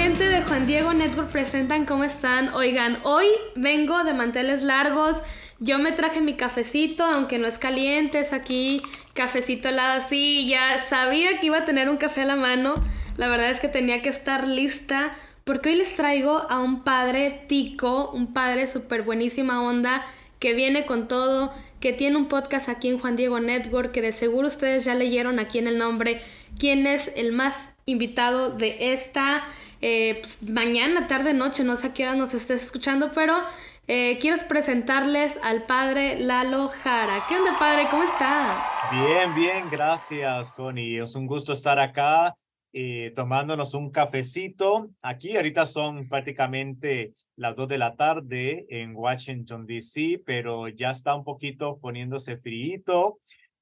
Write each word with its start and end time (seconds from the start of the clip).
gente 0.00 0.28
de 0.28 0.42
Juan 0.42 0.64
Diego 0.64 0.92
Network 0.92 1.28
presentan 1.32 1.84
cómo 1.84 2.04
están. 2.04 2.54
Oigan, 2.54 3.00
hoy 3.02 3.26
vengo 3.56 4.04
de 4.04 4.14
manteles 4.14 4.62
largos. 4.62 5.24
Yo 5.58 5.80
me 5.80 5.90
traje 5.90 6.20
mi 6.20 6.34
cafecito, 6.34 7.04
aunque 7.04 7.38
no 7.38 7.48
es 7.48 7.58
caliente, 7.58 8.20
es 8.20 8.32
aquí 8.32 8.80
cafecito 9.12 9.68
helado 9.68 9.94
así. 9.94 10.46
Ya 10.48 10.78
sabía 10.78 11.40
que 11.40 11.46
iba 11.46 11.58
a 11.58 11.64
tener 11.64 11.88
un 11.88 11.96
café 11.96 12.20
a 12.20 12.26
la 12.26 12.36
mano. 12.36 12.74
La 13.16 13.26
verdad 13.26 13.50
es 13.50 13.58
que 13.58 13.66
tenía 13.66 14.00
que 14.00 14.08
estar 14.08 14.46
lista 14.46 15.16
porque 15.42 15.70
hoy 15.70 15.74
les 15.74 15.96
traigo 15.96 16.46
a 16.48 16.60
un 16.60 16.84
padre 16.84 17.42
tico, 17.48 18.12
un 18.12 18.32
padre 18.32 18.68
súper 18.68 19.02
buenísima 19.02 19.60
onda, 19.60 20.06
que 20.38 20.54
viene 20.54 20.86
con 20.86 21.08
todo, 21.08 21.52
que 21.80 21.92
tiene 21.92 22.18
un 22.18 22.28
podcast 22.28 22.68
aquí 22.68 22.88
en 22.88 23.00
Juan 23.00 23.16
Diego 23.16 23.40
Network, 23.40 23.90
que 23.90 24.00
de 24.00 24.12
seguro 24.12 24.46
ustedes 24.46 24.84
ya 24.84 24.94
leyeron 24.94 25.40
aquí 25.40 25.58
en 25.58 25.66
el 25.66 25.76
nombre 25.76 26.20
quién 26.56 26.86
es 26.86 27.10
el 27.16 27.32
más 27.32 27.72
invitado 27.84 28.50
de 28.50 28.92
esta 28.92 29.44
eh, 29.80 30.18
pues, 30.20 30.42
mañana, 30.42 31.06
tarde, 31.06 31.34
noche, 31.34 31.64
no 31.64 31.76
sé 31.76 31.88
a 31.88 31.94
qué 31.94 32.04
hora 32.04 32.14
nos 32.14 32.34
estés 32.34 32.62
escuchando, 32.62 33.10
pero 33.14 33.34
eh, 33.86 34.18
quiero 34.20 34.36
presentarles 34.48 35.38
al 35.42 35.64
padre 35.64 36.20
Lalo 36.20 36.68
Jara. 36.68 37.24
¿Qué 37.28 37.36
onda, 37.36 37.58
padre? 37.58 37.86
¿Cómo 37.90 38.02
está? 38.02 38.64
Bien, 38.90 39.34
bien, 39.34 39.70
gracias, 39.70 40.52
Connie. 40.52 40.98
Es 41.02 41.14
un 41.14 41.26
gusto 41.26 41.52
estar 41.52 41.78
acá 41.78 42.34
eh, 42.72 43.12
tomándonos 43.16 43.72
un 43.74 43.90
cafecito. 43.90 44.90
Aquí 45.02 45.36
ahorita 45.36 45.64
son 45.64 46.06
prácticamente 46.08 47.12
las 47.34 47.56
dos 47.56 47.66
de 47.68 47.78
la 47.78 47.96
tarde 47.96 48.66
en 48.68 48.94
Washington, 48.94 49.66
D.C., 49.66 50.22
pero 50.26 50.68
ya 50.68 50.90
está 50.90 51.14
un 51.14 51.24
poquito 51.24 51.78
poniéndose 51.80 52.36
frío. 52.36 53.18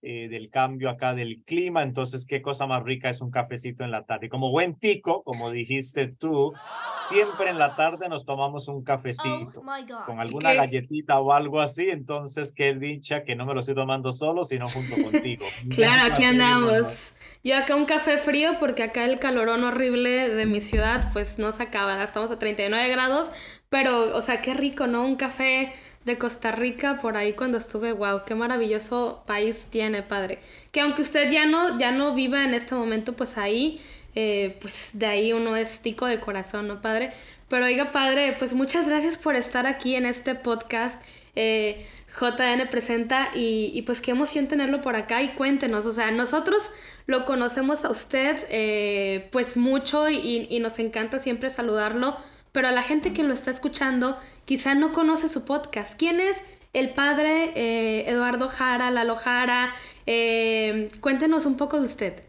Eh, 0.09 0.29
del 0.29 0.51
cambio 0.51 0.89
acá 0.89 1.15
del 1.15 1.43
clima, 1.43 1.83
entonces 1.83 2.27
qué 2.29 2.41
cosa 2.41 2.69
más 2.69 2.85
rica 2.85 3.11
es 3.11 3.21
un 3.21 3.33
cafecito 3.33 3.83
en 3.83 3.91
la 3.91 4.05
tarde. 4.05 4.29
Como 4.29 4.53
buen 4.53 4.79
tico, 4.79 5.25
como 5.25 5.51
dijiste 5.51 6.07
tú, 6.07 6.53
siempre 6.97 7.51
en 7.51 7.59
la 7.59 7.75
tarde 7.75 8.09
nos 8.09 8.25
tomamos 8.25 8.69
un 8.69 8.85
cafecito 8.85 9.63
oh 9.67 10.05
con 10.07 10.21
alguna 10.21 10.55
galletita 10.55 11.19
o 11.19 11.33
algo 11.33 11.59
así, 11.61 11.91
entonces 11.91 12.55
qué 12.57 12.77
dicha 12.77 13.25
que 13.25 13.35
no 13.35 13.47
me 13.47 13.55
lo 13.55 13.59
estoy 13.59 13.75
tomando 13.75 14.13
solo, 14.13 14.45
sino 14.45 14.69
junto 14.69 14.95
contigo. 15.11 15.45
claro, 15.71 16.15
aquí 16.15 16.23
andamos. 16.23 17.15
Yo 17.43 17.57
acá 17.57 17.75
un 17.75 17.87
café 17.87 18.19
frío 18.19 18.61
porque 18.61 18.85
acá 18.85 19.07
el 19.07 19.19
calorón 19.19 19.65
horrible 19.65 20.29
de 20.29 20.47
mi 20.47 20.61
ciudad 20.61 21.11
pues 21.13 21.41
no 21.41 21.51
se 21.51 21.65
acaba, 21.65 22.01
estamos 22.05 22.31
a 22.31 22.39
39 22.39 22.89
grados, 22.91 23.33
pero 23.71 24.17
o 24.17 24.23
sea, 24.23 24.41
qué 24.41 24.55
rico, 24.55 24.87
¿no? 24.87 25.05
Un 25.05 25.17
café 25.17 25.73
de 26.07 26.17
Costa 26.19 26.53
Rica 26.53 26.99
por 27.03 27.17
ahí 27.17 27.33
cuando 27.35 27.59
estuve, 27.59 27.93
wow, 27.93 28.23
qué 28.25 28.37
maravilloso 28.37 29.25
país 29.27 29.67
tiene, 29.71 30.03
padre. 30.03 30.39
Que 30.71 30.81
aunque 30.81 31.03
usted 31.03 31.31
ya 31.31 31.47
no, 31.47 31.79
ya 31.79 31.91
no 31.91 32.15
viva 32.15 32.45
en 32.45 32.55
este 32.55 32.77
momento, 32.77 33.15
pues 33.15 33.37
ahí, 33.37 33.81
eh, 34.15 34.57
pues 34.61 34.91
de 34.95 35.07
ahí 35.07 35.33
uno 35.33 35.57
es 35.57 35.81
tico 35.81 36.07
de 36.07 36.21
corazón, 36.21 36.69
¿no, 36.69 36.81
padre? 36.81 37.13
Pero 37.49 37.67
oiga, 37.67 37.91
padre, 37.91 38.37
pues 38.39 38.55
muchas 38.55 38.89
gracias 38.89 39.19
por 39.19 39.35
estar 39.35 39.67
aquí 39.67 39.97
en 39.97 40.07
este 40.07 40.37
podcast. 40.37 41.03
Eh, 41.35 41.85
JN 42.19 42.69
presenta 42.71 43.31
y, 43.35 43.73
y, 43.75 43.83
pues 43.83 44.01
qué 44.01 44.13
emoción 44.13 44.47
tenerlo 44.47 44.81
por 44.81 44.97
acá 44.97 45.23
y 45.23 45.31
cuéntenos, 45.31 45.85
o 45.85 45.93
sea, 45.93 46.11
nosotros 46.11 46.71
lo 47.07 47.27
conocemos 47.27 47.85
a 47.85 47.91
usted 47.91 48.39
eh, 48.49 49.29
pues 49.33 49.57
mucho 49.59 50.09
y, 50.09 50.47
y 50.49 50.61
nos 50.61 50.79
encanta 50.79 51.19
siempre 51.19 51.51
saludarlo, 51.51 52.17
pero 52.57 52.69
a 52.69 52.73
la 52.73 52.83
gente 52.83 53.13
que 53.13 53.23
lo 53.23 53.35
está 53.35 53.51
escuchando 53.51 54.17
quizá 54.47 54.75
no 54.75 54.95
conoce 54.95 55.29
su 55.29 55.45
podcast. 55.45 55.93
¿Quién 55.99 56.21
es 56.21 56.43
el 56.73 56.95
padre 56.95 57.53
eh, 57.55 58.09
Eduardo 58.11 58.49
Jara, 58.49 58.91
Lalo 58.91 59.15
Jara? 59.15 59.75
Eh, 60.07 60.89
cuéntenos 61.03 61.45
un 61.45 61.59
poco 61.59 61.79
de 61.79 61.85
usted. 61.85 62.25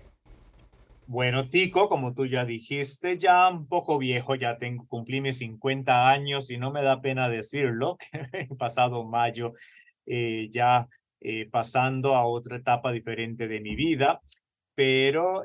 Bueno, 1.06 1.48
Tico, 1.48 1.88
como 1.88 2.14
tú 2.14 2.26
ya 2.26 2.44
dijiste, 2.44 3.18
ya 3.18 3.48
un 3.48 3.70
poco 3.70 3.98
viejo, 3.98 4.36
ya 4.36 4.58
tengo, 4.58 4.86
cumplí 4.90 5.22
mis 5.22 5.38
50 5.38 6.10
años 6.10 6.52
y 6.52 6.58
no 6.58 6.74
me 6.74 6.84
da 6.84 7.00
pena 7.00 7.30
decirlo, 7.30 7.96
pasado 8.60 9.06
mayo 9.06 9.54
eh, 10.06 10.50
ya 10.52 10.90
pasando 11.52 12.16
a 12.16 12.28
otra 12.28 12.58
etapa 12.58 12.92
diferente 12.92 13.48
de 13.48 13.62
mi 13.62 13.76
vida, 13.78 14.22
pero 14.78 15.44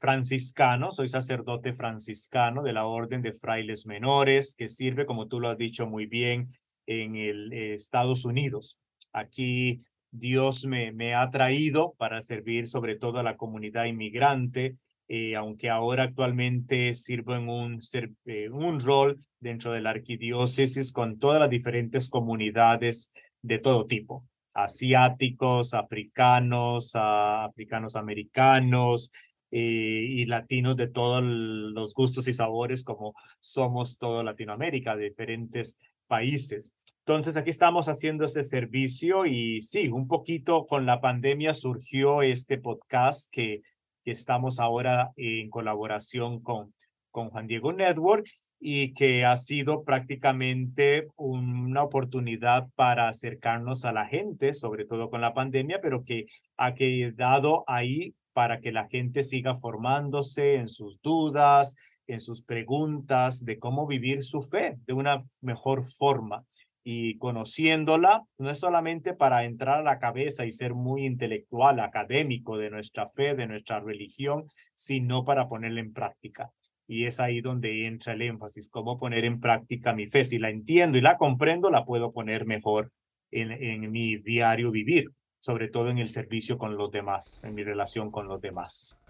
franciscano, 0.00 0.92
soy 0.92 1.10
sacerdote 1.10 1.74
franciscano 1.74 2.62
de 2.62 2.72
la 2.72 2.86
Orden 2.86 3.20
de 3.20 3.34
Frailes 3.34 3.86
Menores, 3.86 4.56
que 4.56 4.68
sirve, 4.68 5.04
como 5.04 5.28
tú 5.28 5.40
lo 5.40 5.50
has 5.50 5.58
dicho 5.58 5.86
muy 5.86 6.06
bien, 6.06 6.48
en 6.86 7.16
el 7.16 7.52
Estados 7.52 8.24
Unidos. 8.24 8.80
Aquí 9.12 9.80
Dios 10.10 10.64
me, 10.64 11.14
ha 11.14 11.28
traído 11.28 11.94
para 11.98 12.22
servir 12.22 12.66
sobre 12.66 12.96
todo 12.96 13.18
a 13.18 13.22
la 13.22 13.36
comunidad 13.36 13.84
inmigrante, 13.84 14.78
eh, 15.06 15.36
aunque 15.36 15.68
ahora 15.68 16.04
actualmente 16.04 16.94
sirvo 16.94 17.34
en 17.34 17.46
un, 17.46 17.78
eh, 18.24 18.48
un 18.48 18.80
rol 18.80 19.18
dentro 19.38 19.72
de 19.72 19.82
la 19.82 19.90
arquidiócesis 19.90 20.92
con 20.92 21.18
todas 21.18 21.40
las 21.40 21.50
diferentes 21.50 22.08
comunidades 22.08 23.12
de 23.42 23.58
todo 23.58 23.84
tipo 23.84 24.29
asiáticos, 24.54 25.74
africanos, 25.74 26.92
africanos 26.94 27.96
americanos 27.96 29.10
eh, 29.50 30.06
y 30.08 30.26
latinos 30.26 30.76
de 30.76 30.88
todos 30.88 31.22
los 31.22 31.94
gustos 31.94 32.28
y 32.28 32.32
sabores 32.32 32.84
como 32.84 33.14
somos 33.40 33.98
todo 33.98 34.22
Latinoamérica, 34.22 34.96
de 34.96 35.10
diferentes 35.10 35.80
países. 36.06 36.76
Entonces 37.00 37.36
aquí 37.36 37.50
estamos 37.50 37.88
haciendo 37.88 38.24
este 38.24 38.44
servicio 38.44 39.26
y 39.26 39.62
sí, 39.62 39.88
un 39.88 40.06
poquito 40.06 40.66
con 40.66 40.86
la 40.86 41.00
pandemia 41.00 41.54
surgió 41.54 42.22
este 42.22 42.58
podcast 42.58 43.32
que, 43.32 43.62
que 44.04 44.12
estamos 44.12 44.60
ahora 44.60 45.10
en 45.16 45.50
colaboración 45.50 46.40
con, 46.40 46.74
con 47.10 47.30
Juan 47.30 47.46
Diego 47.46 47.72
Network 47.72 48.26
y 48.60 48.92
que 48.92 49.24
ha 49.24 49.36
sido 49.38 49.84
prácticamente 49.84 51.08
una 51.16 51.82
oportunidad 51.82 52.68
para 52.76 53.08
acercarnos 53.08 53.86
a 53.86 53.92
la 53.92 54.06
gente, 54.06 54.52
sobre 54.52 54.84
todo 54.84 55.08
con 55.08 55.22
la 55.22 55.32
pandemia, 55.32 55.80
pero 55.80 56.04
que 56.04 56.26
ha 56.58 56.74
quedado 56.74 57.64
ahí 57.66 58.14
para 58.34 58.60
que 58.60 58.70
la 58.70 58.86
gente 58.88 59.24
siga 59.24 59.54
formándose 59.54 60.56
en 60.56 60.68
sus 60.68 61.00
dudas, 61.00 61.98
en 62.06 62.20
sus 62.20 62.44
preguntas 62.44 63.44
de 63.44 63.58
cómo 63.58 63.86
vivir 63.86 64.22
su 64.22 64.42
fe 64.42 64.76
de 64.86 64.92
una 64.92 65.24
mejor 65.40 65.84
forma 65.84 66.44
y 66.82 67.18
conociéndola, 67.18 68.24
no 68.38 68.50
es 68.50 68.58
solamente 68.58 69.14
para 69.14 69.44
entrar 69.44 69.78
a 69.78 69.82
la 69.82 69.98
cabeza 69.98 70.46
y 70.46 70.52
ser 70.52 70.74
muy 70.74 71.06
intelectual, 71.06 71.80
académico 71.80 72.58
de 72.58 72.70
nuestra 72.70 73.06
fe, 73.06 73.34
de 73.34 73.46
nuestra 73.46 73.80
religión, 73.80 74.44
sino 74.74 75.24
para 75.24 75.48
ponerla 75.48 75.80
en 75.80 75.92
práctica. 75.92 76.50
Y 76.90 77.06
es 77.06 77.20
ahí 77.20 77.40
donde 77.40 77.86
entra 77.86 78.14
el 78.14 78.22
énfasis, 78.22 78.68
cómo 78.68 78.98
poner 78.98 79.24
en 79.24 79.38
práctica 79.38 79.94
mi 79.94 80.08
fe. 80.08 80.24
Si 80.24 80.40
la 80.40 80.50
entiendo 80.50 80.98
y 80.98 81.00
la 81.00 81.18
comprendo, 81.18 81.70
la 81.70 81.84
puedo 81.84 82.10
poner 82.10 82.46
mejor 82.46 82.90
en, 83.30 83.52
en 83.52 83.92
mi 83.92 84.16
diario 84.16 84.72
vivir, 84.72 85.12
sobre 85.38 85.68
todo 85.68 85.90
en 85.90 85.98
el 85.98 86.08
servicio 86.08 86.58
con 86.58 86.76
los 86.76 86.90
demás, 86.90 87.44
en 87.44 87.54
mi 87.54 87.62
relación 87.62 88.10
con 88.10 88.26
los 88.26 88.40
demás. 88.40 89.04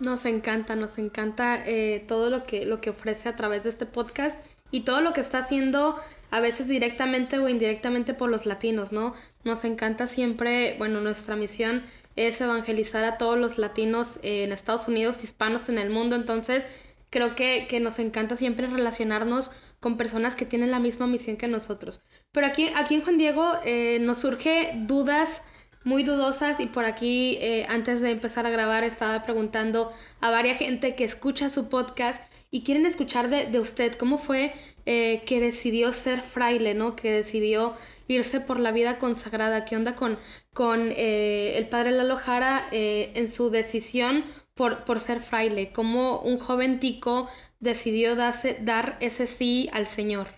Nos 0.00 0.26
encanta, 0.26 0.76
nos 0.76 0.98
encanta 0.98 1.66
eh, 1.66 2.04
todo 2.06 2.28
lo 2.28 2.42
que, 2.42 2.66
lo 2.66 2.82
que 2.82 2.90
ofrece 2.90 3.30
a 3.30 3.36
través 3.36 3.64
de 3.64 3.70
este 3.70 3.86
podcast 3.86 4.38
y 4.70 4.82
todo 4.82 5.00
lo 5.00 5.14
que 5.14 5.22
está 5.22 5.38
haciendo 5.38 5.96
a 6.30 6.40
veces 6.40 6.68
directamente 6.68 7.38
o 7.38 7.48
indirectamente 7.48 8.12
por 8.12 8.28
los 8.28 8.44
latinos, 8.44 8.92
¿no? 8.92 9.14
Nos 9.44 9.64
encanta 9.64 10.08
siempre, 10.08 10.76
bueno, 10.76 11.00
nuestra 11.00 11.36
misión 11.36 11.84
es 12.16 12.38
evangelizar 12.42 13.02
a 13.04 13.16
todos 13.16 13.38
los 13.38 13.56
latinos 13.56 14.18
en 14.22 14.52
Estados 14.52 14.88
Unidos, 14.88 15.24
hispanos 15.24 15.70
en 15.70 15.78
el 15.78 15.88
mundo, 15.88 16.16
entonces 16.16 16.66
creo 17.14 17.36
que, 17.36 17.68
que 17.68 17.78
nos 17.78 18.00
encanta 18.00 18.34
siempre 18.34 18.66
relacionarnos 18.66 19.52
con 19.78 19.96
personas 19.96 20.34
que 20.34 20.46
tienen 20.46 20.72
la 20.72 20.80
misma 20.80 21.06
misión 21.06 21.36
que 21.36 21.46
nosotros. 21.46 22.02
Pero 22.32 22.48
aquí, 22.48 22.72
aquí 22.74 22.96
en 22.96 23.02
Juan 23.02 23.18
Diego 23.18 23.52
eh, 23.64 23.98
nos 24.00 24.18
surge 24.18 24.72
dudas 24.74 25.42
muy 25.84 26.02
dudosas 26.02 26.58
y 26.58 26.66
por 26.66 26.86
aquí 26.86 27.38
eh, 27.40 27.66
antes 27.68 28.00
de 28.00 28.10
empezar 28.10 28.46
a 28.46 28.50
grabar 28.50 28.82
estaba 28.82 29.22
preguntando 29.22 29.92
a 30.20 30.30
varias 30.30 30.58
gente 30.58 30.96
que 30.96 31.04
escucha 31.04 31.50
su 31.50 31.68
podcast 31.68 32.20
y 32.50 32.64
quieren 32.64 32.84
escuchar 32.84 33.30
de, 33.30 33.46
de 33.46 33.60
usted 33.60 33.94
cómo 33.94 34.18
fue 34.18 34.52
eh, 34.84 35.22
que 35.24 35.38
decidió 35.38 35.92
ser 35.92 36.20
fraile, 36.20 36.74
¿no? 36.74 36.96
Que 36.96 37.12
decidió 37.12 37.74
irse 38.08 38.40
por 38.40 38.58
la 38.58 38.72
vida 38.72 38.98
consagrada. 38.98 39.64
¿Qué 39.64 39.76
onda 39.76 39.94
con, 39.94 40.18
con 40.52 40.92
el 40.96 41.68
padre 41.68 41.92
Lalo 41.92 42.16
Jara 42.16 42.66
en 42.72 43.28
su 43.28 43.50
decisión 43.50 44.24
por, 44.54 44.84
por 44.84 45.00
ser 45.00 45.20
fraile, 45.20 45.72
cómo 45.72 46.20
un 46.20 46.38
joven 46.38 46.80
tico 46.80 47.28
decidió 47.60 48.16
dar 48.16 48.98
ese 49.00 49.26
sí 49.26 49.68
al 49.72 49.86
Señor. 49.86 50.28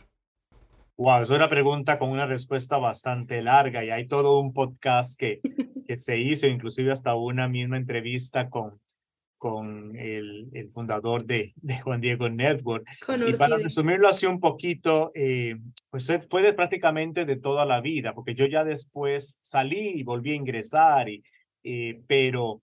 Wow, 0.98 1.22
es 1.22 1.30
una 1.30 1.48
pregunta 1.48 1.98
con 1.98 2.08
una 2.08 2.24
respuesta 2.24 2.78
bastante 2.78 3.42
larga 3.42 3.84
y 3.84 3.90
hay 3.90 4.06
todo 4.06 4.40
un 4.40 4.54
podcast 4.54 5.20
que, 5.20 5.40
que 5.86 5.96
se 5.98 6.18
hizo, 6.18 6.46
inclusive 6.46 6.90
hasta 6.90 7.14
una 7.14 7.48
misma 7.48 7.76
entrevista 7.76 8.48
con, 8.48 8.80
con 9.36 9.94
el, 9.96 10.48
el 10.54 10.72
fundador 10.72 11.26
de, 11.26 11.52
de, 11.56 11.80
Juan 11.80 12.00
Diego 12.00 12.30
Network. 12.30 12.86
y 13.26 13.34
para 13.34 13.58
resumirlo 13.58 14.08
así 14.08 14.24
un 14.24 14.40
poquito, 14.40 15.12
eh, 15.14 15.56
pues 15.90 16.10
fue 16.30 16.42
de, 16.42 16.54
prácticamente 16.54 17.26
de 17.26 17.36
toda 17.36 17.66
la 17.66 17.82
vida, 17.82 18.14
porque 18.14 18.34
yo 18.34 18.46
ya 18.46 18.64
después 18.64 19.38
salí 19.42 19.98
y 19.98 20.02
volví 20.02 20.32
a 20.32 20.36
ingresar, 20.36 21.10
y, 21.10 21.22
eh, 21.62 22.00
pero 22.06 22.62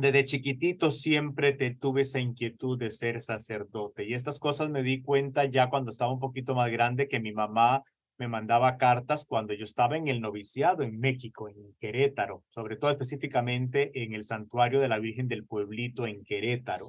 desde 0.00 0.24
chiquitito 0.24 0.90
siempre 0.90 1.52
te 1.52 1.74
tuve 1.74 2.02
esa 2.02 2.20
inquietud 2.20 2.78
de 2.78 2.90
ser 2.90 3.20
sacerdote 3.20 4.04
y 4.04 4.14
estas 4.14 4.38
cosas 4.38 4.70
me 4.70 4.82
di 4.82 5.02
cuenta 5.02 5.44
ya 5.44 5.68
cuando 5.68 5.90
estaba 5.90 6.12
un 6.12 6.20
poquito 6.20 6.54
más 6.54 6.70
grande 6.70 7.08
que 7.08 7.20
mi 7.20 7.32
mamá 7.32 7.82
me 8.18 8.28
mandaba 8.28 8.76
cartas 8.76 9.26
cuando 9.28 9.54
yo 9.54 9.64
estaba 9.64 9.96
en 9.96 10.08
el 10.08 10.20
noviciado 10.20 10.82
en 10.82 10.98
México, 10.98 11.48
en 11.48 11.54
Querétaro, 11.78 12.42
sobre 12.48 12.76
todo 12.76 12.90
específicamente 12.90 14.02
en 14.02 14.12
el 14.12 14.24
santuario 14.24 14.80
de 14.80 14.88
la 14.88 14.98
Virgen 14.98 15.28
del 15.28 15.46
Pueblito 15.46 16.06
en 16.06 16.24
Querétaro. 16.24 16.88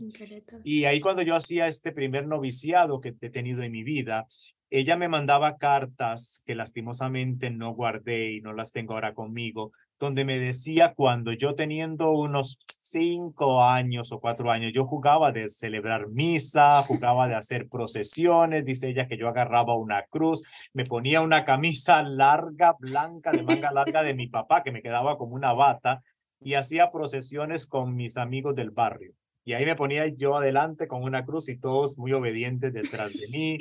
Y 0.63 0.85
ahí 0.85 1.00
cuando 1.00 1.21
yo 1.21 1.35
hacía 1.35 1.67
este 1.67 1.91
primer 1.91 2.27
noviciado 2.27 3.00
que 3.00 3.13
he 3.21 3.29
tenido 3.29 3.62
en 3.62 3.71
mi 3.71 3.83
vida, 3.83 4.25
ella 4.71 4.97
me 4.97 5.07
mandaba 5.07 5.57
cartas 5.57 6.44
que 6.45 6.55
lastimosamente 6.55 7.51
no 7.51 7.73
guardé 7.73 8.33
y 8.33 8.41
no 8.41 8.53
las 8.53 8.71
tengo 8.71 8.94
ahora 8.94 9.13
conmigo, 9.13 9.71
donde 10.00 10.25
me 10.25 10.39
decía 10.39 10.94
cuando 10.95 11.33
yo 11.33 11.53
teniendo 11.53 12.12
unos 12.12 12.59
cinco 12.89 13.63
años 13.63 14.12
o 14.12 14.19
cuatro 14.19 14.51
años, 14.51 14.71
yo 14.74 14.86
jugaba 14.86 15.31
de 15.31 15.50
celebrar 15.50 16.07
misa, 16.09 16.83
jugaba 16.83 17.27
de 17.27 17.36
hacer 17.36 17.68
procesiones, 17.69 18.65
dice 18.65 18.89
ella 18.89 19.07
que 19.07 19.18
yo 19.18 19.27
agarraba 19.27 19.77
una 19.77 20.06
cruz, 20.09 20.44
me 20.74 20.86
ponía 20.86 21.21
una 21.21 21.45
camisa 21.45 22.03
larga, 22.03 22.75
blanca, 22.80 23.31
de 23.31 23.44
manga 23.44 23.71
larga 23.71 24.03
de 24.03 24.13
mi 24.13 24.27
papá, 24.27 24.63
que 24.63 24.71
me 24.71 24.81
quedaba 24.81 25.18
como 25.18 25.36
una 25.36 25.53
bata, 25.53 26.01
y 26.41 26.53
hacía 26.53 26.91
procesiones 26.91 27.68
con 27.68 27.95
mis 27.95 28.18
amigos 28.18 28.56
del 28.56 28.71
barrio. 28.71 29.13
Y 29.45 29.53
ahí 29.53 29.65
me 29.65 29.75
ponía 29.75 30.07
yo 30.07 30.36
adelante 30.36 30.88
con 30.88 31.03
una 31.03 31.25
cruz 31.25 31.50
y 31.50 31.59
todos 31.59 31.97
muy 31.97 32.13
obedientes 32.13 32.71
detrás 32.71 33.13
de 33.13 33.27
mí. 33.30 33.57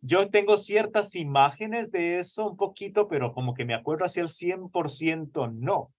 Yo 0.00 0.28
tengo 0.28 0.56
ciertas 0.56 1.16
imágenes 1.16 1.90
de 1.90 2.20
eso 2.20 2.50
un 2.50 2.56
poquito, 2.56 3.08
pero 3.08 3.32
como 3.32 3.54
que 3.54 3.64
me 3.64 3.74
acuerdo 3.74 4.04
hacia 4.04 4.22
el 4.22 4.28
100% 4.28 5.52
no. 5.52 5.92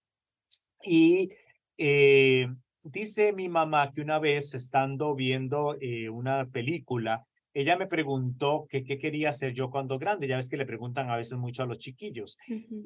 Y 0.82 1.30
eh, 1.78 2.48
dice 2.84 3.32
mi 3.32 3.48
mamá 3.48 3.90
que 3.92 4.02
una 4.02 4.18
vez 4.18 4.54
estando 4.54 5.14
viendo 5.14 5.76
eh, 5.80 6.08
una 6.10 6.48
película, 6.50 7.26
ella 7.54 7.76
me 7.76 7.86
preguntó 7.86 8.66
que 8.68 8.84
qué 8.84 8.98
quería 8.98 9.30
hacer 9.30 9.54
yo 9.54 9.70
cuando 9.70 9.98
grande. 9.98 10.28
Ya 10.28 10.36
ves 10.36 10.48
que 10.48 10.56
le 10.56 10.66
preguntan 10.66 11.10
a 11.10 11.16
veces 11.16 11.38
mucho 11.38 11.62
a 11.62 11.66
los 11.66 11.78
chiquillos. 11.78 12.36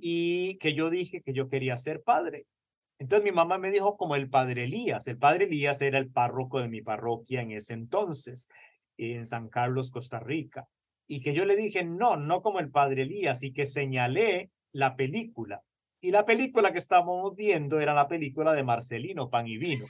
Y 0.00 0.56
que 0.58 0.74
yo 0.74 0.90
dije 0.90 1.22
que 1.22 1.32
yo 1.32 1.48
quería 1.48 1.76
ser 1.76 2.02
padre. 2.02 2.46
Entonces 2.98 3.24
mi 3.24 3.32
mamá 3.32 3.58
me 3.58 3.70
dijo 3.70 3.96
como 3.96 4.14
el 4.14 4.28
padre 4.28 4.64
Elías. 4.64 5.06
El 5.06 5.18
padre 5.18 5.46
Elías 5.46 5.80
era 5.80 5.98
el 5.98 6.10
párroco 6.10 6.60
de 6.60 6.68
mi 6.68 6.82
parroquia 6.82 7.40
en 7.40 7.52
ese 7.52 7.74
entonces, 7.74 8.48
en 8.98 9.24
San 9.24 9.48
Carlos, 9.48 9.90
Costa 9.90 10.20
Rica. 10.20 10.68
Y 11.06 11.22
que 11.22 11.32
yo 11.32 11.46
le 11.46 11.56
dije, 11.56 11.84
no, 11.84 12.16
no 12.16 12.42
como 12.42 12.60
el 12.60 12.70
padre 12.70 13.02
Elías, 13.02 13.42
y 13.44 13.52
que 13.54 13.64
señalé 13.64 14.50
la 14.72 14.96
película. 14.96 15.62
Y 16.00 16.10
la 16.10 16.24
película 16.24 16.72
que 16.72 16.78
estábamos 16.78 17.34
viendo 17.34 17.80
era 17.80 17.94
la 17.94 18.08
película 18.08 18.52
de 18.52 18.64
Marcelino, 18.64 19.30
Pan 19.30 19.46
y 19.48 19.58
Vino. 19.58 19.86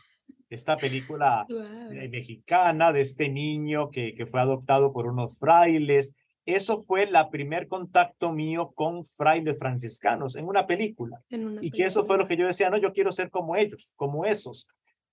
Esta 0.49 0.77
película 0.77 1.47
eh, 1.93 2.09
mexicana 2.09 2.93
de 2.93 3.03
este 3.03 3.29
niño 3.29 3.91
que, 3.91 4.15
que 4.15 4.27
fue 4.27 4.41
adoptado 4.41 4.93
por 4.93 5.07
unos 5.07 5.39
frailes 5.39 6.17
eso 6.49 6.81
fue 6.81 7.03
el 7.03 7.15
primer 7.31 7.69
contacto 7.69 8.33
mío 8.33 8.73
con 8.75 9.05
frailes 9.05 9.59
franciscanos 9.59 10.35
en 10.35 10.47
una 10.47 10.67
película. 10.67 11.23
y 11.61 11.71
que 11.71 11.85
eso 11.85 12.05
fue 12.05 12.17
lo 12.17 12.27
que 12.27 12.39
yo 12.39 12.47
decía, 12.47 12.71
no, 12.71 12.79
yo 12.79 12.95
quiero 12.95 13.13
ser 13.13 13.29
como 13.29 13.55
ellos, 13.55 13.93
como 13.99 14.25
esos. 14.25 14.71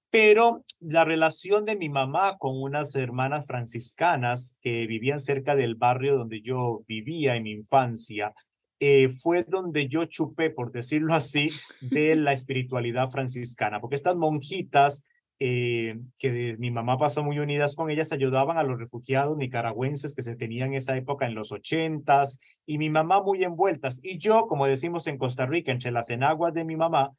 Pero 0.10 0.64
la 0.80 1.04
relación 1.04 1.66
de 1.66 1.76
mi 1.76 1.90
mamá 1.90 2.38
con 2.38 2.62
unas 2.62 2.96
hermanas 2.96 3.48
franciscanas 3.48 4.60
que 4.62 4.88
vivían 4.88 5.20
cerca 5.20 5.58
del 5.58 5.76
barrio 5.76 6.16
donde 6.16 6.40
yo 6.40 6.86
vivía 6.88 7.36
en 7.36 7.44
mi 7.44 7.52
infancia, 7.52 8.34
eh, 8.80 9.10
fue 9.10 9.44
donde 9.44 9.88
yo 9.88 10.06
chupé, 10.06 10.50
por 10.50 10.72
decirlo 10.72 11.14
así, 11.14 11.52
de 11.82 12.16
la 12.16 12.34
espiritualidad 12.34 13.10
franciscana, 13.10 13.80
porque 13.80 13.96
estas 13.96 14.16
monjitas 14.16 15.10
eh, 15.40 16.00
que 16.18 16.56
mi 16.60 16.72
mamá 16.72 16.98
pasó 16.98 17.24
muy 17.24 17.40
unidas 17.40 17.76
con 17.76 17.90
ellas, 17.90 18.14
ayudaban 18.14 18.58
a 18.58 18.64
los 18.64 18.80
refugiados 18.80 19.38
nicaragüenses 19.38 20.16
que 20.16 20.22
se 20.22 20.38
tenían 20.38 20.70
en 20.70 20.76
esa 20.76 20.96
época 20.96 21.26
en 21.26 21.36
los 21.36 21.52
ochentas, 21.52 22.64
y 22.66 22.78
mi 22.78 22.90
mamá 22.90 23.22
muy 23.22 23.44
envueltas. 23.44 24.00
Y 24.04 24.18
yo, 24.18 24.48
como 24.48 24.66
decimos 24.66 25.08
en 25.08 25.18
Costa 25.18 25.46
Rica, 25.46 25.72
entre 25.72 25.92
las 25.92 26.10
enaguas 26.10 26.54
de 26.54 26.66
mi 26.66 26.76
mamá, 26.76 27.12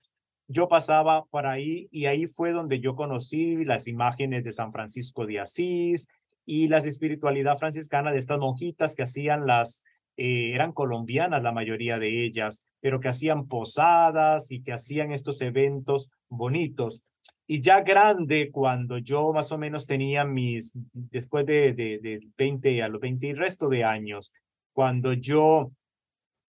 yo 0.49 0.69
pasaba 0.69 1.25
por 1.27 1.47
ahí 1.47 1.89
y 1.91 2.07
ahí 2.07 2.27
fue 2.27 2.53
donde 2.53 2.81
yo 2.81 2.95
conocí 2.95 3.65
las 3.65 3.89
imágenes 3.89 4.45
de 4.45 4.53
San 4.53 4.73
Francisco 4.73 5.27
de 5.27 5.41
Asís 5.41 6.09
y 6.45 6.69
la 6.69 6.79
espiritualidad 6.79 7.59
franciscana 7.59 8.13
de 8.13 8.19
estas 8.19 8.39
monjitas 8.39 8.95
que 8.95 9.03
hacían 9.03 9.47
las, 9.47 9.85
eh, 10.17 10.53
eran 10.55 10.73
colombianas 10.73 11.43
la 11.43 11.53
mayoría 11.53 11.99
de 11.99 12.25
ellas, 12.25 12.67
pero 12.81 13.01
que 13.01 13.09
hacían 13.09 13.47
posadas 13.47 14.51
y 14.51 14.63
que 14.63 14.73
hacían 14.73 15.13
estos 15.13 15.41
eventos 15.41 16.13
bonitos. 16.29 17.11
Y 17.47 17.61
ya 17.61 17.83
grande, 17.83 18.51
cuando 18.51 18.99
yo 18.99 19.33
más 19.33 19.53
o 19.53 19.59
menos 19.59 19.87
tenía 19.87 20.25
mis, 20.25 20.81
después 20.93 21.47
de, 21.47 21.73
de, 21.73 21.99
de 22.03 22.21
20 22.37 22.83
a 22.83 22.89
los 22.89 23.01
20 23.01 23.27
y 23.27 23.35
resto 23.35 23.69
de 23.69 23.85
años, 23.85 24.33
cuando 24.73 25.13
yo 25.13 25.71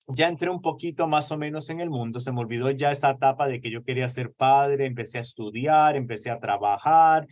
ya 0.08 0.28
entré 0.28 0.50
un 0.50 0.62
poquito 0.62 1.08
más 1.08 1.32
o 1.32 1.38
menos 1.38 1.70
en 1.70 1.82
el 1.82 1.90
mundo, 1.90 2.20
se 2.20 2.32
me 2.32 2.40
olvidó 2.40 2.72
ya 2.72 2.92
esa 2.92 3.12
etapa 3.12 3.48
de 3.48 3.60
que 3.60 3.70
yo 3.70 3.84
quería 3.84 4.08
ser 4.08 4.34
padre, 4.34 4.86
empecé 4.86 5.18
a 5.18 5.22
estudiar, 5.22 5.96
empecé 5.96 6.32
a 6.32 6.40
trabajar 6.40 7.26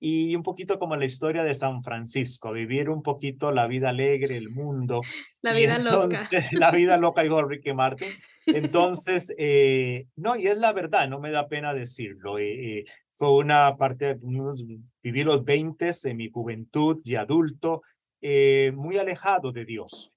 y 0.00 0.36
un 0.36 0.42
poquito 0.42 0.78
como 0.78 0.96
la 0.96 1.04
historia 1.04 1.42
de 1.42 1.54
San 1.54 1.82
Francisco, 1.82 2.52
vivir 2.52 2.88
un 2.88 3.02
poquito 3.02 3.50
la 3.52 3.66
vida 3.66 3.90
alegre, 3.90 4.36
el 4.36 4.50
mundo. 4.50 5.00
La 5.42 5.52
vida 5.52 5.76
entonces, 5.76 6.32
loca. 6.32 6.48
La 6.52 6.70
vida 6.72 6.98
loca, 6.98 7.22
dijo 7.22 7.42
Ricky 7.42 7.72
Martin. 7.72 8.08
Entonces, 8.46 9.34
eh, 9.38 10.06
no, 10.16 10.36
y 10.36 10.46
es 10.46 10.56
la 10.56 10.72
verdad, 10.72 11.08
no 11.08 11.20
me 11.20 11.30
da 11.30 11.48
pena 11.48 11.74
decirlo. 11.74 12.38
Eh, 12.38 12.78
eh, 12.78 12.84
fue 13.12 13.36
una 13.36 13.76
parte, 13.76 14.18
viví 15.02 15.22
los 15.22 15.44
20 15.44 15.90
en 16.04 16.16
mi 16.16 16.30
juventud 16.30 17.00
y 17.04 17.16
adulto, 17.16 17.82
muy 18.74 18.96
alejado 18.96 19.52
de 19.52 19.64
Dios, 19.64 20.16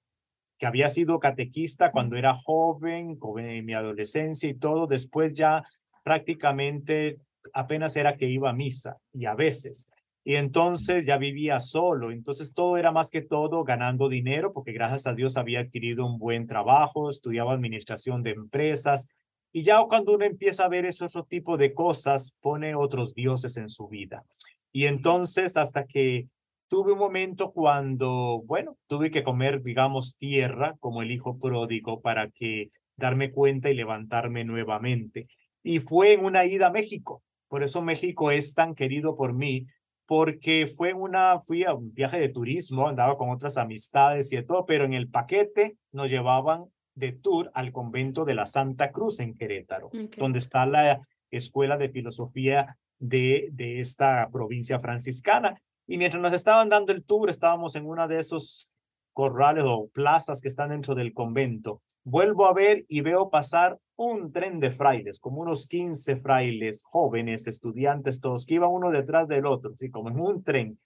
que 0.57 0.65
había 0.65 0.89
sido 0.89 1.19
catequista 1.19 1.91
cuando 1.91 2.15
era 2.15 2.33
joven, 2.33 3.19
en 3.37 3.65
mi 3.65 3.73
adolescencia 3.73 4.49
y 4.49 4.53
todo, 4.53 4.87
después 4.87 5.33
ya 5.33 5.61
prácticamente 6.03 7.19
apenas 7.53 7.95
era 7.95 8.17
que 8.17 8.27
iba 8.29 8.49
a 8.49 8.53
misa 8.53 8.97
y 9.13 9.25
a 9.25 9.35
veces. 9.35 9.91
Y 10.23 10.35
entonces 10.35 11.05
ya 11.05 11.17
vivía 11.17 11.59
solo, 11.59 12.11
entonces 12.11 12.53
todo 12.53 12.77
era 12.77 12.91
más 12.91 13.09
que 13.09 13.21
todo 13.21 13.63
ganando 13.63 14.07
dinero, 14.07 14.51
porque 14.51 14.71
gracias 14.71 15.07
a 15.07 15.15
Dios 15.15 15.35
había 15.35 15.61
adquirido 15.61 16.05
un 16.05 16.19
buen 16.19 16.45
trabajo, 16.45 17.09
estudiaba 17.09 17.53
administración 17.53 18.21
de 18.21 18.31
empresas, 18.31 19.15
y 19.51 19.63
ya 19.63 19.83
cuando 19.87 20.13
uno 20.13 20.25
empieza 20.25 20.65
a 20.65 20.69
ver 20.69 20.85
ese 20.85 21.05
otro 21.05 21.23
tipo 21.23 21.57
de 21.57 21.73
cosas, 21.73 22.37
pone 22.39 22.75
otros 22.75 23.15
dioses 23.15 23.57
en 23.57 23.69
su 23.69 23.87
vida. 23.87 24.23
Y 24.71 24.85
entonces 24.85 25.57
hasta 25.57 25.85
que 25.85 26.27
tuve 26.69 26.93
un 26.93 26.99
momento 26.99 27.51
cuando, 27.51 28.43
bueno, 28.45 28.77
tuve 28.87 29.11
que 29.11 29.23
comer, 29.23 29.61
digamos, 29.61 30.17
tierra 30.17 30.77
como 30.79 31.01
el 31.01 31.11
hijo 31.11 31.37
pródigo 31.37 31.99
para 31.99 32.29
que 32.29 32.69
darme 32.95 33.31
cuenta 33.31 33.69
y 33.69 33.75
levantarme 33.75 34.45
nuevamente. 34.45 35.27
Y 35.63 35.79
fue 35.79 36.13
en 36.13 36.23
una 36.23 36.45
ida 36.45 36.67
a 36.67 36.71
México. 36.71 37.23
Por 37.51 37.63
eso 37.63 37.81
México 37.81 38.31
es 38.31 38.55
tan 38.55 38.75
querido 38.75 39.17
por 39.17 39.33
mí, 39.33 39.67
porque 40.05 40.67
fue 40.73 40.93
una, 40.93 41.37
fui 41.37 41.65
a 41.65 41.73
un 41.73 41.93
viaje 41.93 42.17
de 42.17 42.29
turismo, 42.29 42.87
andaba 42.87 43.17
con 43.17 43.29
otras 43.29 43.57
amistades 43.57 44.31
y 44.31 44.41
todo, 44.41 44.65
pero 44.65 44.85
en 44.85 44.93
el 44.93 45.09
paquete 45.09 45.75
nos 45.91 46.09
llevaban 46.09 46.71
de 46.95 47.11
tour 47.11 47.51
al 47.53 47.73
convento 47.73 48.23
de 48.23 48.35
la 48.35 48.45
Santa 48.45 48.93
Cruz 48.93 49.19
en 49.19 49.35
Querétaro, 49.35 49.89
donde 50.17 50.39
está 50.39 50.65
la 50.65 51.01
escuela 51.29 51.75
de 51.75 51.89
filosofía 51.89 52.77
de, 52.99 53.49
de 53.51 53.81
esta 53.81 54.29
provincia 54.31 54.79
franciscana. 54.79 55.53
Y 55.87 55.97
mientras 55.97 56.21
nos 56.21 56.31
estaban 56.31 56.69
dando 56.69 56.93
el 56.93 57.03
tour, 57.03 57.29
estábamos 57.29 57.75
en 57.75 57.85
una 57.85 58.07
de 58.07 58.19
esos 58.19 58.71
corrales 59.11 59.65
o 59.67 59.89
plazas 59.89 60.41
que 60.41 60.47
están 60.47 60.69
dentro 60.69 60.95
del 60.95 61.13
convento. 61.13 61.81
Vuelvo 62.05 62.45
a 62.45 62.53
ver 62.53 62.85
y 62.87 63.01
veo 63.01 63.29
pasar 63.29 63.77
un 64.03 64.31
tren 64.31 64.59
de 64.59 64.71
frailes, 64.71 65.19
como 65.19 65.41
unos 65.41 65.67
15 65.67 66.17
frailes 66.17 66.83
jóvenes, 66.83 67.47
estudiantes, 67.47 68.19
todos 68.21 68.45
que 68.45 68.55
iban 68.55 68.71
uno 68.71 68.91
detrás 68.91 69.27
del 69.27 69.45
otro, 69.45 69.71
así 69.73 69.89
como 69.89 70.09
en 70.09 70.19
un 70.19 70.43
tren. 70.43 70.77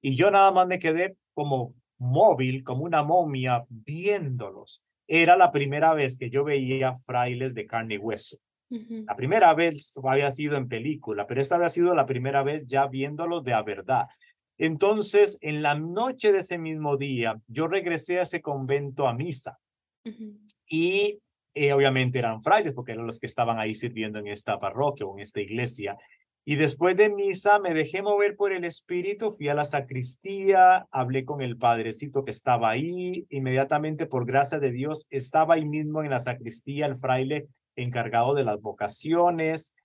Y 0.00 0.16
yo 0.16 0.30
nada 0.30 0.50
más 0.52 0.66
me 0.66 0.78
quedé 0.78 1.16
como 1.34 1.72
móvil, 1.98 2.64
como 2.64 2.84
una 2.84 3.04
momia, 3.04 3.64
viéndolos. 3.68 4.84
Era 5.06 5.36
la 5.36 5.50
primera 5.50 5.94
vez 5.94 6.18
que 6.18 6.30
yo 6.30 6.44
veía 6.44 6.94
frailes 7.06 7.54
de 7.54 7.66
carne 7.66 7.94
y 7.94 7.98
hueso. 7.98 8.38
La 9.06 9.14
primera 9.16 9.52
vez 9.52 10.00
había 10.02 10.30
sido 10.30 10.56
en 10.56 10.66
película, 10.66 11.26
pero 11.26 11.42
esta 11.42 11.56
había 11.56 11.68
sido 11.68 11.94
la 11.94 12.06
primera 12.06 12.42
vez 12.42 12.66
ya 12.66 12.86
viéndolos 12.86 13.44
de 13.44 13.52
a 13.52 13.62
verdad. 13.62 14.06
Entonces, 14.56 15.38
en 15.42 15.60
la 15.60 15.74
noche 15.74 16.32
de 16.32 16.38
ese 16.38 16.56
mismo 16.58 16.96
día, 16.96 17.38
yo 17.48 17.68
regresé 17.68 18.18
a 18.18 18.22
ese 18.22 18.40
convento 18.40 19.08
a 19.08 19.14
misa. 19.14 19.58
Y 20.66 21.20
eh, 21.54 21.72
obviamente 21.72 22.18
eran 22.18 22.42
frailes 22.42 22.74
porque 22.74 22.92
eran 22.92 23.06
los 23.06 23.18
que 23.18 23.26
estaban 23.26 23.58
ahí 23.58 23.74
sirviendo 23.74 24.18
en 24.18 24.26
esta 24.26 24.58
parroquia 24.58 25.06
o 25.06 25.16
en 25.16 25.22
esta 25.22 25.40
iglesia. 25.40 25.96
Y 26.44 26.56
después 26.56 26.96
de 26.96 27.14
misa 27.14 27.60
me 27.60 27.72
dejé 27.72 28.02
mover 28.02 28.36
por 28.36 28.52
el 28.52 28.64
espíritu, 28.64 29.30
fui 29.30 29.48
a 29.48 29.54
la 29.54 29.64
sacristía, 29.64 30.88
hablé 30.90 31.24
con 31.24 31.40
el 31.40 31.56
padrecito 31.56 32.24
que 32.24 32.32
estaba 32.32 32.70
ahí, 32.70 33.26
inmediatamente 33.30 34.06
por 34.06 34.26
gracia 34.26 34.58
de 34.58 34.72
Dios 34.72 35.06
estaba 35.10 35.54
ahí 35.54 35.64
mismo 35.64 36.02
en 36.02 36.10
la 36.10 36.18
sacristía 36.18 36.86
el 36.86 36.96
fraile 36.96 37.46
encargado 37.76 38.34
de 38.34 38.44
las 38.44 38.60
vocaciones, 38.60 39.76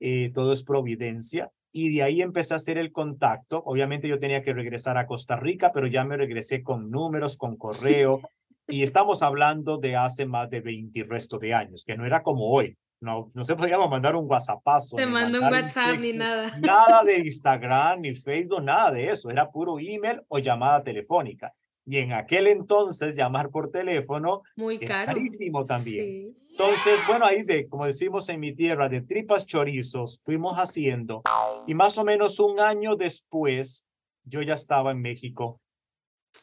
eh, 0.00 0.30
todo 0.32 0.52
es 0.52 0.62
providencia. 0.62 1.50
y 1.78 1.94
de 1.94 2.02
ahí 2.04 2.22
empecé 2.22 2.54
a 2.54 2.56
hacer 2.56 2.78
el 2.78 2.90
contacto. 2.90 3.62
Obviamente 3.66 4.08
yo 4.08 4.18
tenía 4.18 4.42
que 4.42 4.54
regresar 4.54 4.96
a 4.96 5.06
Costa 5.06 5.36
Rica, 5.36 5.72
pero 5.74 5.86
ya 5.86 6.04
me 6.04 6.16
regresé 6.16 6.62
con 6.62 6.90
números, 6.90 7.36
con 7.36 7.58
correo, 7.58 8.22
y 8.68 8.82
estamos 8.82 9.22
hablando 9.22 9.78
de 9.78 9.96
hace 9.96 10.26
más 10.26 10.50
de 10.50 10.60
20 10.60 10.98
y 10.98 11.02
resto 11.02 11.38
de 11.38 11.54
años, 11.54 11.84
que 11.84 11.96
no 11.96 12.06
era 12.06 12.22
como 12.22 12.50
hoy. 12.52 12.76
No, 13.00 13.28
no 13.34 13.44
se 13.44 13.54
podía 13.54 13.78
mandar 13.78 14.16
un 14.16 14.26
WhatsAppazo. 14.28 14.96
Te 14.96 15.06
mando 15.06 15.38
un 15.38 15.52
WhatsApp 15.52 15.98
ni 15.98 16.14
nada. 16.14 16.56
Nada 16.58 17.04
de 17.04 17.18
Instagram, 17.24 18.00
ni 18.00 18.14
Facebook, 18.14 18.62
nada 18.62 18.90
de 18.90 19.10
eso. 19.10 19.30
Era 19.30 19.50
puro 19.50 19.78
email 19.78 20.22
o 20.28 20.38
llamada 20.38 20.82
telefónica. 20.82 21.52
Y 21.84 21.98
en 21.98 22.12
aquel 22.14 22.48
entonces 22.48 23.14
llamar 23.14 23.50
por 23.50 23.70
teléfono 23.70 24.42
Muy 24.56 24.80
caro. 24.80 25.06
carísimo 25.06 25.64
también. 25.64 26.34
Entonces, 26.50 27.00
bueno, 27.06 27.26
ahí 27.26 27.42
de, 27.44 27.68
como 27.68 27.86
decimos 27.86 28.28
en 28.30 28.40
mi 28.40 28.54
tierra, 28.54 28.88
de 28.88 29.02
tripas 29.02 29.46
chorizos, 29.46 30.20
fuimos 30.24 30.56
haciendo. 30.56 31.22
Y 31.66 31.74
más 31.74 31.98
o 31.98 32.04
menos 32.04 32.40
un 32.40 32.58
año 32.58 32.96
después, 32.96 33.88
yo 34.24 34.42
ya 34.42 34.54
estaba 34.54 34.90
en 34.90 35.00
México, 35.00 35.60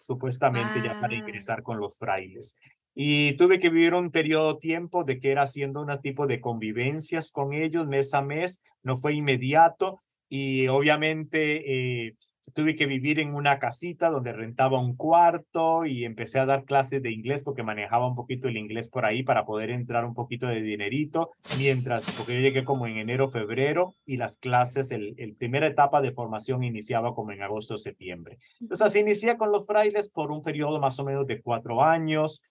supuestamente 0.02 0.82
ya 0.84 1.00
para 1.00 1.16
ingresar 1.16 1.64
con 1.64 1.80
los 1.80 1.98
frailes. 1.98 2.60
Y 2.96 3.36
tuve 3.38 3.60
que 3.60 3.70
vivir 3.70 3.94
un 3.94 4.12
periodo 4.12 4.54
de 4.54 4.60
tiempo 4.60 5.04
de 5.04 5.20
que 5.20 5.32
era 5.32 5.44
haciendo 5.44 5.82
un 5.82 5.98
tipo 6.02 6.28
de 6.28 6.42
convivencias 6.42 7.32
con 7.32 7.54
ellos 7.54 7.88
mes 7.88 8.14
a 8.14 8.22
mes, 8.22 8.64
no 8.84 8.96
fue 8.96 9.14
inmediato 9.14 9.98
y 10.30 10.68
obviamente 10.68 12.08
eh, 12.08 12.16
tuve 12.54 12.76
que 12.76 12.88
vivir 12.88 13.20
en 13.20 13.34
una 13.34 13.58
casita 13.60 14.10
donde 14.10 14.34
rentaba 14.34 14.80
un 14.80 14.96
cuarto 14.96 15.86
y 15.86 16.04
empecé 16.04 16.40
a 16.40 16.46
dar 16.46 16.66
clases 16.66 17.02
de 17.02 17.12
inglés 17.12 17.44
porque 17.44 17.64
manejaba 17.64 18.08
un 18.08 18.16
poquito 18.16 18.48
el 18.48 18.58
inglés 18.58 18.90
por 18.90 19.06
ahí 19.06 19.24
para 19.24 19.46
poder 19.46 19.70
entrar 19.70 20.04
un 20.04 20.14
poquito 20.14 20.48
de 20.48 20.62
dinerito, 20.62 21.30
mientras, 21.58 22.12
porque 22.12 22.34
yo 22.36 22.42
llegué 22.42 22.66
como 22.66 22.86
en 22.88 22.98
enero, 22.98 23.30
febrero 23.30 23.96
y 24.06 24.18
las 24.18 24.38
clases, 24.38 24.92
el, 24.92 25.14
el 25.18 25.36
primera 25.36 25.68
etapa 25.68 26.02
de 26.02 26.12
formación 26.12 26.64
iniciaba 26.64 27.14
como 27.16 27.32
en 27.32 27.42
agosto, 27.42 27.78
septiembre. 27.78 28.38
Entonces 28.60 28.86
así 28.86 29.00
inicié 29.00 29.38
con 29.38 29.52
los 29.52 29.66
frailes 29.66 30.12
por 30.12 30.32
un 30.32 30.44
periodo 30.44 30.80
más 30.80 31.00
o 31.00 31.06
menos 31.06 31.26
de 31.28 31.42
cuatro 31.42 31.82
años, 31.82 32.50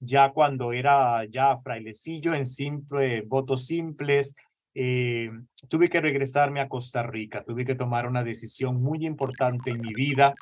ya 0.00 0.32
cuando 0.32 0.72
era 0.72 1.24
ya 1.30 1.56
frailecillo 1.58 2.34
en 2.34 2.46
simple, 2.46 3.22
votos 3.22 3.66
simples, 3.66 4.36
eh, 4.74 5.30
tuve 5.68 5.88
que 5.88 6.00
regresarme 6.00 6.60
a 6.60 6.68
Costa 6.68 7.02
Rica, 7.02 7.44
tuve 7.44 7.64
que 7.64 7.74
tomar 7.74 8.06
una 8.06 8.24
decisión 8.24 8.82
muy 8.82 9.06
importante 9.06 9.70
en 9.70 9.80
mi 9.80 9.94
vida, 9.94 10.34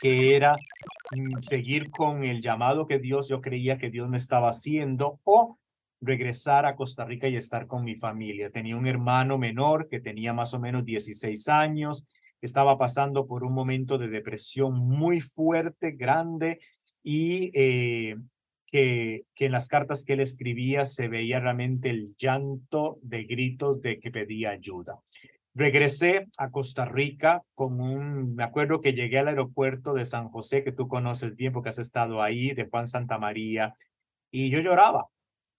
que 0.00 0.36
era 0.36 0.56
mm, 1.10 1.40
seguir 1.40 1.90
con 1.90 2.24
el 2.24 2.40
llamado 2.40 2.86
que 2.86 2.98
Dios, 2.98 3.28
yo 3.28 3.40
creía 3.40 3.78
que 3.78 3.90
Dios 3.90 4.08
me 4.08 4.18
estaba 4.18 4.48
haciendo, 4.48 5.20
o 5.24 5.58
regresar 6.00 6.66
a 6.66 6.76
Costa 6.76 7.04
Rica 7.04 7.28
y 7.28 7.36
estar 7.36 7.66
con 7.66 7.84
mi 7.84 7.94
familia. 7.96 8.50
Tenía 8.50 8.76
un 8.76 8.86
hermano 8.86 9.38
menor 9.38 9.88
que 9.88 10.00
tenía 10.00 10.32
más 10.32 10.52
o 10.52 10.60
menos 10.60 10.84
16 10.84 11.48
años, 11.48 12.08
estaba 12.40 12.76
pasando 12.76 13.26
por 13.26 13.44
un 13.44 13.54
momento 13.54 13.98
de 13.98 14.08
depresión 14.08 14.74
muy 14.74 15.20
fuerte, 15.20 15.92
grande, 15.92 16.58
y 17.04 17.50
eh, 17.54 18.16
que, 18.72 19.26
en 19.36 19.52
las 19.52 19.68
cartas 19.68 20.04
que 20.04 20.14
él 20.14 20.20
escribía 20.20 20.86
se 20.86 21.08
veía 21.08 21.38
realmente 21.38 21.90
el 21.90 22.16
llanto 22.16 22.98
de 23.02 23.24
gritos 23.24 23.82
de 23.82 24.00
que 24.00 24.10
pedía 24.10 24.50
ayuda. 24.50 24.98
Regresé 25.54 26.26
a 26.38 26.50
Costa 26.50 26.86
Rica 26.86 27.42
con 27.54 27.78
un, 27.78 28.34
me 28.34 28.42
acuerdo 28.42 28.80
que 28.80 28.94
llegué 28.94 29.18
al 29.18 29.28
aeropuerto 29.28 29.92
de 29.92 30.06
San 30.06 30.30
José, 30.30 30.64
que 30.64 30.72
tú 30.72 30.88
conoces 30.88 31.36
bien 31.36 31.52
porque 31.52 31.68
has 31.68 31.78
estado 31.78 32.22
ahí, 32.22 32.52
de 32.52 32.68
Juan 32.70 32.86
Santa 32.86 33.18
María, 33.18 33.74
y 34.30 34.50
yo 34.50 34.60
lloraba, 34.60 35.08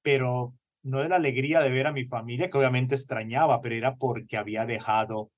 pero 0.01 0.55
no 0.81 0.99
de 0.99 1.09
la 1.09 1.17
alegría 1.17 1.61
de 1.61 1.69
ver 1.69 1.85
a 1.85 1.93
mi 1.93 2.05
familia, 2.05 2.49
que 2.49 2.57
obviamente 2.57 2.95
extrañaba, 2.95 3.61
pero 3.61 3.75
era 3.75 3.95
porque 3.95 4.37
había 4.37 4.65
dejado 4.65 5.29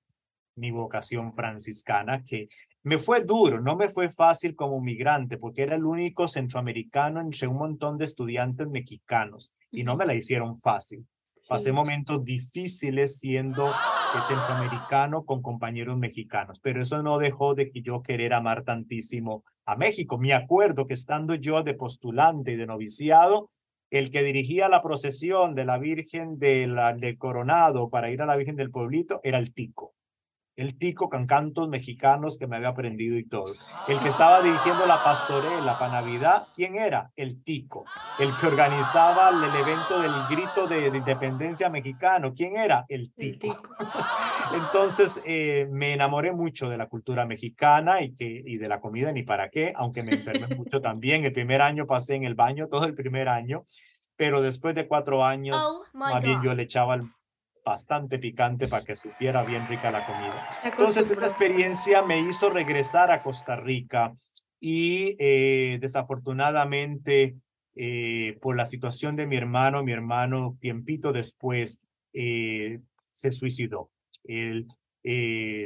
mi 0.55 0.71
vocación 0.71 1.33
franciscana, 1.33 2.23
que 2.23 2.47
me 2.85 2.99
fue 2.99 3.23
duro, 3.23 3.59
no 3.61 3.75
me 3.75 3.89
fue 3.89 4.09
fácil 4.09 4.55
como 4.55 4.79
migrante, 4.79 5.39
porque 5.39 5.63
era 5.63 5.75
el 5.75 5.85
único 5.85 6.27
centroamericano 6.27 7.19
entre 7.19 7.47
un 7.47 7.57
montón 7.57 7.97
de 7.97 8.05
estudiantes 8.05 8.67
mexicanos 8.67 9.55
y 9.71 9.83
no 9.83 9.97
me 9.97 10.05
la 10.05 10.13
hicieron 10.13 10.55
fácil. 10.55 11.07
Pasé 11.49 11.71
momentos 11.71 12.23
difíciles 12.23 13.17
siendo 13.17 13.73
centroamericano 14.21 15.25
con 15.25 15.41
compañeros 15.41 15.97
mexicanos, 15.97 16.59
pero 16.59 16.79
eso 16.83 17.01
no 17.01 17.17
dejó 17.17 17.55
de 17.55 17.71
que 17.71 17.81
yo 17.81 18.03
querer 18.03 18.33
amar 18.33 18.63
tantísimo 18.63 19.43
a 19.65 19.75
México. 19.75 20.19
Me 20.19 20.33
acuerdo 20.33 20.85
que 20.85 20.93
estando 20.93 21.33
yo 21.33 21.63
de 21.63 21.73
postulante 21.73 22.51
y 22.51 22.55
de 22.55 22.67
noviciado, 22.67 23.49
el 23.89 24.11
que 24.11 24.21
dirigía 24.21 24.69
la 24.69 24.81
procesión 24.81 25.55
de 25.55 25.65
la 25.65 25.79
Virgen 25.79 26.37
de 26.37 26.67
la, 26.67 26.93
del 26.93 27.17
Coronado 27.17 27.89
para 27.89 28.11
ir 28.11 28.21
a 28.21 28.27
la 28.27 28.35
Virgen 28.35 28.55
del 28.55 28.69
Pueblito 28.69 29.21
era 29.23 29.39
el 29.39 29.55
Tico 29.55 29.95
el 30.55 30.77
tico 30.77 31.09
con 31.09 31.27
cantos 31.27 31.67
mexicanos 31.67 32.37
que 32.37 32.47
me 32.47 32.55
había 32.55 32.69
aprendido 32.69 33.17
y 33.17 33.27
todo. 33.27 33.53
El 33.87 33.99
que 33.99 34.09
estaba 34.09 34.41
dirigiendo 34.41 34.85
la 34.85 35.03
pastorela 35.03 35.77
para 35.77 36.01
Navidad, 36.01 36.47
¿quién 36.55 36.75
era? 36.75 37.11
El 37.15 37.43
tico. 37.43 37.85
El 38.19 38.33
que 38.35 38.47
organizaba 38.47 39.29
el, 39.29 39.55
evento 39.55 39.99
del 39.99 40.13
grito 40.29 40.67
de, 40.67 40.87
independencia 40.87 41.69
mexicano, 41.69 42.33
¿quién 42.33 42.55
era? 42.57 42.85
El 42.87 43.13
tico. 43.13 43.47
Entonces 44.53 45.21
eh, 45.25 45.67
me 45.71 45.93
enamoré 45.93 46.31
mucho 46.31 46.69
de 46.69 46.77
la 46.77 46.87
cultura 46.87 47.25
mexicana 47.25 48.01
y, 48.01 48.13
que, 48.13 48.43
y 48.45 48.57
de 48.57 48.67
la 48.67 48.79
comida, 48.79 49.11
ni 49.11 49.23
para 49.23 49.49
qué, 49.49 49.73
aunque 49.75 50.03
me 50.03 50.13
enfermé 50.13 50.47
mucho 50.55 50.81
también. 50.81 51.25
El 51.25 51.33
primer 51.33 51.61
año 51.61 51.85
pasé 51.85 52.15
en 52.15 52.23
el 52.23 52.35
baño, 52.35 52.67
todo 52.67 52.85
el 52.85 52.95
primer 52.95 53.27
año, 53.27 53.63
pero 54.15 54.41
después 54.41 54.73
de 54.75 54.87
cuatro 54.87 55.25
años, 55.25 55.61
oh 55.61 55.83
más 55.97 56.23
bien 56.23 56.41
yo 56.41 56.53
le 56.53 56.63
echaba 56.63 56.95
el 56.95 57.03
bastante 57.65 58.19
picante 58.19 58.67
para 58.67 58.85
que 58.85 58.95
supiera 58.95 59.43
bien 59.43 59.67
rica 59.67 59.91
la 59.91 60.05
comida. 60.05 60.47
Entonces 60.63 61.09
esa 61.09 61.25
experiencia 61.25 62.03
me 62.03 62.19
hizo 62.19 62.51
regresar 62.51 63.11
a 63.11 63.23
Costa 63.23 63.55
Rica 63.55 64.13
y 64.59 65.15
eh, 65.19 65.79
desafortunadamente 65.81 67.35
eh, 67.75 68.37
por 68.39 68.55
la 68.55 68.67
situación 68.67 69.15
de 69.15 69.25
mi 69.25 69.35
hermano, 69.35 69.83
mi 69.83 69.91
hermano 69.91 70.57
tiempito 70.61 71.11
después 71.11 71.87
eh, 72.13 72.79
se 73.09 73.31
suicidó. 73.31 73.89
Él 74.23 74.67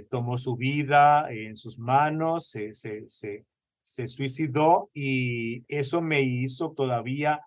tomó 0.10 0.38
su 0.38 0.58
vida 0.58 1.32
en 1.32 1.56
sus 1.56 1.80
manos, 1.80 2.50
se, 2.50 2.74
se, 2.74 3.04
se, 3.08 3.46
se 3.82 4.08
suicidó 4.08 4.90
y 4.94 5.64
eso 5.74 6.02
me 6.02 6.22
hizo 6.22 6.72
todavía 6.72 7.40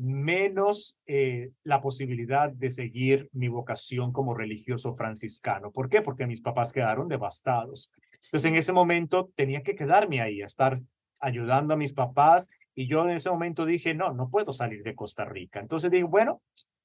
menos 0.00 1.02
eh, 1.06 1.50
la 1.62 1.82
posibilidad 1.82 2.50
de 2.50 2.70
seguir 2.70 3.28
mi 3.32 3.48
vocación 3.48 4.12
como 4.12 4.34
religioso 4.34 4.94
franciscano. 4.94 5.72
¿Por 5.72 5.90
qué? 5.90 6.00
Porque 6.00 6.26
mis 6.26 6.40
papás 6.40 6.72
quedaron 6.72 7.08
devastados. 7.08 7.92
Entonces 8.24 8.50
en 8.50 8.56
ese 8.56 8.72
momento 8.72 9.30
tenía 9.34 9.62
que 9.62 9.74
quedarme 9.74 10.22
ahí, 10.22 10.40
a 10.40 10.46
estar 10.46 10.78
ayudando 11.20 11.74
a 11.74 11.76
mis 11.76 11.92
papás 11.92 12.50
y 12.74 12.88
yo 12.88 13.04
en 13.04 13.16
ese 13.16 13.28
momento 13.28 13.66
dije, 13.66 13.94
no, 13.94 14.14
no 14.14 14.30
puedo 14.30 14.52
salir 14.52 14.82
de 14.82 14.94
Costa 14.94 15.26
Rica. 15.26 15.60
Entonces 15.60 15.90
dije, 15.90 16.04
bueno, 16.04 16.40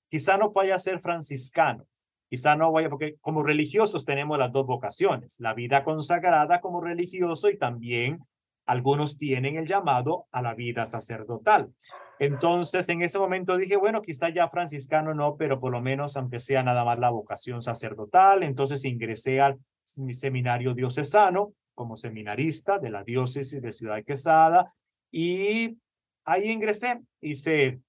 quizá 0.09 0.37
no 0.37 0.51
vaya 0.51 0.75
a 0.75 0.79
ser 0.79 0.99
franciscano, 0.99 1.85
quizá 2.29 2.57
no 2.57 2.71
vaya, 2.73 2.89
porque 2.89 3.15
como 3.21 3.43
religiosos 3.43 4.03
tenemos 4.05 4.37
las 4.37 4.51
dos 4.51 4.65
vocaciones, 4.65 5.39
la 5.39 5.53
vida 5.53 5.85
consagrada 5.85 6.59
como 6.59 6.81
religioso 6.81 7.49
y 7.49 7.57
también 7.57 8.19
algunos 8.65 9.17
tienen 9.17 9.57
el 9.57 9.67
llamado 9.67 10.27
a 10.31 10.41
la 10.41 10.55
vida 10.55 10.85
sacerdotal. 10.85 11.73
Entonces, 12.19 12.89
en 12.89 13.01
ese 13.01 13.19
momento 13.19 13.57
dije, 13.57 13.77
bueno, 13.77 14.01
quizá 14.01 14.29
ya 14.29 14.49
franciscano 14.49 15.13
no, 15.13 15.35
pero 15.37 15.59
por 15.59 15.71
lo 15.71 15.81
menos 15.81 16.17
aunque 16.17 16.39
sea 16.39 16.63
nada 16.63 16.83
más 16.83 16.99
la 16.99 17.11
vocación 17.11 17.61
sacerdotal. 17.61 18.43
Entonces 18.43 18.85
ingresé 18.85 19.41
al 19.41 19.55
seminario 19.83 20.73
diocesano 20.73 21.53
como 21.75 21.95
seminarista 21.95 22.79
de 22.79 22.89
la 22.89 23.03
diócesis 23.03 23.61
de 23.61 23.71
Ciudad 23.71 24.03
Quesada 24.03 24.65
y 25.11 25.77
ahí 26.23 26.49
ingresé, 26.49 27.01
hice 27.21 27.81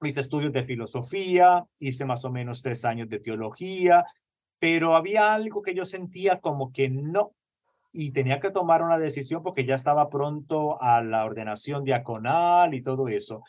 mis 0.00 0.16
estudios 0.16 0.52
de 0.52 0.62
filosofía, 0.62 1.64
hice 1.78 2.04
más 2.04 2.24
o 2.24 2.32
menos 2.32 2.62
tres 2.62 2.84
años 2.84 3.08
de 3.08 3.20
teología, 3.20 4.04
pero 4.58 4.94
había 4.94 5.34
algo 5.34 5.62
que 5.62 5.74
yo 5.74 5.84
sentía 5.84 6.40
como 6.40 6.72
que 6.72 6.88
no, 6.88 7.34
y 7.98 8.12
tenía 8.12 8.40
que 8.40 8.50
tomar 8.50 8.82
una 8.82 8.98
decisión 8.98 9.42
porque 9.42 9.64
ya 9.64 9.74
estaba 9.74 10.10
pronto 10.10 10.80
a 10.82 11.02
la 11.02 11.24
ordenación 11.24 11.82
diaconal 11.82 12.74
y 12.74 12.82
todo 12.82 13.08
eso. 13.08 13.42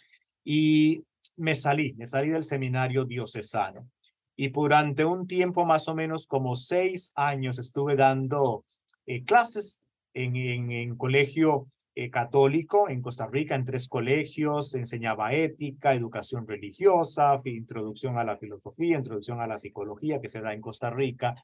Y 0.45 1.03
me 1.35 1.53
salí, 1.53 1.93
me 1.97 2.07
salí 2.07 2.29
del 2.29 2.43
seminario 2.43 3.03
diocesano. 3.03 3.89
Y 4.37 4.49
durante 4.49 5.03
un 5.03 5.27
tiempo 5.27 5.65
más 5.65 5.89
o 5.89 5.95
menos 5.95 6.27
como 6.27 6.55
seis 6.55 7.11
años 7.17 7.59
estuve 7.59 7.97
dando 7.97 8.63
eh, 9.05 9.25
clases 9.25 9.85
en, 10.13 10.37
en, 10.37 10.95
colegio 10.95 11.67
eh, 11.93 12.09
católico 12.09 12.87
en 12.87 13.01
Costa 13.01 13.27
Rica, 13.27 13.55
en 13.55 13.65
tres 13.65 13.89
colegios, 13.89 14.75
enseñaba 14.75 15.33
ética, 15.33 15.93
educación 15.93 16.47
religiosa, 16.47 17.35
introducción 17.43 18.17
a 18.17 18.23
la 18.23 18.37
filosofía, 18.37 18.95
introducción 18.95 19.41
a 19.41 19.47
la 19.47 19.57
psicología 19.57 20.21
que 20.21 20.29
se 20.29 20.39
da 20.39 20.53
en 20.53 20.61
Costa 20.61 20.89
Rica, 20.89 21.35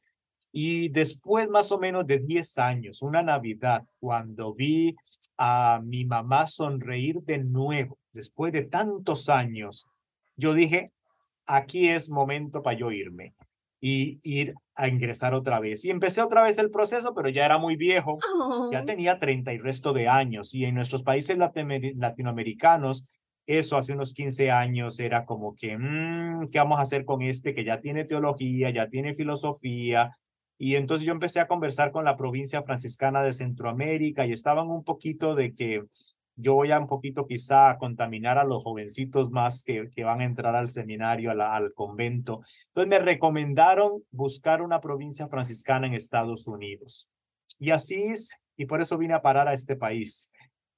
y 0.55 0.89
después 0.89 1.49
más 1.49 1.71
o 1.71 1.79
menos 1.79 2.05
de 2.05 2.19
10 2.19 2.59
años, 2.59 3.01
una 3.01 3.23
Navidad, 3.23 3.83
cuando 3.99 4.53
vi 4.53 4.93
a 5.35 5.81
mi 5.83 6.05
mamá 6.05 6.45
sonreír 6.45 7.23
de 7.23 7.43
nuevo, 7.43 7.97
después 8.13 8.53
de 8.53 8.65
tantos 8.65 9.29
años, 9.29 9.89
yo 10.37 10.53
dije, 10.53 10.89
aquí 11.47 11.89
es 11.89 12.11
momento 12.11 12.61
para 12.61 12.77
yo 12.77 12.91
irme. 12.91 13.35
y 13.85 14.19
ir 14.23 14.53
a 14.75 14.87
ingresar 14.87 15.33
otra 15.33 15.59
vez. 15.59 15.83
Y 15.83 15.89
empecé 15.89 16.21
otra 16.21 16.41
vez 16.43 16.57
el 16.57 16.71
proceso, 16.71 17.13
pero 17.13 17.27
ya 17.27 17.45
era 17.45 17.57
muy 17.57 17.75
viejo, 17.75 18.17
ya 18.71 18.81
oh. 18.81 18.85
tenía 18.85 19.19
30 19.19 19.51
y 19.53 19.57
resto 19.57 19.91
de 19.91 20.07
años. 20.07 20.53
Y 20.55 20.63
en 20.63 20.75
nuestros 20.75 21.03
países 21.03 21.37
latinoamericanos, 21.37 23.19
eso 23.45 23.75
hace 23.75 23.91
unos 23.91 24.13
15 24.13 24.51
años 24.51 24.99
era 25.01 25.25
como 25.25 25.55
que, 25.55 25.77
mmm, 25.77 26.47
¿qué 26.49 26.59
vamos 26.59 26.79
a 26.79 26.83
hacer 26.83 27.03
con 27.03 27.23
este 27.23 27.53
que 27.53 27.65
ya 27.65 27.81
tiene 27.81 28.05
teología, 28.05 28.69
ya 28.69 28.87
tiene 28.87 29.13
filosofía? 29.13 30.17
Y 30.57 30.75
entonces 30.75 31.05
yo 31.05 31.13
empecé 31.13 31.39
a 31.39 31.47
conversar 31.47 31.91
con 31.91 32.05
la 32.05 32.15
provincia 32.15 32.61
franciscana 32.61 33.23
de 33.23 33.33
Centroamérica 33.33 34.25
y 34.25 34.33
estaban 34.33 34.69
un 34.69 34.83
poquito 34.83 35.35
de 35.35 35.53
que 35.53 35.83
yo 36.35 36.55
voy 36.55 36.71
a 36.71 36.79
un 36.79 36.87
poquito 36.87 37.27
quizá 37.27 37.69
a 37.69 37.77
contaminar 37.77 38.37
a 38.37 38.43
los 38.43 38.63
jovencitos 38.63 39.29
más 39.29 39.63
que, 39.63 39.89
que 39.95 40.03
van 40.03 40.21
a 40.21 40.25
entrar 40.25 40.55
al 40.55 40.67
seminario, 40.67 41.31
al 41.31 41.73
convento. 41.73 42.39
Entonces 42.67 42.89
me 42.89 42.99
recomendaron 42.99 44.03
buscar 44.11 44.61
una 44.61 44.79
provincia 44.79 45.27
franciscana 45.27 45.87
en 45.87 45.93
Estados 45.93 46.47
Unidos. 46.47 47.11
Y 47.59 47.71
así 47.71 48.03
es, 48.03 48.45
y 48.57 48.65
por 48.65 48.81
eso 48.81 48.97
vine 48.97 49.13
a 49.13 49.21
parar 49.21 49.47
a 49.47 49.53
este 49.53 49.75
país. 49.75 50.33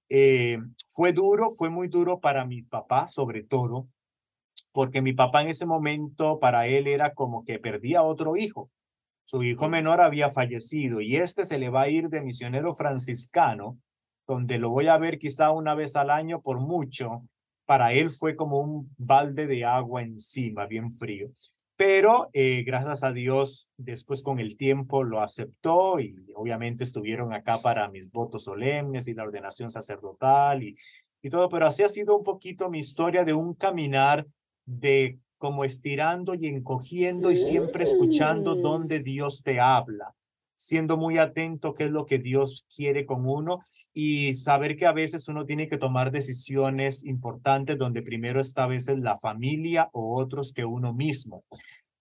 Eh, 0.10 0.60
fue 0.88 1.13
duro, 1.13 1.50
fue 1.51 1.70
muy 1.70 1.88
duro 1.88 2.20
para 2.20 2.46
mi 2.46 2.62
papá, 2.62 3.08
sobre 3.08 3.44
todo, 3.44 3.88
porque 4.72 5.01
mi 5.01 5.13
papá 5.13 5.41
en 5.41 5.48
ese 5.48 5.65
momento, 5.65 6.38
para 6.39 6.67
él 6.67 6.88
era 6.88 7.13
como 7.13 7.44
que 7.44 7.60
perdía 7.60 8.03
otro 8.03 8.36
hijo. 8.36 8.70
Su 9.25 9.44
hijo 9.44 9.70
menor 9.70 10.01
había 10.01 10.29
fallecido 10.29 11.01
y 11.01 11.17
este 11.17 11.46
se 11.46 11.60
le 11.60 11.70
va 11.70 11.82
a 11.82 11.89
ir 11.89 12.10
de 12.10 12.22
misionero 12.22 12.74
franciscano 12.74 13.79
donde 14.27 14.58
lo 14.58 14.70
voy 14.70 14.88
a 14.88 14.98
ver 14.98 15.20
quizá 15.20 15.51
una 15.51 15.75
vez 15.75 15.96
al 15.96 16.10
año 16.10 16.41
por 16.41 16.60
mucho, 16.60 17.27
para 17.65 17.94
él 17.94 18.10
fue 18.10 18.36
como 18.36 18.60
un 18.60 18.94
balde 18.98 19.48
de 19.48 19.65
agua 19.65 20.03
encima, 20.03 20.65
bien 20.65 20.91
frío. 20.91 21.27
Pero 21.77 22.29
eh, 22.34 22.63
gracias 22.65 23.03
a 23.03 23.12
Dios, 23.12 23.70
después 23.77 24.24
con 24.24 24.39
el 24.39 24.55
tiempo 24.55 25.03
lo 25.03 25.22
aceptó 25.22 26.00
y 26.00 26.15
obviamente 26.36 26.84
estuvieron 26.84 27.34
acá 27.34 27.62
para 27.62 27.89
mis 27.89 28.10
votos 28.12 28.46
solemnes 28.46 29.08
y 29.08 29.13
la 29.13 29.24
ordenación 29.24 29.70
sacerdotal 29.70 30.63
y, 30.63 30.74
y 31.22 31.29
todo, 31.29 31.50
pero 31.50 31.65
así 31.65 31.84
ha 31.84 31.89
sido 31.89 32.17
un 32.17 32.24
poquito 32.24 32.70
mi 32.70 32.79
historia 32.79 33.25
de 33.25 33.34
un 33.34 33.53
caminar 33.53 34.25
de 34.65 35.20
como 35.46 35.64
estirando 35.64 36.34
y 36.34 36.48
encogiendo 36.48 37.30
y 37.30 37.38
siempre 37.38 37.84
escuchando 37.84 38.56
donde 38.56 39.00
Dios 39.00 39.44
te 39.44 39.60
habla 39.60 40.16
siendo 40.56 40.98
muy 40.98 41.18
atento 41.18 41.74
qué 41.74 41.84
es 41.84 41.92
lo 41.92 42.06
que 42.06 42.18
Dios 42.18 42.66
quiere 42.74 43.06
con 43.06 43.28
uno 43.28 43.60
y 43.94 44.34
saber 44.36 44.78
que 44.78 44.86
a 44.86 44.94
veces 44.94 45.28
uno 45.28 45.46
tiene 45.46 45.68
que 45.68 45.78
tomar 45.78 46.12
decisiones 46.12 47.06
importantes 47.06 47.78
donde 47.78 48.02
primero 48.02 48.40
está 48.40 48.64
a 48.64 48.68
veces 48.68 48.98
la 49.00 49.18
familia 49.18 49.90
o 49.94 50.20
otros 50.20 50.54
que 50.54 50.66
uno 50.66 50.94
mismo. 50.94 51.44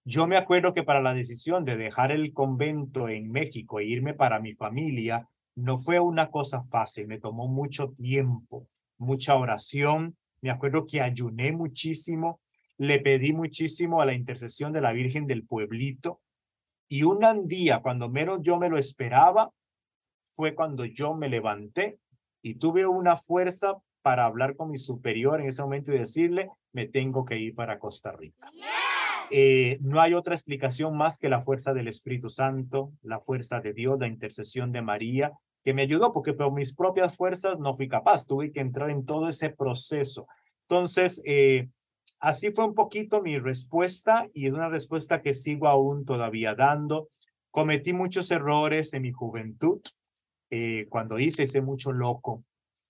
Yo 0.05 0.27
me 0.27 0.37
acuerdo 0.37 0.73
que 0.73 0.83
para 0.83 1.03
la 1.03 1.13
decisión 1.13 1.65
de 1.65 1.77
dejar 1.77 2.13
el 2.13 2.33
convento 2.33 3.09
en 3.09 3.31
México 3.31 3.81
e 3.81 3.85
irme 3.85 4.15
para 4.15 4.41
mi 4.41 4.53
familia, 4.53 5.29
no 5.57 5.77
fue 5.77 6.01
una 6.01 6.31
cosa 6.31 6.63
fácil, 6.63 7.07
me 7.09 7.19
tomó 7.19 7.49
mucho 7.49 7.91
tiempo, 7.91 8.69
mucha 8.97 9.37
oración. 9.37 10.17
Me 10.41 10.51
acuerdo 10.51 10.87
que 10.87 11.01
ayuné 11.01 11.53
muchísimo, 11.53 12.41
le 12.79 13.01
pedí 13.01 13.33
muchísimo 13.33 14.01
a 14.01 14.07
la 14.07 14.15
intercesión 14.15 14.73
de 14.73 14.81
la 14.81 14.93
Virgen 14.93 15.27
del 15.27 15.47
Pueblito 15.47 16.21
y 16.89 17.03
un 17.03 17.47
día, 17.47 17.81
cuando 17.81 18.09
menos 18.09 18.43
yo 18.43 18.59
me 18.59 18.69
lo 18.69 18.79
esperaba, 18.79 19.53
fue 20.23 20.55
cuando 20.55 20.85
yo 20.85 21.15
me 21.15 21.29
levanté 21.29 21.99
y 22.43 22.57
tuve 22.57 22.87
una 22.87 23.17
fuerza 23.17 23.79
para 24.03 24.27
hablar 24.27 24.55
con 24.57 24.69
mi 24.69 24.79
superior 24.79 25.41
en 25.41 25.47
ese 25.47 25.63
momento 25.63 25.93
y 25.93 25.99
decirle, 25.99 26.51
me 26.73 26.87
tengo 26.87 27.25
que 27.25 27.39
ir 27.39 27.55
para 27.55 27.79
Costa 27.79 28.13
Rica. 28.13 28.51
Eh, 29.31 29.79
no 29.81 30.01
hay 30.01 30.13
otra 30.13 30.35
explicación 30.35 30.97
más 30.97 31.19
que 31.19 31.31
la 31.31 31.41
fuerza 31.41 31.73
del 31.73 31.89
Espíritu 31.89 32.29
Santo, 32.29 32.93
la 33.03 33.21
fuerza 33.21 33.61
de 33.61 33.73
Dios, 33.73 33.99
la 33.99 34.07
intercesión 34.07 34.71
de 34.73 34.83
María, 34.83 35.33
que 35.63 35.73
me 35.73 35.83
ayudó 35.83 36.13
porque 36.13 36.35
por 36.35 36.53
mis 36.53 36.75
propias 36.77 37.17
fuerzas 37.17 37.59
no 37.59 37.73
fui 37.73 37.89
capaz, 37.89 38.27
tuve 38.27 38.53
que 38.53 38.61
entrar 38.61 38.91
en 38.91 39.07
todo 39.07 39.29
ese 39.29 39.51
proceso. 39.51 40.27
Entonces, 40.69 41.23
eh, 41.27 41.71
Así 42.25 42.51
fue 42.53 42.65
un 42.65 42.75
poquito 42.75 43.21
mi 43.21 43.39
respuesta 43.39 44.27
y 44.33 44.47
es 44.47 44.53
una 44.53 44.71
respuesta 44.71 45.21
que 45.21 45.35
sigo 45.35 45.69
aún 45.69 46.07
todavía 46.07 46.55
dando. 46.55 47.09
Cometí 47.51 47.93
muchos 47.93 48.31
errores 48.31 48.95
en 48.95 49.03
mi 49.03 49.13
juventud. 49.13 49.83
Eh, 50.49 50.87
cuando 50.89 51.19
hice 51.19 51.43
ese 51.43 51.61
mucho 51.61 51.93
loco. 51.93 52.43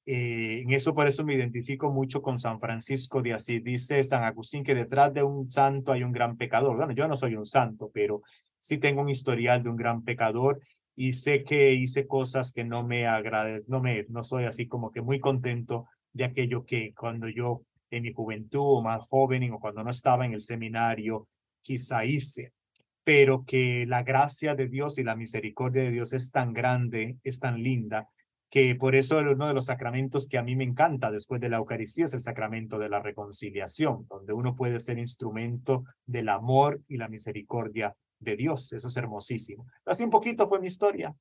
Eh, 0.06 0.60
en 0.62 0.70
eso 0.70 0.94
por 0.94 1.08
eso 1.08 1.24
me 1.24 1.34
identifico 1.34 1.90
mucho 1.90 2.22
con 2.22 2.38
San 2.38 2.60
Francisco 2.60 3.22
de 3.22 3.32
Asís. 3.32 3.64
Dice 3.64 4.04
San 4.04 4.22
Agustín 4.22 4.62
que 4.62 4.76
detrás 4.76 5.12
de 5.12 5.24
un 5.24 5.48
santo 5.48 5.90
hay 5.90 6.04
un 6.04 6.12
gran 6.12 6.36
pecador. 6.36 6.76
Bueno, 6.76 6.92
yo 6.92 7.08
no 7.08 7.16
soy 7.16 7.34
un 7.34 7.44
santo, 7.44 7.90
pero 7.92 8.22
sí 8.60 8.78
tengo 8.78 9.02
un 9.02 9.08
historial 9.08 9.64
de 9.64 9.68
un 9.68 9.76
gran 9.76 10.04
pecador 10.04 10.60
y 10.94 11.14
sé 11.14 11.42
que 11.42 11.72
hice 11.72 12.06
cosas 12.06 12.52
que 12.52 12.62
no 12.62 12.86
me 12.86 13.08
agrade, 13.08 13.64
no 13.66 13.80
me, 13.80 14.06
no 14.10 14.22
soy 14.22 14.44
así 14.44 14.68
como 14.68 14.92
que 14.92 15.00
muy 15.00 15.18
contento 15.18 15.86
de 16.12 16.22
aquello 16.22 16.64
que 16.64 16.94
cuando 16.94 17.28
yo 17.28 17.62
en 17.90 18.02
mi 18.02 18.12
juventud 18.12 18.78
o 18.78 18.82
más 18.82 19.08
joven 19.08 19.52
o 19.52 19.60
cuando 19.60 19.82
no 19.84 19.90
estaba 19.90 20.26
en 20.26 20.34
el 20.34 20.40
seminario, 20.40 21.28
quizá 21.60 22.04
hice, 22.04 22.52
pero 23.04 23.44
que 23.46 23.86
la 23.86 24.02
gracia 24.02 24.54
de 24.54 24.68
Dios 24.68 24.98
y 24.98 25.04
la 25.04 25.16
misericordia 25.16 25.82
de 25.82 25.90
Dios 25.90 26.12
es 26.12 26.30
tan 26.30 26.52
grande, 26.52 27.18
es 27.22 27.40
tan 27.40 27.62
linda, 27.62 28.06
que 28.50 28.76
por 28.76 28.94
eso 28.94 29.18
uno 29.18 29.48
de 29.48 29.54
los 29.54 29.66
sacramentos 29.66 30.28
que 30.28 30.38
a 30.38 30.42
mí 30.42 30.54
me 30.54 30.64
encanta 30.64 31.10
después 31.10 31.40
de 31.40 31.48
la 31.48 31.56
Eucaristía 31.56 32.04
es 32.04 32.14
el 32.14 32.22
sacramento 32.22 32.78
de 32.78 32.88
la 32.88 33.00
reconciliación, 33.00 34.06
donde 34.08 34.32
uno 34.32 34.54
puede 34.54 34.78
ser 34.78 34.98
instrumento 34.98 35.84
del 36.06 36.28
amor 36.28 36.80
y 36.86 36.96
la 36.96 37.08
misericordia 37.08 37.92
de 38.20 38.36
Dios. 38.36 38.72
Eso 38.72 38.88
es 38.88 38.96
hermosísimo. 38.96 39.66
Así 39.84 40.04
un 40.04 40.10
poquito 40.10 40.46
fue 40.46 40.60
mi 40.60 40.68
historia. 40.68 41.14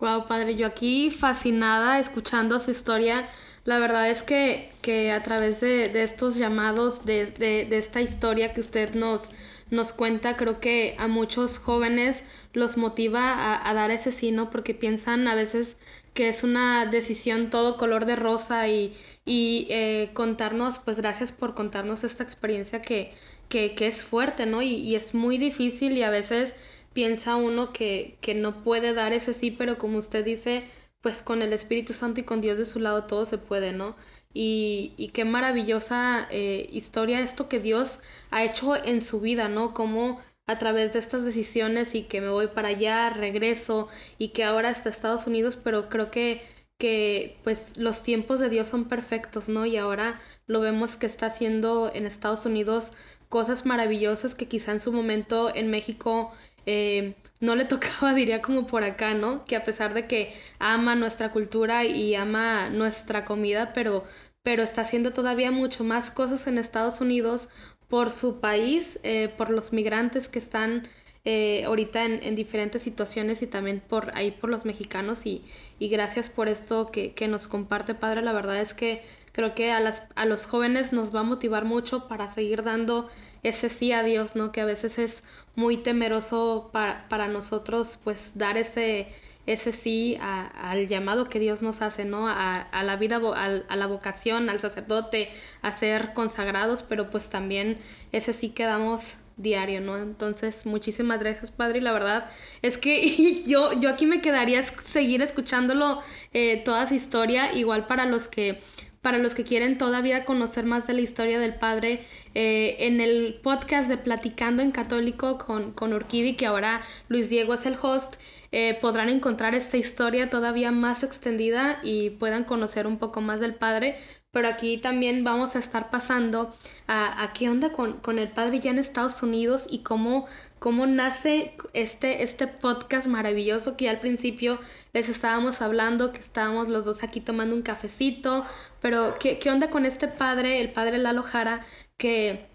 Wow, 0.00 0.26
padre, 0.26 0.56
yo 0.56 0.66
aquí 0.66 1.10
fascinada 1.10 2.00
escuchando 2.00 2.58
su 2.58 2.72
historia 2.72 3.28
la 3.64 3.78
verdad 3.78 4.10
es 4.10 4.22
que, 4.22 4.70
que 4.82 5.10
a 5.12 5.22
través 5.22 5.60
de, 5.60 5.88
de 5.88 6.02
estos 6.02 6.36
llamados, 6.36 7.04
de, 7.06 7.26
de, 7.26 7.64
de, 7.64 7.78
esta 7.78 8.00
historia 8.02 8.52
que 8.52 8.60
usted 8.60 8.94
nos, 8.94 9.32
nos 9.70 9.92
cuenta, 9.92 10.36
creo 10.36 10.60
que 10.60 10.94
a 10.98 11.08
muchos 11.08 11.58
jóvenes 11.58 12.24
los 12.52 12.76
motiva 12.76 13.32
a, 13.32 13.68
a 13.68 13.74
dar 13.74 13.90
ese 13.90 14.12
sí, 14.12 14.32
¿no? 14.32 14.50
Porque 14.50 14.74
piensan 14.74 15.26
a 15.28 15.34
veces 15.34 15.78
que 16.14 16.28
es 16.28 16.44
una 16.44 16.86
decisión 16.86 17.50
todo 17.50 17.76
color 17.76 18.06
de 18.06 18.16
rosa 18.16 18.68
y, 18.68 18.94
y 19.24 19.66
eh, 19.70 20.10
contarnos, 20.14 20.78
pues 20.78 20.98
gracias 20.98 21.32
por 21.32 21.54
contarnos 21.54 22.04
esta 22.04 22.22
experiencia 22.22 22.80
que, 22.82 23.12
que, 23.48 23.74
que 23.74 23.86
es 23.88 24.04
fuerte, 24.04 24.46
¿no? 24.46 24.62
Y, 24.62 24.74
y, 24.76 24.94
es 24.94 25.14
muy 25.14 25.38
difícil 25.38 25.98
y 25.98 26.02
a 26.02 26.10
veces 26.10 26.54
piensa 26.92 27.34
uno 27.36 27.72
que, 27.72 28.16
que 28.20 28.34
no 28.34 28.62
puede 28.62 28.94
dar 28.94 29.12
ese 29.12 29.34
sí, 29.34 29.50
pero 29.50 29.78
como 29.78 29.98
usted 29.98 30.24
dice, 30.24 30.64
pues 31.04 31.20
con 31.20 31.42
el 31.42 31.52
Espíritu 31.52 31.92
Santo 31.92 32.20
y 32.20 32.24
con 32.24 32.40
Dios 32.40 32.56
de 32.56 32.64
su 32.64 32.80
lado 32.80 33.04
todo 33.04 33.26
se 33.26 33.36
puede, 33.36 33.72
¿no? 33.74 33.94
Y, 34.32 34.94
y 34.96 35.10
qué 35.10 35.26
maravillosa 35.26 36.26
eh, 36.30 36.66
historia 36.72 37.20
esto 37.20 37.46
que 37.46 37.60
Dios 37.60 38.00
ha 38.30 38.42
hecho 38.42 38.74
en 38.74 39.02
su 39.02 39.20
vida, 39.20 39.50
¿no? 39.50 39.74
Como 39.74 40.18
a 40.46 40.58
través 40.58 40.94
de 40.94 41.00
estas 41.00 41.26
decisiones 41.26 41.94
y 41.94 42.04
que 42.04 42.22
me 42.22 42.30
voy 42.30 42.46
para 42.46 42.68
allá, 42.68 43.10
regreso 43.10 43.88
y 44.16 44.28
que 44.28 44.44
ahora 44.44 44.70
está 44.70 44.88
Estados 44.88 45.26
Unidos, 45.26 45.58
pero 45.62 45.90
creo 45.90 46.10
que, 46.10 46.40
que 46.78 47.36
pues 47.44 47.76
los 47.76 48.02
tiempos 48.02 48.40
de 48.40 48.48
Dios 48.48 48.68
son 48.68 48.86
perfectos, 48.86 49.50
¿no? 49.50 49.66
Y 49.66 49.76
ahora 49.76 50.18
lo 50.46 50.60
vemos 50.60 50.96
que 50.96 51.04
está 51.06 51.26
haciendo 51.26 51.92
en 51.94 52.06
Estados 52.06 52.46
Unidos 52.46 52.94
cosas 53.28 53.66
maravillosas 53.66 54.34
que 54.34 54.48
quizá 54.48 54.72
en 54.72 54.80
su 54.80 54.90
momento 54.90 55.54
en 55.54 55.70
México 55.70 56.32
eh, 56.66 57.14
no 57.40 57.56
le 57.56 57.64
tocaba, 57.66 58.14
diría 58.14 58.42
como 58.42 58.66
por 58.66 58.84
acá, 58.84 59.14
¿no? 59.14 59.44
Que 59.44 59.56
a 59.56 59.64
pesar 59.64 59.94
de 59.94 60.06
que 60.06 60.32
ama 60.58 60.94
nuestra 60.94 61.30
cultura 61.30 61.84
y 61.84 62.14
ama 62.14 62.68
nuestra 62.70 63.24
comida, 63.24 63.72
pero, 63.72 64.04
pero 64.42 64.62
está 64.62 64.82
haciendo 64.82 65.12
todavía 65.12 65.50
mucho 65.50 65.84
más 65.84 66.10
cosas 66.10 66.46
en 66.46 66.58
Estados 66.58 67.00
Unidos 67.00 67.48
por 67.88 68.10
su 68.10 68.40
país, 68.40 68.98
eh, 69.02 69.32
por 69.36 69.50
los 69.50 69.72
migrantes 69.72 70.28
que 70.28 70.38
están 70.38 70.88
eh, 71.26 71.64
ahorita 71.64 72.04
en, 72.04 72.22
en, 72.22 72.34
diferentes 72.34 72.82
situaciones 72.82 73.40
y 73.40 73.46
también 73.46 73.80
por 73.80 74.14
ahí 74.14 74.30
por 74.30 74.50
los 74.50 74.66
mexicanos 74.66 75.24
y, 75.24 75.42
y 75.78 75.88
gracias 75.88 76.28
por 76.28 76.48
esto 76.48 76.90
que, 76.90 77.14
que, 77.14 77.28
nos 77.28 77.46
comparte 77.48 77.94
padre 77.94 78.20
la 78.20 78.34
verdad 78.34 78.60
es 78.60 78.74
que 78.74 79.02
creo 79.32 79.54
que 79.54 79.72
a, 79.72 79.80
las, 79.80 80.06
a 80.16 80.26
los 80.26 80.44
jóvenes 80.44 80.92
nos 80.92 81.14
va 81.14 81.20
a 81.20 81.22
motivar 81.22 81.64
mucho 81.64 82.08
para 82.08 82.28
seguir 82.28 82.62
dando 82.62 83.08
ese 83.44 83.68
sí 83.68 83.92
a 83.92 84.02
Dios, 84.02 84.34
¿no? 84.34 84.50
Que 84.50 84.60
a 84.60 84.64
veces 84.64 84.98
es 84.98 85.22
muy 85.54 85.76
temeroso 85.76 86.70
para, 86.72 87.08
para 87.08 87.28
nosotros, 87.28 88.00
pues 88.02 88.36
dar 88.36 88.56
ese, 88.56 89.06
ese 89.46 89.70
sí 89.70 90.18
al 90.20 90.88
llamado 90.88 91.28
que 91.28 91.38
Dios 91.38 91.62
nos 91.62 91.82
hace, 91.82 92.04
¿no? 92.04 92.26
A, 92.26 92.60
a 92.60 92.82
la 92.82 92.96
vida, 92.96 93.16
a, 93.16 93.44
a, 93.44 93.76
la 93.76 93.86
vocación, 93.86 94.48
al 94.48 94.58
sacerdote, 94.60 95.28
a 95.62 95.70
ser 95.70 96.14
consagrados, 96.14 96.82
pero 96.82 97.10
pues 97.10 97.30
también 97.30 97.78
ese 98.10 98.32
sí 98.32 98.50
que 98.50 98.64
damos 98.64 99.18
diario, 99.36 99.80
¿no? 99.80 99.98
Entonces, 99.98 100.64
muchísimas 100.64 101.20
gracias, 101.20 101.50
Padre, 101.50 101.78
y 101.78 101.82
la 101.82 101.92
verdad 101.92 102.30
es 102.62 102.78
que 102.78 103.42
yo, 103.46 103.72
yo 103.78 103.90
aquí 103.90 104.06
me 104.06 104.20
quedaría 104.20 104.62
seguir 104.62 105.22
escuchándolo 105.22 106.00
eh, 106.32 106.62
toda 106.64 106.86
su 106.86 106.94
historia, 106.94 107.52
igual 107.52 107.86
para 107.86 108.06
los 108.06 108.28
que 108.28 108.62
para 109.04 109.18
los 109.18 109.34
que 109.34 109.44
quieren 109.44 109.76
todavía 109.76 110.24
conocer 110.24 110.64
más 110.64 110.86
de 110.86 110.94
la 110.94 111.02
historia 111.02 111.38
del 111.38 111.54
Padre, 111.56 112.02
eh, 112.34 112.76
en 112.86 113.02
el 113.02 113.38
podcast 113.42 113.90
de 113.90 113.98
Platicando 113.98 114.62
en 114.62 114.72
Católico 114.72 115.36
con, 115.36 115.72
con 115.72 115.92
Urquidi, 115.92 116.36
que 116.36 116.46
ahora 116.46 116.80
Luis 117.08 117.28
Diego 117.28 117.52
es 117.52 117.66
el 117.66 117.76
host, 117.80 118.14
eh, 118.50 118.78
podrán 118.80 119.10
encontrar 119.10 119.54
esta 119.54 119.76
historia 119.76 120.30
todavía 120.30 120.70
más 120.70 121.02
extendida 121.02 121.80
y 121.82 122.10
puedan 122.10 122.44
conocer 122.44 122.86
un 122.86 122.96
poco 122.96 123.20
más 123.20 123.40
del 123.40 123.54
Padre. 123.54 123.98
Pero 124.30 124.48
aquí 124.48 124.78
también 124.78 125.22
vamos 125.22 125.54
a 125.54 125.58
estar 125.58 125.90
pasando 125.90 126.54
a, 126.86 127.22
a 127.22 127.34
qué 127.34 127.50
onda 127.50 127.72
con, 127.72 127.98
con, 127.98 128.18
el 128.18 128.28
Padre 128.28 128.58
ya 128.58 128.70
en 128.70 128.78
Estados 128.78 129.22
Unidos 129.22 129.66
y 129.70 129.80
cómo, 129.80 130.26
cómo 130.64 130.86
nace 130.86 131.52
este, 131.74 132.22
este 132.22 132.46
podcast 132.46 133.06
maravilloso 133.06 133.76
que 133.76 133.90
al 133.90 134.00
principio 134.00 134.58
les 134.94 135.10
estábamos 135.10 135.60
hablando, 135.60 136.10
que 136.10 136.20
estábamos 136.20 136.70
los 136.70 136.86
dos 136.86 137.02
aquí 137.02 137.20
tomando 137.20 137.54
un 137.54 137.60
cafecito, 137.60 138.46
pero 138.80 139.16
¿qué, 139.20 139.38
qué 139.38 139.50
onda 139.50 139.68
con 139.68 139.84
este 139.84 140.08
padre, 140.08 140.62
el 140.62 140.72
padre 140.72 140.96
Lalo 140.96 141.22
Jara, 141.22 141.66
que, 141.98 142.46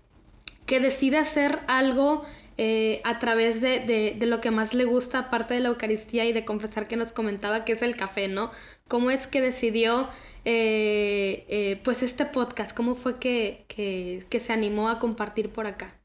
que 0.65 0.79
decide 0.79 1.19
hacer 1.19 1.59
algo 1.67 2.25
eh, 2.57 2.99
a 3.03 3.19
través 3.19 3.61
de, 3.61 3.81
de, 3.81 4.15
de, 4.17 4.25
lo 4.25 4.41
que 4.41 4.49
más 4.49 4.73
le 4.73 4.85
gusta, 4.85 5.19
aparte 5.19 5.53
de 5.53 5.59
la 5.59 5.69
Eucaristía 5.69 6.25
y 6.25 6.33
de 6.33 6.45
confesar 6.45 6.87
que 6.87 6.95
nos 6.95 7.11
comentaba 7.11 7.63
que 7.63 7.73
es 7.73 7.83
el 7.83 7.95
café, 7.95 8.27
¿no? 8.27 8.49
¿Cómo 8.87 9.11
es 9.11 9.27
que 9.27 9.39
decidió 9.39 10.09
eh, 10.45 11.45
eh, 11.47 11.79
pues 11.83 12.01
este 12.01 12.25
podcast? 12.25 12.75
¿Cómo 12.75 12.95
fue 12.95 13.19
que, 13.19 13.65
que, 13.67 14.25
que 14.31 14.39
se 14.39 14.51
animó 14.51 14.89
a 14.89 14.97
compartir 14.97 15.51
por 15.51 15.67
acá? 15.67 15.98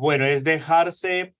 Bueno, 0.00 0.26
es 0.26 0.44
dejarse 0.44 1.34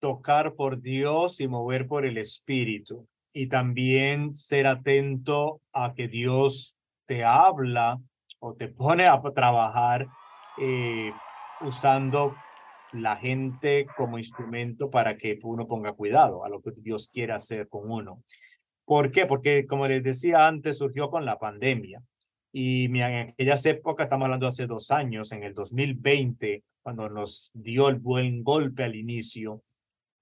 tocar 0.00 0.56
por 0.56 0.80
Dios 0.80 1.40
y 1.40 1.46
mover 1.46 1.86
por 1.86 2.06
el 2.06 2.18
Espíritu 2.18 3.06
y 3.32 3.46
también 3.46 4.32
ser 4.32 4.66
atento 4.66 5.62
a 5.72 5.94
que 5.94 6.08
Dios 6.08 6.80
te 7.06 7.22
habla 7.22 8.00
o 8.40 8.54
te 8.54 8.66
pone 8.66 9.06
a 9.06 9.22
trabajar 9.32 10.08
eh, 10.60 11.12
usando 11.60 12.34
la 12.90 13.14
gente 13.14 13.86
como 13.96 14.18
instrumento 14.18 14.90
para 14.90 15.16
que 15.16 15.38
uno 15.44 15.68
ponga 15.68 15.92
cuidado 15.92 16.44
a 16.44 16.48
lo 16.48 16.60
que 16.60 16.72
Dios 16.78 17.08
quiere 17.12 17.32
hacer 17.32 17.68
con 17.68 17.88
uno. 17.92 18.24
¿Por 18.84 19.12
qué? 19.12 19.24
Porque 19.24 19.66
como 19.68 19.86
les 19.86 20.02
decía 20.02 20.48
antes, 20.48 20.78
surgió 20.78 21.10
con 21.10 21.24
la 21.24 21.38
pandemia. 21.38 22.02
Y 22.50 22.86
en 22.86 23.28
aquellas 23.28 23.64
épocas, 23.66 24.06
estamos 24.06 24.24
hablando 24.24 24.48
hace 24.48 24.66
dos 24.66 24.90
años, 24.90 25.30
en 25.30 25.44
el 25.44 25.54
2020, 25.54 26.64
cuando 26.88 27.10
nos 27.10 27.50
dio 27.52 27.90
el 27.90 27.96
buen 27.96 28.42
golpe 28.42 28.82
al 28.82 28.96
inicio, 28.96 29.62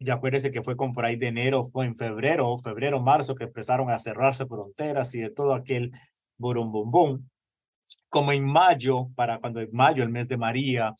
y 0.00 0.10
acuérdense 0.10 0.50
que 0.50 0.64
fue 0.64 0.76
como 0.76 0.92
por 0.92 1.06
ahí 1.06 1.14
de 1.14 1.28
enero, 1.28 1.62
fue 1.62 1.86
en 1.86 1.94
febrero, 1.94 2.56
febrero, 2.56 3.00
marzo, 3.00 3.36
que 3.36 3.44
empezaron 3.44 3.88
a 3.88 4.00
cerrarse 4.00 4.46
fronteras 4.46 5.14
y 5.14 5.20
de 5.20 5.30
todo 5.30 5.54
aquel 5.54 5.92
bum. 6.36 7.24
Como 8.08 8.32
en 8.32 8.44
mayo, 8.44 9.10
para 9.14 9.38
cuando 9.38 9.60
en 9.60 9.70
mayo, 9.70 10.02
el 10.02 10.08
mes 10.08 10.28
de 10.28 10.38
María, 10.38 10.92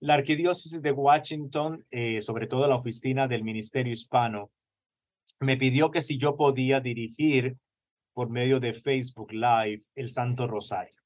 la 0.00 0.14
arquidiócesis 0.14 0.82
de 0.82 0.90
Washington, 0.90 1.86
eh, 1.92 2.20
sobre 2.20 2.48
todo 2.48 2.66
la 2.66 2.74
oficina 2.74 3.28
del 3.28 3.44
Ministerio 3.44 3.92
Hispano, 3.92 4.50
me 5.38 5.56
pidió 5.56 5.92
que 5.92 6.02
si 6.02 6.18
yo 6.18 6.36
podía 6.36 6.80
dirigir 6.80 7.56
por 8.14 8.30
medio 8.30 8.58
de 8.58 8.72
Facebook 8.72 9.30
Live 9.30 9.84
el 9.94 10.08
Santo 10.08 10.48
Rosario. 10.48 11.00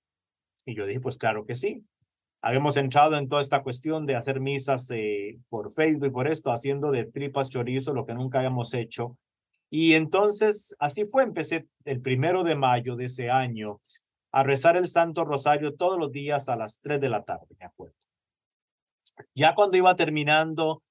Y 0.64 0.75
yo 0.75 0.87
dije, 0.87 1.01
pues 1.01 1.18
claro 1.18 1.44
que 1.44 1.55
sí. 1.55 1.85
Habíamos 2.40 2.77
entrado 2.77 3.16
en 3.16 3.29
toda 3.29 3.42
esta 3.42 3.62
cuestión 3.62 4.07
de 4.07 4.14
hacer 4.14 4.40
misas 4.40 4.90
eh, 4.90 5.38
por 5.48 5.72
Facebook 5.72 6.07
y 6.07 6.11
por 6.11 6.29
esto, 6.29 6.53
haciendo 6.53 6.90
de 6.90 7.05
tripas 7.05 7.51
chorizo 7.51 7.94
lo 7.94 8.07
que 8.07 8.14
nunca 8.14 8.38
habíamos 8.38 8.74
hecho. 8.74 9.16
Y 9.70 9.94
entonces 9.94 10.77
así 10.79 11.05
fue, 11.05 11.24
empecé 11.24 11.68
el 11.85 12.01
primero 12.01 12.44
de 12.44 12.55
mayo 12.55 12.96
de 12.96 13.07
ese 13.07 13.31
año 13.31 13.81
a 14.31 14.42
rezar 14.42 14.77
el 14.77 14.88
Santo 14.88 15.24
Rosario 15.24 15.74
todos 15.74 15.98
los 15.98 16.12
días 16.12 16.48
a 16.48 16.57
las 16.57 16.81
3 16.81 17.01
de 17.01 17.09
la 17.09 17.24
tarde, 17.24 17.57
me 17.59 17.66
acuerdo. 17.66 17.96
Ya 19.35 19.55
cuando 19.55 19.77
iba 19.77 19.96
terminando, 19.96 20.83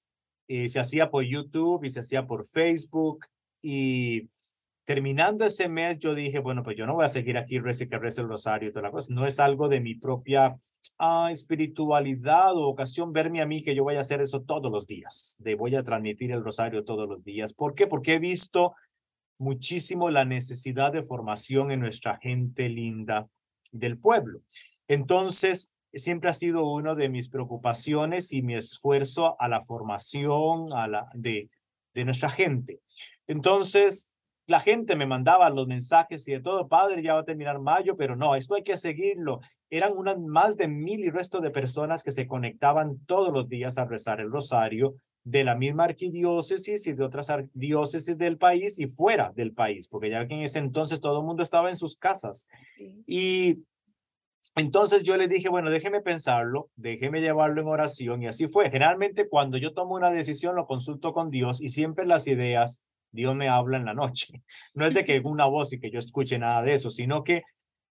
eh, 0.47 0.69
se 0.69 0.79
hacía 0.79 1.10
por 1.10 1.23
YouTube 1.23 1.83
y 1.86 1.91
se 1.91 2.01
hacía 2.01 2.27
por 2.27 2.45
Facebook 2.45 3.25
y 3.62 4.29
terminando 4.86 5.45
ese 5.45 5.69
mes 5.69 5.99
yo 5.99 6.15
dije, 6.15 6.39
bueno, 6.39 6.63
pues 6.63 6.77
yo 6.77 6.86
no 6.88 6.93
voy 6.95 7.05
a 7.05 7.10
seguir 7.10 7.38
aquí 7.38 7.60
rece 7.60 7.88
el 7.91 8.27
rosario 8.27 8.69
y 8.69 8.71
toda 8.71 8.83
la 8.83 8.91
cosa, 8.91 9.13
no 9.13 9.25
es 9.25 9.39
algo 9.39 9.67
de 9.67 9.81
mi 9.81 9.95
propia 9.95 10.57
ah, 10.99 11.29
espiritualidad 11.31 12.55
o 12.55 12.67
ocasión 12.67 13.13
verme 13.13 13.41
a 13.41 13.45
mí 13.45 13.63
que 13.63 13.75
yo 13.75 13.83
voy 13.83 13.95
a 13.95 14.01
hacer 14.01 14.21
eso 14.21 14.41
todos 14.41 14.71
los 14.71 14.88
días, 14.88 15.38
de 15.39 15.55
voy 15.55 15.75
a 15.75 15.83
transmitir 15.83 16.31
el 16.31 16.43
rosario 16.43 16.83
todos 16.83 17.07
los 17.07 17.23
días. 17.23 17.53
¿Por 17.53 17.75
qué? 17.75 17.88
Porque 17.88 18.15
he 18.15 18.19
visto 18.19 18.75
muchísimo 19.38 20.10
la 20.10 20.25
necesidad 20.25 20.91
de 20.91 21.03
formación 21.03 21.71
en 21.71 21.79
nuestra 21.79 22.17
gente 22.17 22.69
linda 22.69 23.29
del 23.71 23.97
pueblo. 23.97 24.41
Entonces, 24.88 25.77
siempre 25.91 26.29
ha 26.29 26.33
sido 26.33 26.69
una 26.71 26.95
de 26.95 27.10
mis 27.10 27.29
preocupaciones 27.29 28.33
y 28.33 28.41
mi 28.41 28.55
esfuerzo 28.55 29.39
a 29.39 29.47
la 29.47 29.62
formación 29.62 30.73
a 30.73 30.88
la, 30.88 31.10
de, 31.13 31.49
de 31.93 32.05
nuestra 32.05 32.29
gente. 32.29 32.81
Entonces, 33.27 34.16
la 34.47 34.62
gente 34.62 34.95
me 34.95 35.05
mandaba 35.05 35.49
los 35.49 35.67
mensajes 35.67 36.25
y 36.27 36.31
de 36.31 36.39
todo, 36.39 36.69
padre, 36.69 37.03
ya 37.03 37.13
va 37.13 37.19
a 37.19 37.25
terminar 37.25 37.60
mayo, 37.60 37.97
pero 37.97 38.15
no, 38.15 38.33
esto 38.33 38.55
hay 38.55 38.63
que 38.63 38.77
seguirlo. 38.77 39.41
Eran 39.69 39.91
unas 39.93 40.19
más 40.19 40.55
de 40.55 40.69
mil 40.69 41.01
y 41.01 41.10
resto 41.10 41.41
de 41.41 41.51
personas 41.51 42.01
que 42.01 42.13
se 42.13 42.27
conectaban 42.27 42.97
todos 43.05 43.33
los 43.33 43.49
días 43.49 43.77
a 43.77 43.86
rezar 43.86 44.21
el 44.21 44.31
rosario 44.31 44.95
de 45.25 45.43
la 45.43 45.55
misma 45.55 45.83
arquidiócesis 45.83 46.88
y 46.88 46.93
de 46.93 47.03
otras 47.03 47.27
diócesis 47.53 48.17
del 48.17 48.38
país 48.38 48.79
y 48.79 48.88
fuera 48.88 49.33
del 49.36 49.53
país, 49.53 49.89
porque 49.89 50.10
ya 50.10 50.25
que 50.25 50.36
en 50.36 50.41
ese 50.41 50.60
entonces 50.60 51.01
todo 51.01 51.19
el 51.19 51.25
mundo 51.25 51.43
estaba 51.43 51.69
en 51.69 51.75
sus 51.75 51.97
casas. 51.97 52.47
Y 53.05 53.65
entonces 54.55 55.03
yo 55.03 55.17
le 55.17 55.27
dije, 55.27 55.49
bueno, 55.49 55.69
déjeme 55.69 55.99
pensarlo, 55.99 56.69
déjeme 56.77 57.19
llevarlo 57.19 57.62
en 57.62 57.67
oración 57.67 58.23
y 58.23 58.27
así 58.27 58.47
fue. 58.47 58.71
Generalmente 58.71 59.27
cuando 59.27 59.57
yo 59.57 59.73
tomo 59.73 59.95
una 59.95 60.10
decisión 60.10 60.55
lo 60.55 60.65
consulto 60.65 61.12
con 61.12 61.29
Dios 61.29 61.62
y 61.62 61.67
siempre 61.67 62.05
las 62.05 62.27
ideas 62.27 62.86
Dios 63.12 63.36
me 63.36 63.50
habla 63.50 63.78
en 63.78 63.86
la 63.86 63.93
noche. 63.93 64.28
No 64.74 64.86
es 64.86 64.93
de 64.93 65.06
que 65.06 65.22
una 65.24 65.46
voz 65.46 65.74
y 65.74 65.80
que 65.80 65.91
yo 65.91 66.00
escuche 66.00 66.39
nada 66.39 66.62
de 66.62 66.74
eso, 66.74 66.89
sino 66.89 67.24
que 67.24 67.41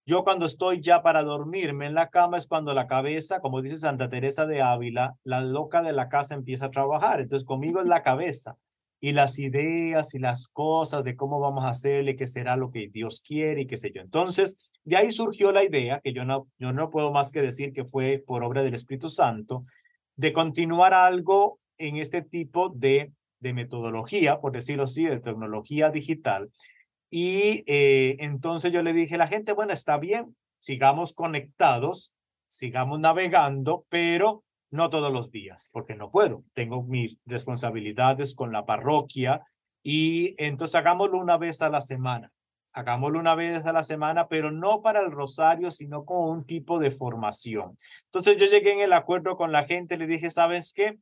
yo 0.05 0.23
cuando 0.23 0.45
estoy 0.45 0.79
ya 0.81 1.01
para 1.03 1.23
dormirme 1.23 1.85
en 1.85 1.93
la 1.93 2.09
cama 2.09 2.37
es 2.37 2.47
cuando 2.47 2.73
la 2.73 2.87
cabeza, 2.87 3.41
como 3.41 3.61
dice 3.61 3.75
Santa 3.75 4.07
Teresa 4.07 4.45
de 4.45 4.61
Ávila, 4.61 5.17
la 5.23 5.41
loca 5.41 5.83
de 5.83 5.91
la 5.91 6.07
casa 6.07 6.35
empieza 6.35 6.67
a 6.67 6.71
trabajar. 6.71 7.19
Entonces 7.19 7.45
conmigo 7.45 7.81
es 7.81 7.87
la 7.87 8.03
cabeza 8.03 8.57
y 8.99 9.11
las 9.11 9.37
ideas 9.39 10.15
y 10.15 10.19
las 10.19 10.47
cosas 10.47 11.03
de 11.03 11.15
cómo 11.15 11.39
vamos 11.39 11.65
a 11.65 11.69
hacerle, 11.69 12.15
qué 12.15 12.25
será 12.25 12.55
lo 12.55 12.71
que 12.71 12.87
Dios 12.91 13.21
quiere 13.21 13.61
y 13.61 13.67
qué 13.67 13.77
sé 13.77 13.91
yo. 13.93 14.01
Entonces, 14.01 14.79
de 14.83 14.95
ahí 14.95 15.11
surgió 15.11 15.51
la 15.51 15.63
idea, 15.63 15.99
que 16.01 16.13
yo 16.13 16.25
no, 16.25 16.47
yo 16.57 16.73
no 16.73 16.89
puedo 16.89 17.11
más 17.11 17.31
que 17.31 17.41
decir 17.41 17.73
que 17.73 17.85
fue 17.85 18.23
por 18.25 18.43
obra 18.43 18.63
del 18.63 18.73
Espíritu 18.73 19.09
Santo, 19.09 19.61
de 20.15 20.33
continuar 20.33 20.93
algo 20.93 21.59
en 21.77 21.97
este 21.97 22.23
tipo 22.23 22.69
de 22.69 23.13
de 23.39 23.53
metodología, 23.53 24.39
por 24.39 24.51
decirlo 24.51 24.83
así, 24.83 25.05
de 25.05 25.19
tecnología 25.19 25.91
digital. 25.91 26.51
Y 27.09 27.63
eh, 27.67 28.17
entonces 28.19 28.71
yo 28.71 28.83
le 28.83 28.93
dije 28.93 29.15
a 29.15 29.19
la 29.19 29.27
gente, 29.27 29.53
bueno, 29.53 29.73
está 29.73 29.97
bien, 29.97 30.35
sigamos 30.59 31.13
conectados, 31.13 32.15
sigamos 32.47 32.99
navegando, 32.99 33.85
pero 33.89 34.43
no 34.69 34.89
todos 34.89 35.13
los 35.13 35.31
días, 35.31 35.69
porque 35.71 35.95
no 35.95 36.11
puedo. 36.11 36.43
Tengo 36.53 36.83
mis 36.83 37.19
responsabilidades 37.25 38.35
con 38.35 38.51
la 38.51 38.65
parroquia 38.65 39.41
y 39.83 40.35
entonces 40.43 40.75
hagámoslo 40.75 41.17
una 41.17 41.37
vez 41.37 41.61
a 41.61 41.69
la 41.69 41.81
semana. 41.81 42.31
Hagámoslo 42.73 43.19
una 43.19 43.33
vez 43.33 43.65
a 43.65 43.73
la 43.73 43.81
semana, 43.81 44.27
pero 44.27 44.51
no 44.51 44.81
para 44.81 44.99
el 44.99 45.11
rosario, 45.11 45.71
sino 45.71 46.05
con 46.05 46.29
un 46.29 46.45
tipo 46.45 46.77
de 46.77 46.91
formación. 46.91 47.75
Entonces 48.05 48.37
yo 48.37 48.45
llegué 48.45 48.73
en 48.73 48.81
el 48.81 48.93
acuerdo 48.93 49.35
con 49.35 49.51
la 49.51 49.65
gente, 49.65 49.97
le 49.97 50.05
dije, 50.05 50.29
¿sabes 50.29 50.73
qué? 50.73 50.99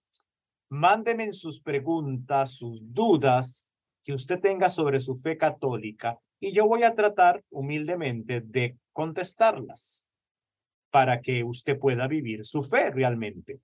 Mándeme 0.69 1.31
sus 1.31 1.61
preguntas, 1.61 2.57
sus 2.57 2.93
dudas 2.93 3.71
que 4.03 4.13
usted 4.13 4.39
tenga 4.39 4.69
sobre 4.69 4.99
su 4.99 5.15
fe 5.15 5.37
católica 5.37 6.19
y 6.39 6.53
yo 6.53 6.67
voy 6.67 6.83
a 6.83 6.95
tratar 6.95 7.43
humildemente 7.49 8.41
de 8.41 8.77
contestarlas 8.93 10.07
para 10.91 11.21
que 11.21 11.43
usted 11.43 11.77
pueda 11.77 12.07
vivir 12.07 12.45
su 12.45 12.63
fe 12.63 12.91
realmente. 12.91 13.59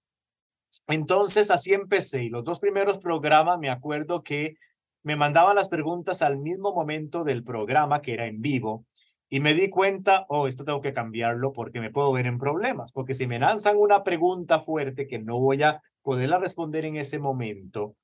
Entonces 0.87 1.51
así 1.51 1.73
empecé 1.73 2.25
y 2.25 2.29
los 2.29 2.43
dos 2.43 2.59
primeros 2.59 2.99
programas 2.99 3.59
me 3.59 3.69
acuerdo 3.69 4.23
que 4.23 4.55
me 5.03 5.15
mandaban 5.15 5.55
las 5.55 5.69
preguntas 5.69 6.21
al 6.21 6.37
mismo 6.37 6.73
momento 6.73 7.23
del 7.23 7.43
programa 7.43 8.01
que 8.01 8.13
era 8.13 8.27
en 8.27 8.41
vivo 8.41 8.85
y 9.29 9.39
me 9.39 9.53
di 9.53 9.69
cuenta, 9.69 10.25
oh, 10.27 10.47
esto 10.47 10.65
tengo 10.65 10.81
que 10.81 10.93
cambiarlo 10.93 11.53
porque 11.53 11.79
me 11.79 11.89
puedo 11.89 12.11
ver 12.11 12.25
en 12.25 12.37
problemas, 12.37 12.91
porque 12.91 13.13
si 13.13 13.27
me 13.27 13.39
lanzan 13.39 13.77
una 13.77 14.03
pregunta 14.03 14.59
fuerte 14.59 15.07
que 15.07 15.19
no 15.19 15.39
voy 15.39 15.63
a 15.63 15.81
poderla 16.01 16.37
responder 16.39 16.85
en 16.85 16.95
ese 16.95 17.19
momento, 17.19 17.95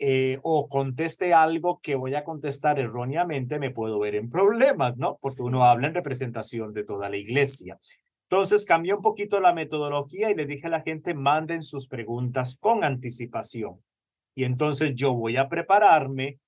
eh, 0.00 0.38
o 0.42 0.66
conteste 0.68 1.32
algo 1.34 1.80
que 1.80 1.94
voy 1.94 2.14
a 2.14 2.24
contestar 2.24 2.80
erróneamente, 2.80 3.60
me 3.60 3.70
puedo 3.70 4.00
ver 4.00 4.16
en 4.16 4.28
problemas, 4.28 4.96
¿no? 4.96 5.18
Porque 5.20 5.42
uno 5.42 5.64
habla 5.64 5.86
en 5.86 5.94
representación 5.94 6.72
de 6.74 6.84
toda 6.84 7.08
la 7.08 7.16
iglesia. 7.16 7.78
Entonces 8.28 8.64
cambié 8.64 8.94
un 8.94 9.02
poquito 9.02 9.40
la 9.40 9.54
metodología 9.54 10.30
y 10.30 10.34
le 10.34 10.46
dije 10.46 10.66
a 10.66 10.70
la 10.70 10.82
gente, 10.82 11.14
manden 11.14 11.62
sus 11.62 11.88
preguntas 11.88 12.58
con 12.60 12.82
anticipación. 12.82 13.82
Y 14.34 14.44
entonces 14.44 14.96
yo 14.96 15.14
voy 15.14 15.36
a 15.36 15.48
prepararme 15.48 16.40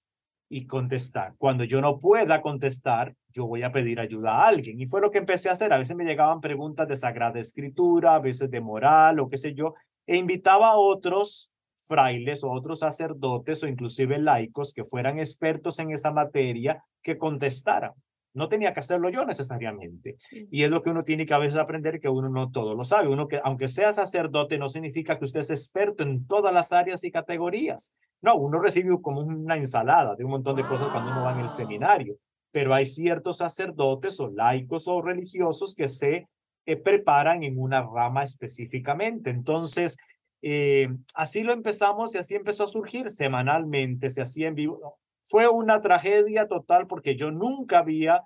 y 0.48 0.66
contestar. 0.66 1.34
Cuando 1.38 1.64
yo 1.64 1.80
no 1.80 1.98
pueda 1.98 2.42
contestar, 2.42 3.14
yo 3.28 3.46
voy 3.46 3.62
a 3.62 3.70
pedir 3.70 4.00
ayuda 4.00 4.38
a 4.38 4.48
alguien. 4.48 4.80
Y 4.80 4.86
fue 4.86 5.00
lo 5.00 5.10
que 5.10 5.18
empecé 5.18 5.48
a 5.48 5.52
hacer. 5.52 5.72
A 5.72 5.78
veces 5.78 5.94
me 5.96 6.04
llegaban 6.04 6.40
preguntas 6.40 6.88
de 6.88 6.96
Sagrada 6.96 7.38
Escritura, 7.38 8.16
a 8.16 8.20
veces 8.20 8.50
de 8.50 8.60
moral 8.60 9.20
o 9.20 9.28
qué 9.28 9.38
sé 9.38 9.54
yo, 9.54 9.74
e 10.06 10.16
invitaba 10.16 10.70
a 10.70 10.78
otros 10.78 11.54
frailes 11.84 12.42
o 12.44 12.50
otros 12.50 12.80
sacerdotes 12.80 13.62
o 13.62 13.68
inclusive 13.68 14.18
laicos 14.18 14.74
que 14.74 14.84
fueran 14.84 15.18
expertos 15.18 15.78
en 15.78 15.92
esa 15.92 16.12
materia 16.12 16.84
que 17.02 17.16
contestaran. 17.16 17.92
No 18.34 18.48
tenía 18.50 18.74
que 18.74 18.80
hacerlo 18.80 19.08
yo 19.08 19.24
necesariamente. 19.24 20.18
Y 20.50 20.64
es 20.64 20.70
lo 20.70 20.82
que 20.82 20.90
uno 20.90 21.04
tiene 21.04 21.24
que 21.24 21.32
a 21.32 21.38
veces 21.38 21.56
aprender 21.58 22.00
que 22.00 22.10
uno 22.10 22.28
no 22.28 22.50
todo 22.50 22.74
lo 22.74 22.84
sabe. 22.84 23.08
Uno 23.08 23.28
que, 23.28 23.40
aunque 23.42 23.66
sea 23.66 23.94
sacerdote, 23.94 24.58
no 24.58 24.68
significa 24.68 25.18
que 25.18 25.24
usted 25.24 25.40
es 25.40 25.48
experto 25.48 26.02
en 26.02 26.26
todas 26.26 26.52
las 26.52 26.70
áreas 26.72 27.02
y 27.04 27.10
categorías. 27.10 27.96
No, 28.20 28.36
uno 28.36 28.58
recibe 28.58 29.00
como 29.00 29.22
una 29.22 29.56
ensalada 29.56 30.16
de 30.16 30.24
un 30.24 30.32
montón 30.32 30.54
de 30.54 30.66
cosas 30.66 30.88
cuando 30.88 31.12
uno 31.12 31.22
va 31.22 31.32
en 31.32 31.40
el 31.40 31.48
seminario. 31.48 32.18
Pero 32.50 32.74
hay 32.74 32.84
ciertos 32.84 33.38
sacerdotes 33.38 34.20
o 34.20 34.30
laicos 34.30 34.86
o 34.86 35.00
religiosos 35.00 35.74
que 35.74 35.88
se 35.88 36.28
eh, 36.66 36.76
preparan 36.76 37.44
en 37.44 37.58
una 37.58 37.82
rama 37.82 38.24
específicamente. 38.24 39.30
Entonces, 39.30 39.98
eh, 40.42 40.88
así 41.14 41.42
lo 41.42 41.52
empezamos 41.52 42.14
y 42.14 42.18
así 42.18 42.34
empezó 42.34 42.64
a 42.64 42.68
surgir 42.68 43.10
semanalmente, 43.10 44.10
se 44.10 44.22
hacía 44.22 44.48
en 44.48 44.54
vivo. 44.54 44.98
Fue 45.24 45.48
una 45.48 45.80
tragedia 45.80 46.46
total 46.46 46.86
porque 46.86 47.16
yo 47.16 47.32
nunca 47.32 47.80
había 47.80 48.22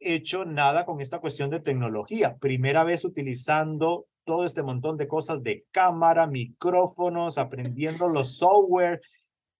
hecho 0.00 0.44
nada 0.44 0.84
con 0.84 1.00
esta 1.00 1.20
cuestión 1.20 1.50
de 1.50 1.60
tecnología. 1.60 2.36
Primera 2.38 2.84
vez 2.84 3.04
utilizando 3.04 4.06
todo 4.24 4.44
este 4.44 4.62
montón 4.62 4.96
de 4.96 5.08
cosas 5.08 5.42
de 5.42 5.64
cámara, 5.70 6.26
micrófonos, 6.26 7.38
aprendiendo 7.38 8.08
los 8.08 8.38
software, 8.38 9.00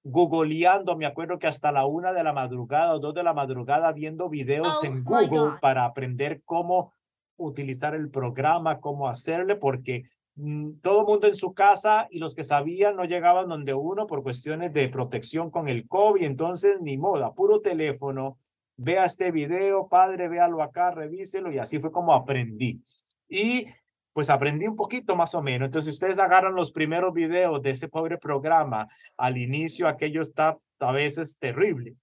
googleando. 0.03 0.97
Me 0.97 1.07
acuerdo 1.07 1.39
que 1.39 1.47
hasta 1.47 1.73
la 1.73 1.87
una 1.87 2.13
de 2.13 2.25
la 2.25 2.33
madrugada 2.33 2.95
o 2.95 2.99
dos 2.99 3.15
de 3.15 3.23
la 3.23 3.35
madrugada 3.35 3.93
viendo 3.93 4.29
videos 4.29 4.81
oh 4.83 4.87
en 4.87 5.05
Google 5.05 5.59
para 5.61 5.85
aprender 5.85 6.43
cómo 6.45 6.94
utilizar 7.37 7.95
el 7.95 8.11
programa, 8.11 8.81
cómo 8.81 9.09
hacerle, 9.09 9.57
porque 9.57 10.05
Mm, 10.37 10.81
todo 10.81 11.01
el 11.03 11.07
mundo 11.07 11.29
en 11.29 11.35
su 11.37 11.55
casa 11.55 12.09
y 12.11 12.19
los 12.19 12.35
que 12.35 12.43
sabían 12.43 12.97
no 12.97 13.05
llegaban 13.05 13.49
donde 13.49 13.73
uno 13.73 14.07
por 14.07 14.23
cuestiones 14.25 14.73
de 14.73 14.89
protección 14.89 15.51
con 15.51 15.69
el 15.69 15.87
COVID, 15.87 16.23
entonces 16.25 16.81
ni 16.81 16.99
moda, 16.99 17.35
puro 17.35 17.61
teléfono, 17.61 18.39
vea 18.77 19.05
este 19.05 19.31
video, 19.31 19.89
padre, 19.89 20.29
véalo 20.29 20.61
acá, 20.63 20.91
revíselo 20.91 21.53
y 21.53 21.59
así 21.59 21.79
fue 21.79 21.93
como 21.93 22.13
aprendí. 22.13 22.83
Y 23.29 23.67
pues 24.13 24.29
aprendí 24.31 24.67
un 24.67 24.77
poquito 24.77 25.15
más 25.17 25.35
o 25.35 25.43
menos. 25.43 25.67
Entonces, 25.67 25.95
ustedes 25.95 26.19
agarran 26.19 26.55
los 26.55 26.73
primeros 26.73 27.13
videos 27.13 27.63
de 27.63 27.71
ese 27.71 27.89
pobre 27.89 28.19
programa, 28.19 28.87
al 29.17 29.37
inicio 29.37 29.89
aquello 29.89 30.23
está 30.23 30.59
a 30.81 30.93
veces 30.93 31.39
terrible, 31.39 31.97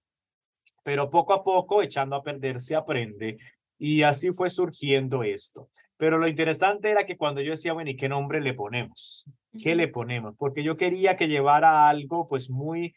pero 0.82 1.10
poco 1.10 1.34
a 1.34 1.44
poco, 1.44 1.82
echando 1.82 2.16
a 2.16 2.22
perder, 2.22 2.60
se 2.60 2.76
aprende 2.76 3.38
y 3.84 4.04
así 4.04 4.32
fue 4.32 4.48
surgiendo 4.48 5.24
esto. 5.24 5.68
Pero 5.96 6.16
lo 6.16 6.28
interesante 6.28 6.88
era 6.88 7.04
que 7.04 7.16
cuando 7.16 7.40
yo 7.40 7.50
decía, 7.50 7.72
bueno, 7.72 7.90
¿y 7.90 7.96
qué 7.96 8.08
nombre 8.08 8.40
le 8.40 8.54
ponemos? 8.54 9.28
¿Qué 9.58 9.74
le 9.74 9.88
ponemos? 9.88 10.36
Porque 10.38 10.62
yo 10.62 10.76
quería 10.76 11.16
que 11.16 11.26
llevara 11.26 11.88
algo 11.88 12.28
pues 12.28 12.48
muy 12.48 12.94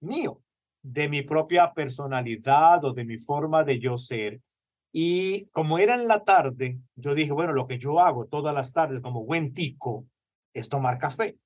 mío, 0.00 0.42
de 0.82 1.08
mi 1.08 1.22
propia 1.22 1.72
personalidad 1.72 2.84
o 2.84 2.92
de 2.92 3.06
mi 3.06 3.16
forma 3.16 3.64
de 3.64 3.78
yo 3.78 3.96
ser. 3.96 4.42
Y 4.92 5.48
como 5.48 5.78
era 5.78 5.94
en 5.94 6.06
la 6.06 6.22
tarde, 6.24 6.78
yo 6.94 7.14
dije, 7.14 7.32
bueno, 7.32 7.54
lo 7.54 7.66
que 7.66 7.78
yo 7.78 7.98
hago 7.98 8.26
todas 8.26 8.54
las 8.54 8.74
tardes 8.74 9.00
como 9.00 9.24
buen 9.24 9.54
tico 9.54 10.04
es 10.52 10.68
tomar 10.68 10.98
café. 10.98 11.38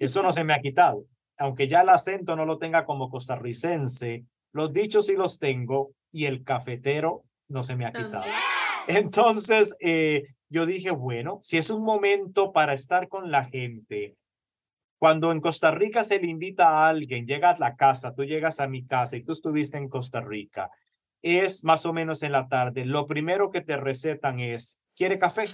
Eso 0.00 0.20
no 0.24 0.32
se 0.32 0.42
me 0.42 0.52
ha 0.52 0.60
quitado. 0.60 1.06
Aunque 1.38 1.68
ya 1.68 1.82
el 1.82 1.88
acento 1.90 2.34
no 2.34 2.44
lo 2.44 2.58
tenga 2.58 2.86
como 2.86 3.08
costarricense, 3.08 4.24
los 4.52 4.72
dichos 4.72 5.06
sí 5.06 5.14
los 5.14 5.38
tengo 5.38 5.92
y 6.10 6.24
el 6.24 6.42
cafetero 6.42 7.24
no 7.50 7.62
se 7.62 7.76
me 7.76 7.84
ha 7.84 7.92
quitado. 7.92 8.24
Entonces, 8.86 9.76
eh, 9.80 10.24
yo 10.48 10.66
dije, 10.66 10.90
bueno, 10.90 11.38
si 11.42 11.58
es 11.58 11.70
un 11.70 11.84
momento 11.84 12.52
para 12.52 12.72
estar 12.72 13.08
con 13.08 13.30
la 13.30 13.44
gente, 13.44 14.16
cuando 14.98 15.32
en 15.32 15.40
Costa 15.40 15.70
Rica 15.70 16.04
se 16.04 16.20
le 16.20 16.28
invita 16.28 16.68
a 16.68 16.88
alguien, 16.88 17.26
llega 17.26 17.50
a 17.50 17.58
la 17.58 17.76
casa, 17.76 18.14
tú 18.14 18.24
llegas 18.24 18.60
a 18.60 18.68
mi 18.68 18.86
casa 18.86 19.16
y 19.16 19.22
tú 19.22 19.32
estuviste 19.32 19.78
en 19.78 19.88
Costa 19.88 20.20
Rica, 20.20 20.70
es 21.22 21.64
más 21.64 21.86
o 21.86 21.92
menos 21.92 22.22
en 22.22 22.32
la 22.32 22.48
tarde, 22.48 22.84
lo 22.84 23.06
primero 23.06 23.50
que 23.50 23.60
te 23.60 23.76
recetan 23.76 24.40
es, 24.40 24.82
¿quiere 24.94 25.18
café? 25.18 25.44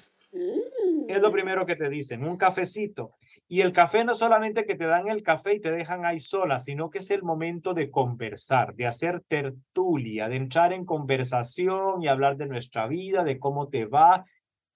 Es 1.08 1.20
lo 1.20 1.32
primero 1.32 1.66
que 1.66 1.76
te 1.76 1.88
dicen, 1.88 2.24
un 2.24 2.36
cafecito. 2.36 3.14
Y 3.48 3.60
el 3.60 3.72
café 3.72 4.04
no 4.04 4.14
solamente 4.14 4.64
que 4.64 4.74
te 4.74 4.86
dan 4.86 5.08
el 5.08 5.22
café 5.22 5.54
y 5.54 5.60
te 5.60 5.70
dejan 5.70 6.04
ahí 6.04 6.20
sola, 6.20 6.58
sino 6.60 6.90
que 6.90 6.98
es 6.98 7.10
el 7.10 7.22
momento 7.22 7.74
de 7.74 7.90
conversar, 7.90 8.74
de 8.74 8.86
hacer 8.86 9.22
tertulia, 9.28 10.28
de 10.28 10.36
entrar 10.36 10.72
en 10.72 10.84
conversación 10.84 12.02
y 12.02 12.08
hablar 12.08 12.36
de 12.36 12.46
nuestra 12.46 12.86
vida, 12.86 13.24
de 13.24 13.38
cómo 13.38 13.68
te 13.68 13.86
va, 13.86 14.24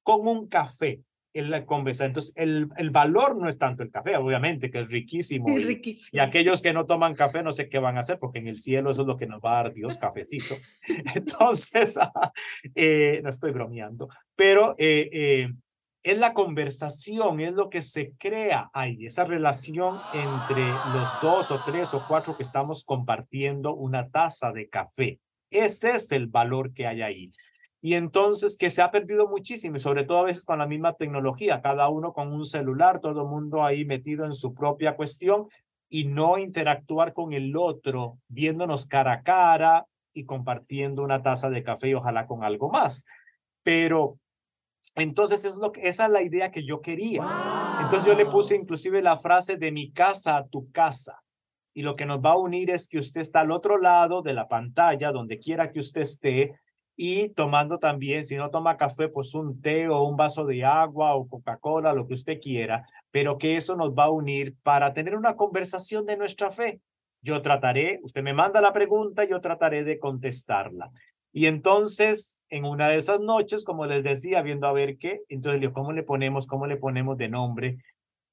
con 0.02 0.26
un 0.26 0.48
café 0.48 1.02
en 1.32 1.50
la 1.50 1.64
conversación. 1.64 2.08
Entonces, 2.08 2.36
el, 2.36 2.68
el 2.76 2.90
valor 2.90 3.36
no 3.36 3.48
es 3.48 3.58
tanto 3.58 3.82
el 3.82 3.90
café, 3.90 4.16
obviamente, 4.16 4.70
que 4.70 4.80
es 4.80 4.90
riquísimo. 4.90 5.48
Y, 5.58 6.18
aquellos 6.18 6.62
que 6.62 6.72
no 6.72 6.86
toman 6.86 7.14
café 7.14 7.42
no 7.42 7.52
sé 7.52 7.68
qué 7.68 7.78
van 7.78 7.96
a 7.96 8.00
hacer, 8.00 8.18
porque 8.20 8.38
en 8.38 8.48
el 8.48 8.56
cielo 8.56 8.90
eso 8.90 9.02
es 9.02 9.06
lo 9.06 9.16
que 9.16 9.26
nos 9.26 9.40
va 9.40 9.60
a 9.60 9.62
dar 9.64 9.72
Dios, 9.72 9.96
cafecito. 9.98 10.56
Entonces, 11.14 11.98
eh, 12.74 13.20
no 13.22 13.30
estoy 13.30 13.52
bromeando, 13.52 14.08
pero 14.34 14.74
eh, 14.78 15.08
eh, 15.12 15.48
es 16.02 16.18
la 16.18 16.32
conversación, 16.32 17.40
es 17.40 17.52
lo 17.52 17.68
que 17.68 17.82
se 17.82 18.14
crea 18.16 18.70
ahí, 18.72 19.04
esa 19.04 19.24
relación 19.24 19.98
entre 20.14 20.66
los 20.94 21.08
dos 21.20 21.50
o 21.50 21.62
tres 21.64 21.92
o 21.92 22.04
cuatro 22.08 22.36
que 22.36 22.42
estamos 22.42 22.84
compartiendo 22.84 23.74
una 23.74 24.08
taza 24.08 24.52
de 24.52 24.68
café. 24.68 25.20
Ese 25.50 25.96
es 25.96 26.12
el 26.12 26.28
valor 26.28 26.72
que 26.72 26.86
hay 26.86 27.02
ahí. 27.02 27.30
Y 27.82 27.94
entonces 27.94 28.56
que 28.58 28.70
se 28.70 28.82
ha 28.82 28.90
perdido 28.90 29.28
muchísimo, 29.28 29.76
y 29.76 29.78
sobre 29.78 30.04
todo 30.04 30.18
a 30.18 30.24
veces 30.24 30.44
con 30.44 30.58
la 30.58 30.66
misma 30.66 30.94
tecnología, 30.94 31.62
cada 31.62 31.88
uno 31.88 32.12
con 32.12 32.32
un 32.32 32.44
celular, 32.44 33.00
todo 33.00 33.22
el 33.22 33.28
mundo 33.28 33.64
ahí 33.64 33.84
metido 33.84 34.24
en 34.24 34.32
su 34.32 34.54
propia 34.54 34.96
cuestión 34.96 35.48
y 35.88 36.04
no 36.04 36.38
interactuar 36.38 37.12
con 37.12 37.32
el 37.32 37.56
otro, 37.56 38.18
viéndonos 38.28 38.86
cara 38.86 39.14
a 39.14 39.22
cara 39.22 39.86
y 40.12 40.24
compartiendo 40.24 41.02
una 41.02 41.22
taza 41.22 41.50
de 41.50 41.62
café 41.62 41.88
y 41.88 41.94
ojalá 41.94 42.26
con 42.26 42.44
algo 42.44 42.70
más. 42.70 43.06
Pero 43.62 44.18
entonces, 44.96 45.44
es 45.44 45.56
lo 45.56 45.72
que, 45.72 45.88
esa 45.88 46.06
es 46.06 46.12
la 46.12 46.22
idea 46.22 46.50
que 46.50 46.64
yo 46.64 46.80
quería. 46.80 47.22
Entonces 47.80 48.06
yo 48.06 48.14
le 48.14 48.26
puse 48.26 48.56
inclusive 48.56 49.02
la 49.02 49.16
frase 49.16 49.56
de 49.56 49.72
mi 49.72 49.92
casa 49.92 50.36
a 50.36 50.46
tu 50.46 50.70
casa. 50.72 51.22
Y 51.72 51.82
lo 51.82 51.96
que 51.96 52.06
nos 52.06 52.18
va 52.18 52.32
a 52.32 52.38
unir 52.38 52.70
es 52.70 52.88
que 52.88 52.98
usted 52.98 53.20
está 53.20 53.40
al 53.40 53.52
otro 53.52 53.78
lado 53.78 54.22
de 54.22 54.34
la 54.34 54.48
pantalla, 54.48 55.12
donde 55.12 55.38
quiera 55.38 55.70
que 55.70 55.80
usted 55.80 56.02
esté, 56.02 56.60
y 57.02 57.32
tomando 57.32 57.78
también, 57.78 58.24
si 58.24 58.36
no 58.36 58.50
toma 58.50 58.76
café, 58.76 59.08
pues 59.08 59.32
un 59.34 59.62
té 59.62 59.88
o 59.88 60.02
un 60.02 60.18
vaso 60.18 60.44
de 60.44 60.66
agua 60.66 61.14
o 61.14 61.26
Coca-Cola, 61.26 61.94
lo 61.94 62.06
que 62.06 62.12
usted 62.12 62.38
quiera, 62.38 62.84
pero 63.10 63.38
que 63.38 63.56
eso 63.56 63.74
nos 63.74 63.92
va 63.92 64.04
a 64.04 64.10
unir 64.10 64.54
para 64.62 64.92
tener 64.92 65.16
una 65.16 65.34
conversación 65.34 66.04
de 66.04 66.18
nuestra 66.18 66.50
fe. 66.50 66.82
Yo 67.22 67.40
trataré, 67.40 68.00
usted 68.02 68.22
me 68.22 68.34
manda 68.34 68.60
la 68.60 68.74
pregunta, 68.74 69.24
yo 69.24 69.40
trataré 69.40 69.82
de 69.82 69.98
contestarla. 69.98 70.90
Y 71.32 71.46
entonces, 71.46 72.44
en 72.48 72.64
una 72.64 72.88
de 72.88 72.96
esas 72.96 73.20
noches, 73.20 73.64
como 73.64 73.86
les 73.86 74.02
decía, 74.02 74.42
viendo 74.42 74.66
a 74.66 74.72
ver 74.72 74.98
qué, 74.98 75.20
entonces, 75.28 75.70
¿cómo 75.72 75.92
le 75.92 76.02
ponemos, 76.02 76.46
cómo 76.46 76.66
le 76.66 76.76
ponemos 76.76 77.16
de 77.16 77.28
nombre? 77.28 77.78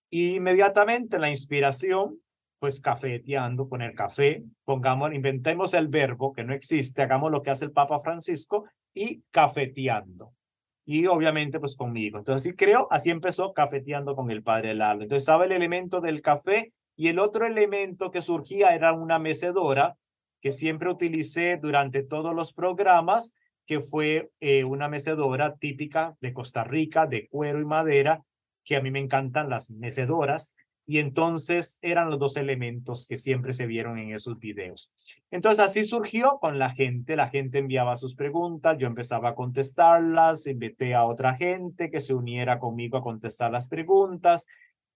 Y 0.10 0.36
inmediatamente 0.38 1.20
la 1.20 1.30
inspiración, 1.30 2.22
pues 2.60 2.82
cafeteando, 2.82 3.68
poner 3.68 3.94
café, 3.94 4.44
pongamos, 4.64 5.14
inventemos 5.14 5.76
el 5.76 5.90
verbo 5.90 6.34
que 6.34 6.44
no 6.44 6.54
existe, 6.54 7.04
hagamos 7.04 7.32
lo 7.32 7.42
que 7.42 7.52
hace 7.52 7.66
el 7.66 7.72
Papa 7.72 8.00
Francisco 8.00 8.66
y 8.96 9.22
cafeteando. 9.30 10.34
Y 10.84 11.06
obviamente, 11.06 11.60
pues 11.60 11.76
conmigo. 11.76 12.18
Entonces, 12.18 12.50
sí 12.50 12.56
creo, 12.56 12.88
así 12.90 13.12
empezó 13.12 13.54
cafeteando 13.54 14.16
con 14.16 14.32
el 14.32 14.42
Padre 14.42 14.74
Lalo. 14.74 15.04
Entonces, 15.04 15.24
estaba 15.24 15.46
el 15.46 15.52
elemento 15.52 16.02
del 16.02 16.22
café 16.22 16.74
y 16.96 17.10
el 17.10 17.20
otro 17.20 17.46
elemento 17.46 18.10
que 18.10 18.22
surgía 18.24 18.74
era 18.74 18.94
una 18.94 19.20
mecedora 19.20 19.98
que 20.42 20.52
siempre 20.52 20.90
utilicé 20.90 21.58
durante 21.58 22.04
todos 22.04 22.36
los 22.36 22.54
programas, 22.54 23.40
que 23.66 23.82
fue 23.82 24.32
eh, 24.40 24.64
una 24.64 24.88
mecedora 24.88 25.58
típica 25.58 26.16
de 26.22 26.34
Costa 26.34 26.64
Rica, 26.64 27.06
de 27.06 27.28
cuero 27.28 27.60
y 27.60 27.66
madera, 27.66 28.24
que 28.64 28.76
a 28.76 28.82
mí 28.82 28.92
me 28.92 29.00
encantan 29.00 29.50
las 29.50 29.72
mecedoras. 29.72 30.56
Y 30.90 31.00
entonces 31.00 31.80
eran 31.82 32.10
los 32.10 32.18
dos 32.18 32.38
elementos 32.38 33.06
que 33.06 33.18
siempre 33.18 33.52
se 33.52 33.68
vieron 33.68 34.00
en 34.00 34.12
esos 34.12 34.40
videos. 34.40 34.94
Entonces 35.32 35.60
así 35.60 35.84
surgió 35.84 36.38
con 36.40 36.60
la 36.60 36.70
gente, 36.70 37.18
la 37.18 37.28
gente 37.28 37.58
enviaba 37.58 37.98
sus 37.98 38.16
preguntas, 38.16 38.78
yo 38.78 38.88
empezaba 38.88 39.30
a 39.30 39.36
contestarlas, 39.36 40.48
invité 40.48 40.96
a 40.96 41.04
otra 41.04 41.36
gente 41.36 41.90
que 41.90 42.00
se 42.00 42.14
uniera 42.14 42.58
conmigo 42.58 42.98
a 42.98 43.02
contestar 43.02 43.52
las 43.52 43.68
preguntas 43.68 44.48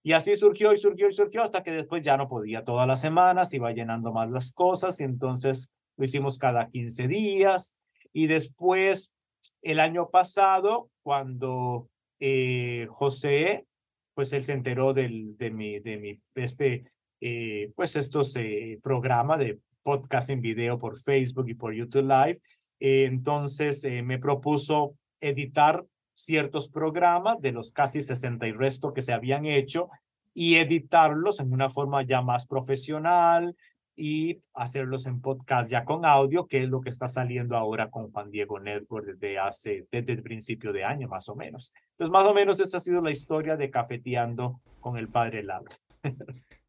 y 0.02 0.12
así 0.12 0.36
surgió 0.36 0.72
y 0.72 0.78
surgió 0.78 1.08
y 1.08 1.12
surgió 1.12 1.42
hasta 1.42 1.62
que 1.62 1.70
después 1.70 2.02
ya 2.02 2.16
no 2.16 2.28
podía 2.28 2.64
todas 2.64 2.88
las 2.88 3.00
semanas, 3.00 3.54
iba 3.54 3.72
llenando 3.72 4.12
más 4.12 4.28
las 4.30 4.52
cosas 4.52 5.00
y 5.00 5.04
entonces 5.04 5.76
lo 5.96 6.04
hicimos 6.04 6.38
cada 6.38 6.68
15 6.68 7.06
días. 7.06 7.78
Y 8.12 8.26
después, 8.26 9.16
el 9.62 9.78
año 9.78 10.10
pasado, 10.10 10.90
cuando 11.02 11.88
eh, 12.18 12.88
José, 12.90 13.66
pues 14.14 14.32
él 14.32 14.42
se 14.42 14.54
enteró 14.54 14.92
del, 14.92 15.36
de 15.36 15.50
mi, 15.52 15.78
de 15.78 15.98
mi, 15.98 16.20
este, 16.34 16.84
eh, 17.20 17.72
pues 17.76 17.94
estos 17.94 18.34
eh, 18.36 18.80
programas 18.82 19.38
de 19.38 19.60
podcast 19.82 20.30
en 20.30 20.40
video 20.40 20.78
por 20.78 20.98
Facebook 20.98 21.48
y 21.48 21.54
por 21.54 21.74
YouTube 21.74 22.08
Live, 22.08 22.38
entonces 22.78 23.84
me 24.02 24.18
propuso 24.18 24.96
editar 25.20 25.84
ciertos 26.24 26.68
programas 26.68 27.40
de 27.40 27.52
los 27.52 27.72
casi 27.72 28.00
60 28.00 28.46
y 28.46 28.52
resto 28.52 28.92
que 28.92 29.02
se 29.02 29.12
habían 29.12 29.44
hecho 29.44 29.88
y 30.34 30.56
editarlos 30.56 31.40
en 31.40 31.52
una 31.52 31.68
forma 31.68 32.02
ya 32.02 32.22
más 32.22 32.46
profesional 32.46 33.56
y 33.94 34.40
hacerlos 34.54 35.06
en 35.06 35.20
podcast 35.20 35.70
ya 35.70 35.84
con 35.84 36.06
audio, 36.06 36.46
que 36.46 36.62
es 36.62 36.70
lo 36.70 36.80
que 36.80 36.88
está 36.88 37.08
saliendo 37.08 37.56
ahora 37.56 37.90
con 37.90 38.10
Juan 38.10 38.30
Diego 38.30 38.58
Network 38.58 39.06
desde 39.06 39.38
hace, 39.38 39.86
desde 39.90 40.12
el 40.14 40.22
principio 40.22 40.72
de 40.72 40.84
año 40.84 41.08
más 41.08 41.28
o 41.28 41.36
menos. 41.36 41.74
Entonces, 41.92 42.12
más 42.12 42.26
o 42.26 42.32
menos 42.32 42.60
esa 42.60 42.78
ha 42.78 42.80
sido 42.80 43.02
la 43.02 43.10
historia 43.10 43.56
de 43.56 43.70
Cafeteando 43.70 44.60
con 44.80 44.96
el 44.96 45.08
Padre 45.08 45.42
Lalo. 45.42 45.68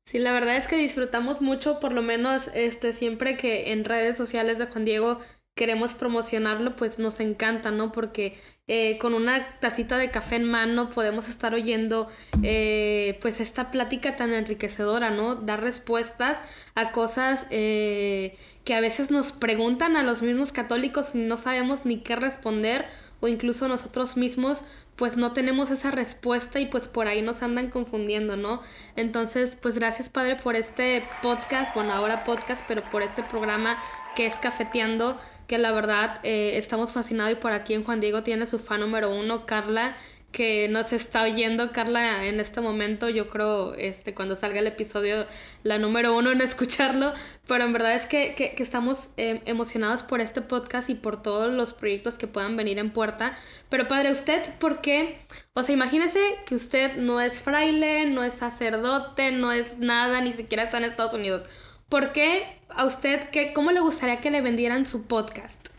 Sí, 0.06 0.20
la 0.20 0.34
verdad 0.34 0.58
es 0.58 0.68
que 0.68 0.76
disfrutamos 0.76 1.42
mucho, 1.42 1.80
por 1.80 1.94
lo 1.94 2.02
menos 2.02 2.50
este, 2.54 2.92
siempre 2.92 3.38
que 3.38 3.72
en 3.72 3.86
redes 3.86 4.18
sociales 4.18 4.60
de 4.60 4.66
Juan 4.66 4.84
Diego 4.84 5.20
queremos 5.56 5.94
promocionarlo, 5.94 6.76
pues 6.76 7.00
nos 7.00 7.20
encanta, 7.20 7.72
¿no? 7.72 7.92
Porque 7.92 8.36
eh, 8.68 8.98
con 8.98 9.14
una 9.14 9.60
tacita 9.60 9.98
de 9.98 10.10
café 10.10 10.38
en 10.38 10.46
mano 10.46 10.90
podemos 10.90 11.30
estar 11.30 11.54
oyendo 11.54 12.08
eh, 12.42 13.20
pues 13.22 13.40
esta 13.40 13.70
plática 13.70 14.16
tan 14.16 14.34
enriquecedora, 14.34 15.12
¿no? 15.12 15.36
Dar 15.36 15.62
respuestas 15.62 16.40
a 16.74 16.92
cosas 16.92 17.46
eh, 17.52 18.36
que 18.64 18.74
a 18.74 18.82
veces 18.82 19.12
nos 19.12 19.32
preguntan 19.32 19.96
a 19.96 20.04
los 20.04 20.22
mismos 20.22 20.52
católicos 20.52 21.14
y 21.14 21.20
no 21.20 21.38
sabemos 21.38 21.86
ni 21.86 22.00
qué 22.00 22.16
responder 22.16 22.86
o 23.20 23.28
incluso 23.28 23.68
nosotros 23.68 24.18
mismos 24.18 24.66
pues 24.96 25.18
no 25.18 25.34
tenemos 25.34 25.72
esa 25.72 25.90
respuesta 25.90 26.60
y 26.60 26.68
pues 26.68 26.88
por 26.88 27.08
ahí 27.08 27.22
nos 27.22 27.42
andan 27.42 27.70
confundiendo, 27.70 28.38
¿no? 28.38 28.62
Entonces, 28.96 29.58
pues 29.60 29.78
gracias 29.78 30.10
Padre 30.10 30.36
por 30.36 30.56
este 30.56 31.04
podcast, 31.22 31.74
bueno, 31.74 31.94
ahora 31.94 32.24
podcast, 32.24 32.64
pero 32.68 32.84
por 32.92 33.02
este 33.02 33.24
programa 33.24 33.78
que 34.16 34.28
es 34.28 34.38
Cafeteando 34.38 35.20
que 35.48 35.58
la 35.58 35.72
verdad 35.72 36.20
eh, 36.24 36.58
estamos 36.58 36.92
fascinados 36.92 37.34
y 37.34 37.36
por 37.36 37.52
aquí 37.52 37.74
en 37.74 37.84
Juan 37.84 38.00
Diego 38.00 38.24
tiene 38.24 38.46
su 38.46 38.60
fan 38.60 38.80
número 38.80 39.14
uno, 39.14 39.46
Carla, 39.46 39.96
que 40.34 40.68
nos 40.68 40.92
está 40.94 41.24
oyendo, 41.24 41.72
Carla, 41.72 42.26
en 42.26 42.40
este 42.40 42.60
momento, 42.60 43.08
yo 43.08 43.30
creo, 43.30 43.76
este, 43.76 44.16
cuando 44.16 44.36
salga 44.36 44.60
el 44.60 44.68
episodio, 44.68 45.28
la 45.62 45.78
número 45.78 46.18
uno 46.18 46.32
en 46.32 46.42
escucharlo, 46.42 47.14
pero 47.48 47.64
en 47.64 47.72
verdad 47.72 47.94
es 47.94 48.08
que, 48.08 48.34
que, 48.36 48.56
estamos 48.58 49.12
eh, 49.16 49.42
emocionados 49.46 50.02
por 50.02 50.22
este 50.22 50.42
podcast 50.42 50.90
y 50.90 50.96
por 50.96 51.22
todos 51.22 51.54
los 51.54 51.74
proyectos 51.74 52.18
que 52.18 52.26
puedan 52.26 52.58
venir 52.58 52.80
en 52.80 52.90
puerta. 52.90 53.38
Pero 53.70 53.88
padre, 53.88 54.12
¿usted 54.12 54.42
por 54.60 54.82
qué? 54.82 55.20
O 55.54 55.62
sea, 55.62 55.76
imagínese 55.76 56.20
que 56.48 56.56
usted 56.56 56.98
no 56.98 57.22
es 57.22 57.40
fraile, 57.40 58.08
no 58.08 58.24
es 58.24 58.34
sacerdote, 58.34 59.32
no 59.32 59.52
es 59.52 59.78
nada, 59.78 60.20
ni 60.22 60.34
siquiera 60.34 60.64
está 60.64 60.80
en 60.80 60.86
Estados 60.86 61.14
Unidos. 61.14 61.46
¿Por 61.94 62.12
qué 62.12 62.60
a 62.70 62.88
usted, 62.88 63.30
qué, 63.30 63.54
cómo 63.54 63.72
le 63.72 63.80
gustaría 63.80 64.20
que 64.20 64.32
le 64.32 64.42
vendieran 64.42 64.88
su 64.88 65.06
podcast? 65.06 65.70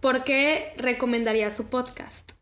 ¿Por 0.00 0.22
qué 0.22 0.72
recomendaría 0.76 1.50
su 1.50 1.68
podcast? 1.68 2.34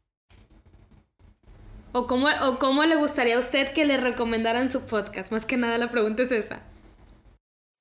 ¿O 1.93 2.07
cómo, 2.07 2.27
¿O 2.43 2.59
cómo 2.59 2.85
le 2.85 2.97
gustaría 2.97 3.37
a 3.37 3.39
usted 3.39 3.73
que 3.73 3.87
le 3.87 3.97
recomendaran 3.97 4.71
su 4.71 4.83
podcast? 4.85 5.33
Más 5.33 5.47
que 5.47 5.57
nada 5.57 5.79
la 5.79 5.91
pregunta 5.91 6.25
es 6.25 6.33
esa. 6.33 6.65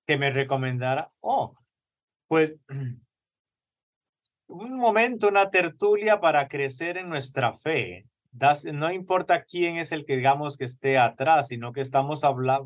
Que 0.08 0.18
me 0.18 0.32
recomendara. 0.32 1.12
Oh, 1.20 1.54
pues 2.30 2.56
un 4.48 4.78
momento, 4.78 5.28
una 5.28 5.50
tertulia 5.50 6.22
para 6.22 6.48
crecer 6.48 6.96
en 6.96 7.10
nuestra 7.10 7.52
fe 7.52 8.06
no 8.74 8.92
importa 8.92 9.46
quién 9.46 9.78
es 9.78 9.92
el 9.92 10.06
que 10.06 10.18
digamos 10.18 10.58
que 10.58 10.66
esté 10.66 10.98
atrás, 10.98 11.48
sino 11.48 11.72
que 11.72 11.82
estamos 11.82 12.22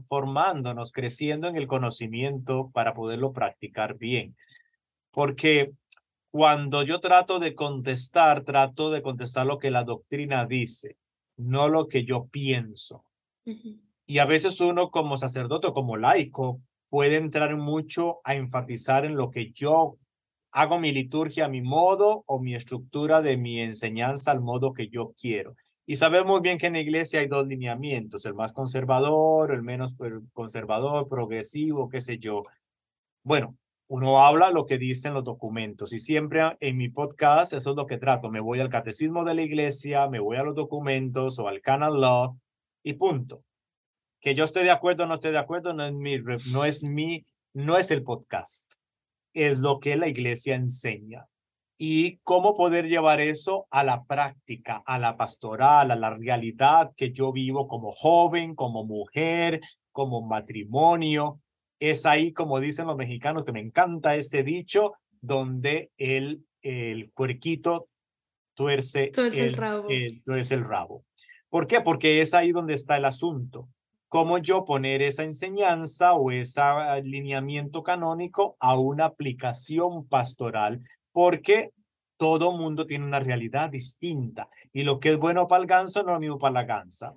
formándonos, 0.07 0.91
creciendo 0.91 1.47
en 1.47 1.55
el 1.55 1.67
conocimiento 1.67 2.71
para 2.73 2.93
poderlo 2.93 3.33
practicar 3.33 3.97
bien. 3.97 4.35
Porque 5.11 5.71
cuando 6.31 6.83
yo 6.83 6.99
trato 6.99 7.39
de 7.39 7.55
contestar, 7.55 8.43
trato 8.43 8.91
de 8.91 9.01
contestar 9.01 9.45
lo 9.45 9.59
que 9.59 9.71
la 9.71 9.83
doctrina 9.83 10.45
dice, 10.45 10.97
no 11.37 11.69
lo 11.69 11.87
que 11.87 12.05
yo 12.05 12.27
pienso. 12.27 13.05
Y 14.05 14.19
a 14.19 14.25
veces 14.25 14.59
uno 14.61 14.89
como 14.89 15.17
sacerdote 15.17 15.67
o 15.67 15.73
como 15.73 15.97
laico 15.97 16.61
puede 16.89 17.17
entrar 17.17 17.55
mucho 17.57 18.21
a 18.23 18.35
enfatizar 18.35 19.05
en 19.05 19.15
lo 19.15 19.29
que 19.29 19.51
yo 19.51 19.97
hago 20.51 20.79
mi 20.79 20.91
liturgia 20.91 21.45
a 21.45 21.49
mi 21.49 21.61
modo 21.61 22.23
o 22.27 22.39
mi 22.39 22.55
estructura 22.55 23.21
de 23.21 23.37
mi 23.37 23.59
enseñanza 23.59 24.31
al 24.31 24.41
modo 24.41 24.73
que 24.73 24.89
yo 24.89 25.13
quiero. 25.19 25.55
Y 25.85 25.95
sabemos 25.95 26.41
bien 26.41 26.57
que 26.57 26.67
en 26.67 26.73
la 26.73 26.79
iglesia 26.79 27.19
hay 27.19 27.27
dos 27.27 27.47
lineamientos, 27.47 28.25
el 28.25 28.35
más 28.35 28.53
conservador, 28.53 29.53
el 29.53 29.63
menos 29.63 29.97
conservador, 30.33 31.07
progresivo, 31.07 31.89
qué 31.89 32.01
sé 32.01 32.19
yo. 32.19 32.43
Bueno, 33.23 33.57
uno 33.87 34.19
habla 34.19 34.51
lo 34.51 34.65
que 34.65 34.77
dicen 34.77 35.15
los 35.15 35.23
documentos 35.23 35.93
y 35.93 35.99
siempre 35.99 36.41
en 36.59 36.77
mi 36.77 36.89
podcast 36.89 37.53
eso 37.53 37.71
es 37.71 37.75
lo 37.75 37.87
que 37.87 37.97
trato. 37.97 38.29
Me 38.29 38.39
voy 38.39 38.59
al 38.59 38.69
catecismo 38.69 39.25
de 39.25 39.35
la 39.35 39.41
iglesia, 39.41 40.07
me 40.09 40.19
voy 40.19 40.37
a 40.37 40.43
los 40.43 40.55
documentos 40.55 41.39
o 41.39 41.47
al 41.47 41.61
canon 41.61 41.99
law 41.99 42.37
y 42.83 42.93
punto. 42.93 43.43
Que 44.21 44.35
yo 44.35 44.43
estoy 44.43 44.63
de 44.63 44.71
acuerdo 44.71 45.05
o 45.05 45.07
no 45.07 45.15
estoy 45.15 45.31
de 45.31 45.39
acuerdo 45.39 45.73
no 45.73 45.85
es 45.85 45.93
mi, 45.93 46.17
no 46.51 46.65
es 46.65 46.83
mi, 46.83 47.23
no 47.53 47.77
es 47.77 47.91
el 47.91 48.03
podcast 48.03 48.78
es 49.33 49.59
lo 49.59 49.79
que 49.79 49.95
la 49.95 50.07
iglesia 50.07 50.55
enseña 50.55 51.27
y 51.77 52.17
cómo 52.23 52.55
poder 52.55 52.87
llevar 52.89 53.21
eso 53.21 53.65
a 53.71 53.85
la 53.85 54.03
práctica, 54.03 54.83
a 54.85 54.99
la 54.99 55.15
pastoral, 55.15 55.91
a 55.91 55.95
la 55.95 56.09
realidad 56.09 56.91
que 56.97 57.11
yo 57.11 57.31
vivo 57.31 57.69
como 57.69 57.91
joven, 57.91 58.53
como 58.53 58.83
mujer, 58.83 59.61
como 59.93 60.21
matrimonio. 60.21 61.39
Es 61.79 62.05
ahí, 62.05 62.33
como 62.33 62.59
dicen 62.59 62.87
los 62.87 62.97
mexicanos, 62.97 63.45
que 63.45 63.53
me 63.53 63.61
encanta 63.61 64.17
este 64.17 64.43
dicho, 64.43 64.91
donde 65.21 65.91
el, 65.97 66.45
el 66.61 67.11
puerquito 67.11 67.87
tuerce, 68.55 69.13
el, 69.15 69.53
rabo. 69.53 69.87
tuerce 70.25 70.55
el 70.55 70.65
rabo. 70.65 71.05
¿Por 71.47 71.65
qué? 71.65 71.79
Porque 71.79 72.21
es 72.21 72.33
ahí 72.33 72.51
donde 72.51 72.73
está 72.73 72.97
el 72.97 73.05
asunto 73.05 73.69
cómo 74.09 74.39
yo 74.39 74.65
poner 74.65 75.01
esa 75.01 75.23
enseñanza 75.23 76.13
o 76.13 76.31
ese 76.31 76.59
alineamiento 76.61 77.83
canónico 77.83 78.57
a 78.59 78.77
una 78.77 79.05
aplicación 79.05 80.07
pastoral, 80.07 80.81
porque 81.11 81.71
todo 82.17 82.51
mundo 82.51 82.85
tiene 82.85 83.05
una 83.05 83.19
realidad 83.19 83.69
distinta 83.69 84.49
y 84.73 84.83
lo 84.83 84.99
que 84.99 85.09
es 85.09 85.17
bueno 85.17 85.47
para 85.47 85.61
el 85.61 85.67
ganso 85.67 86.03
no 86.03 86.09
es 86.09 86.13
lo 86.15 86.19
mismo 86.19 86.39
para 86.39 86.53
la 86.53 86.63
gansa. 86.65 87.15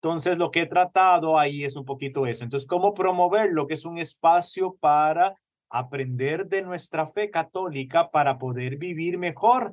Entonces, 0.00 0.36
lo 0.36 0.50
que 0.50 0.60
he 0.60 0.66
tratado 0.66 1.38
ahí 1.38 1.64
es 1.64 1.76
un 1.76 1.86
poquito 1.86 2.26
eso. 2.26 2.44
Entonces, 2.44 2.68
¿cómo 2.68 2.92
promover 2.92 3.52
lo 3.52 3.66
que 3.66 3.72
es 3.72 3.86
un 3.86 3.96
espacio 3.96 4.76
para 4.78 5.34
aprender 5.70 6.46
de 6.46 6.62
nuestra 6.62 7.06
fe 7.06 7.30
católica 7.30 8.10
para 8.10 8.38
poder 8.38 8.76
vivir 8.76 9.18
mejor 9.18 9.72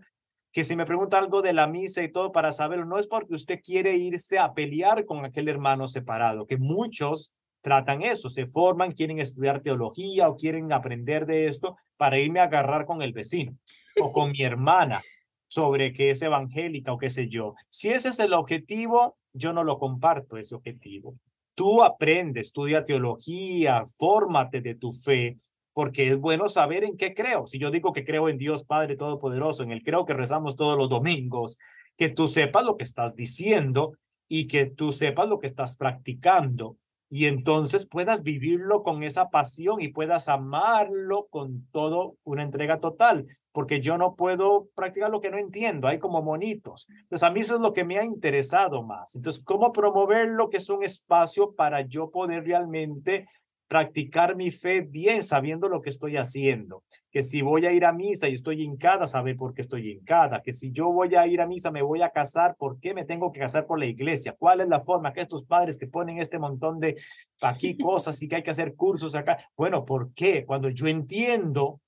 que 0.51 0.63
si 0.63 0.75
me 0.75 0.85
pregunta 0.85 1.17
algo 1.17 1.41
de 1.41 1.53
la 1.53 1.67
misa 1.67 2.03
y 2.03 2.11
todo 2.11 2.31
para 2.31 2.51
saberlo, 2.51 2.85
no 2.85 2.99
es 2.99 3.07
porque 3.07 3.35
usted 3.35 3.59
quiere 3.61 3.95
irse 3.95 4.37
a 4.37 4.53
pelear 4.53 5.05
con 5.05 5.25
aquel 5.25 5.47
hermano 5.47 5.87
separado, 5.87 6.45
que 6.45 6.57
muchos 6.57 7.37
tratan 7.61 8.01
eso, 8.01 8.29
se 8.29 8.47
forman, 8.47 8.91
quieren 8.91 9.19
estudiar 9.19 9.61
teología 9.61 10.27
o 10.27 10.35
quieren 10.35 10.73
aprender 10.73 11.25
de 11.25 11.45
esto 11.45 11.75
para 11.95 12.19
irme 12.19 12.39
a 12.39 12.45
agarrar 12.45 12.85
con 12.85 13.01
el 13.01 13.13
vecino 13.13 13.57
o 14.01 14.11
con 14.11 14.31
mi 14.31 14.41
hermana 14.41 15.01
sobre 15.47 15.93
que 15.93 16.11
es 16.11 16.21
evangélica 16.21 16.91
o 16.91 16.97
qué 16.97 17.09
sé 17.09 17.27
yo. 17.27 17.53
Si 17.69 17.89
ese 17.89 18.09
es 18.09 18.19
el 18.19 18.33
objetivo, 18.33 19.17
yo 19.33 19.53
no 19.53 19.63
lo 19.63 19.79
comparto, 19.79 20.37
ese 20.37 20.55
objetivo. 20.55 21.15
Tú 21.55 21.83
aprende, 21.83 22.41
estudia 22.41 22.83
teología, 22.83 23.83
fórmate 23.97 24.61
de 24.61 24.75
tu 24.75 24.91
fe 24.91 25.37
porque 25.73 26.07
es 26.07 26.17
bueno 26.17 26.49
saber 26.49 26.83
en 26.83 26.97
qué 26.97 27.13
creo. 27.13 27.45
Si 27.45 27.59
yo 27.59 27.71
digo 27.71 27.93
que 27.93 28.03
creo 28.03 28.29
en 28.29 28.37
Dios 28.37 28.63
Padre 28.63 28.95
Todopoderoso, 28.95 29.63
en 29.63 29.71
el 29.71 29.83
creo 29.83 30.05
que 30.05 30.13
rezamos 30.13 30.55
todos 30.55 30.77
los 30.77 30.89
domingos, 30.89 31.57
que 31.97 32.09
tú 32.09 32.27
sepas 32.27 32.63
lo 32.63 32.77
que 32.77 32.83
estás 32.83 33.15
diciendo 33.15 33.93
y 34.27 34.47
que 34.47 34.69
tú 34.69 34.91
sepas 34.91 35.27
lo 35.27 35.39
que 35.39 35.47
estás 35.47 35.77
practicando 35.77 36.77
y 37.13 37.25
entonces 37.25 37.85
puedas 37.85 38.23
vivirlo 38.23 38.83
con 38.83 39.03
esa 39.03 39.29
pasión 39.29 39.81
y 39.81 39.89
puedas 39.89 40.29
amarlo 40.29 41.27
con 41.29 41.67
todo 41.73 42.15
una 42.23 42.41
entrega 42.41 42.79
total, 42.79 43.25
porque 43.51 43.81
yo 43.81 43.97
no 43.97 44.15
puedo 44.15 44.69
practicar 44.75 45.11
lo 45.11 45.19
que 45.19 45.29
no 45.29 45.37
entiendo, 45.37 45.89
hay 45.89 45.99
como 45.99 46.21
monitos. 46.21 46.87
Entonces 46.89 47.23
a 47.23 47.29
mí 47.29 47.41
eso 47.41 47.55
es 47.55 47.61
lo 47.61 47.73
que 47.73 47.83
me 47.83 47.97
ha 47.97 48.05
interesado 48.05 48.81
más. 48.83 49.13
Entonces, 49.17 49.43
¿cómo 49.43 49.73
promover 49.73 50.29
lo 50.29 50.47
que 50.47 50.55
es 50.55 50.69
un 50.69 50.83
espacio 50.83 51.53
para 51.53 51.81
yo 51.81 52.11
poder 52.11 52.45
realmente 52.45 53.25
practicar 53.71 54.35
mi 54.35 54.51
fe 54.51 54.81
bien 54.81 55.23
sabiendo 55.23 55.69
lo 55.69 55.81
que 55.81 55.89
estoy 55.89 56.17
haciendo. 56.17 56.83
Que 57.09 57.23
si 57.23 57.41
voy 57.41 57.65
a 57.65 57.71
ir 57.71 57.85
a 57.85 57.93
misa 57.93 58.27
y 58.27 58.33
estoy 58.33 58.63
hincada, 58.63 59.07
sabe 59.07 59.33
por 59.33 59.53
qué 59.53 59.61
estoy 59.61 59.89
hincada. 59.89 60.41
Que 60.41 60.51
si 60.51 60.73
yo 60.73 60.91
voy 60.91 61.15
a 61.15 61.25
ir 61.25 61.39
a 61.39 61.47
misa, 61.47 61.71
me 61.71 61.81
voy 61.81 62.01
a 62.01 62.09
casar, 62.09 62.57
¿por 62.57 62.81
qué 62.81 62.93
me 62.93 63.05
tengo 63.05 63.31
que 63.31 63.39
casar 63.39 63.67
por 63.67 63.79
la 63.79 63.85
iglesia? 63.85 64.35
¿Cuál 64.37 64.59
es 64.59 64.67
la 64.67 64.81
forma 64.81 65.13
que 65.13 65.21
estos 65.21 65.45
padres 65.45 65.77
que 65.77 65.87
ponen 65.87 66.17
este 66.17 66.37
montón 66.37 66.81
de 66.81 66.97
aquí 67.39 67.77
cosas 67.81 68.21
y 68.21 68.27
que 68.27 68.35
hay 68.35 68.43
que 68.43 68.51
hacer 68.51 68.75
cursos 68.75 69.15
acá? 69.15 69.37
Bueno, 69.55 69.85
¿por 69.85 70.13
qué? 70.13 70.45
Cuando 70.45 70.69
yo 70.69 70.87
entiendo 70.87 71.79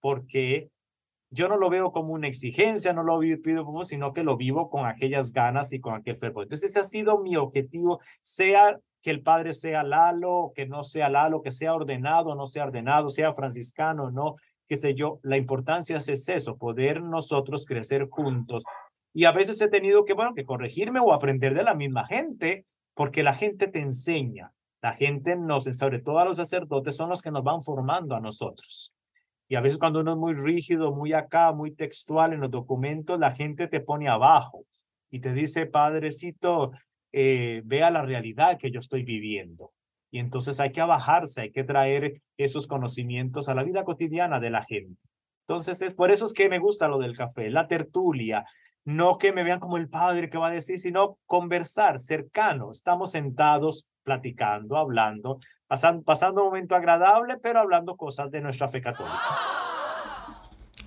por 0.00 0.28
qué, 0.28 0.70
yo 1.30 1.48
no 1.48 1.56
lo 1.56 1.70
veo 1.70 1.90
como 1.90 2.12
una 2.12 2.28
exigencia, 2.28 2.92
no 2.92 3.02
lo 3.02 3.18
pido 3.18 3.64
como, 3.64 3.84
sino 3.84 4.12
que 4.12 4.22
lo 4.22 4.36
vivo 4.36 4.70
con 4.70 4.86
aquellas 4.86 5.32
ganas 5.32 5.72
y 5.72 5.80
con 5.80 5.94
aquel 5.94 6.14
fervor. 6.14 6.44
Entonces, 6.44 6.70
ese 6.70 6.78
ha 6.78 6.84
sido 6.84 7.20
mi 7.20 7.34
objetivo, 7.34 7.98
sea 8.20 8.78
que 9.02 9.10
el 9.10 9.22
padre 9.22 9.52
sea 9.52 9.82
Lalo, 9.82 10.52
que 10.54 10.66
no 10.66 10.84
sea 10.84 11.10
Lalo, 11.10 11.42
que 11.42 11.50
sea 11.50 11.74
ordenado, 11.74 12.34
no 12.34 12.46
sea 12.46 12.64
ordenado, 12.64 13.10
sea 13.10 13.32
franciscano, 13.32 14.10
no, 14.10 14.34
qué 14.68 14.76
sé 14.76 14.94
yo. 14.94 15.18
La 15.22 15.36
importancia 15.36 15.96
es 15.96 16.28
eso, 16.28 16.56
poder 16.56 17.02
nosotros 17.02 17.66
crecer 17.66 18.08
juntos. 18.08 18.64
Y 19.12 19.24
a 19.24 19.32
veces 19.32 19.60
he 19.60 19.68
tenido 19.68 20.04
que, 20.04 20.14
bueno, 20.14 20.34
que 20.34 20.44
corregirme 20.44 21.00
o 21.00 21.12
aprender 21.12 21.54
de 21.54 21.64
la 21.64 21.74
misma 21.74 22.06
gente, 22.06 22.64
porque 22.94 23.22
la 23.22 23.34
gente 23.34 23.68
te 23.68 23.80
enseña. 23.80 24.52
La 24.80 24.92
gente 24.92 25.36
nos, 25.38 25.64
sobre 25.76 26.00
todo 26.00 26.18
a 26.18 26.24
los 26.24 26.38
sacerdotes, 26.38 26.96
son 26.96 27.10
los 27.10 27.22
que 27.22 27.30
nos 27.30 27.44
van 27.44 27.60
formando 27.60 28.14
a 28.14 28.20
nosotros. 28.20 28.96
Y 29.48 29.54
a 29.54 29.60
veces 29.60 29.78
cuando 29.78 30.00
uno 30.00 30.12
es 30.12 30.16
muy 30.16 30.34
rígido, 30.34 30.94
muy 30.94 31.12
acá, 31.12 31.52
muy 31.52 31.72
textual 31.72 32.32
en 32.32 32.40
los 32.40 32.50
documentos, 32.50 33.18
la 33.18 33.32
gente 33.32 33.68
te 33.68 33.80
pone 33.80 34.08
abajo 34.08 34.64
y 35.10 35.20
te 35.20 35.34
dice, 35.34 35.66
padrecito, 35.66 36.72
eh, 37.12 37.62
vea 37.64 37.90
la 37.90 38.02
realidad 38.02 38.58
que 38.58 38.70
yo 38.70 38.80
estoy 38.80 39.04
viviendo. 39.04 39.72
Y 40.10 40.18
entonces 40.18 40.60
hay 40.60 40.72
que 40.72 40.80
abajarse, 40.80 41.42
hay 41.42 41.50
que 41.50 41.64
traer 41.64 42.14
esos 42.36 42.66
conocimientos 42.66 43.48
a 43.48 43.54
la 43.54 43.62
vida 43.62 43.84
cotidiana 43.84 44.40
de 44.40 44.50
la 44.50 44.64
gente. 44.64 45.08
Entonces 45.46 45.82
es 45.82 45.94
por 45.94 46.10
eso 46.10 46.26
es 46.26 46.32
que 46.32 46.48
me 46.48 46.58
gusta 46.58 46.88
lo 46.88 46.98
del 46.98 47.16
café, 47.16 47.50
la 47.50 47.66
tertulia, 47.66 48.44
no 48.84 49.18
que 49.18 49.32
me 49.32 49.44
vean 49.44 49.60
como 49.60 49.76
el 49.76 49.88
padre 49.88 50.28
que 50.28 50.38
va 50.38 50.48
a 50.48 50.52
decir, 50.52 50.78
sino 50.78 51.18
conversar 51.26 51.98
cercano. 51.98 52.70
Estamos 52.70 53.12
sentados 53.12 53.90
platicando, 54.02 54.76
hablando, 54.76 55.36
pasando, 55.66 56.02
pasando 56.02 56.42
un 56.42 56.48
momento 56.48 56.74
agradable, 56.74 57.36
pero 57.42 57.60
hablando 57.60 57.96
cosas 57.96 58.30
de 58.30 58.40
nuestra 58.40 58.68
fe 58.68 58.80
católica. 58.80 59.20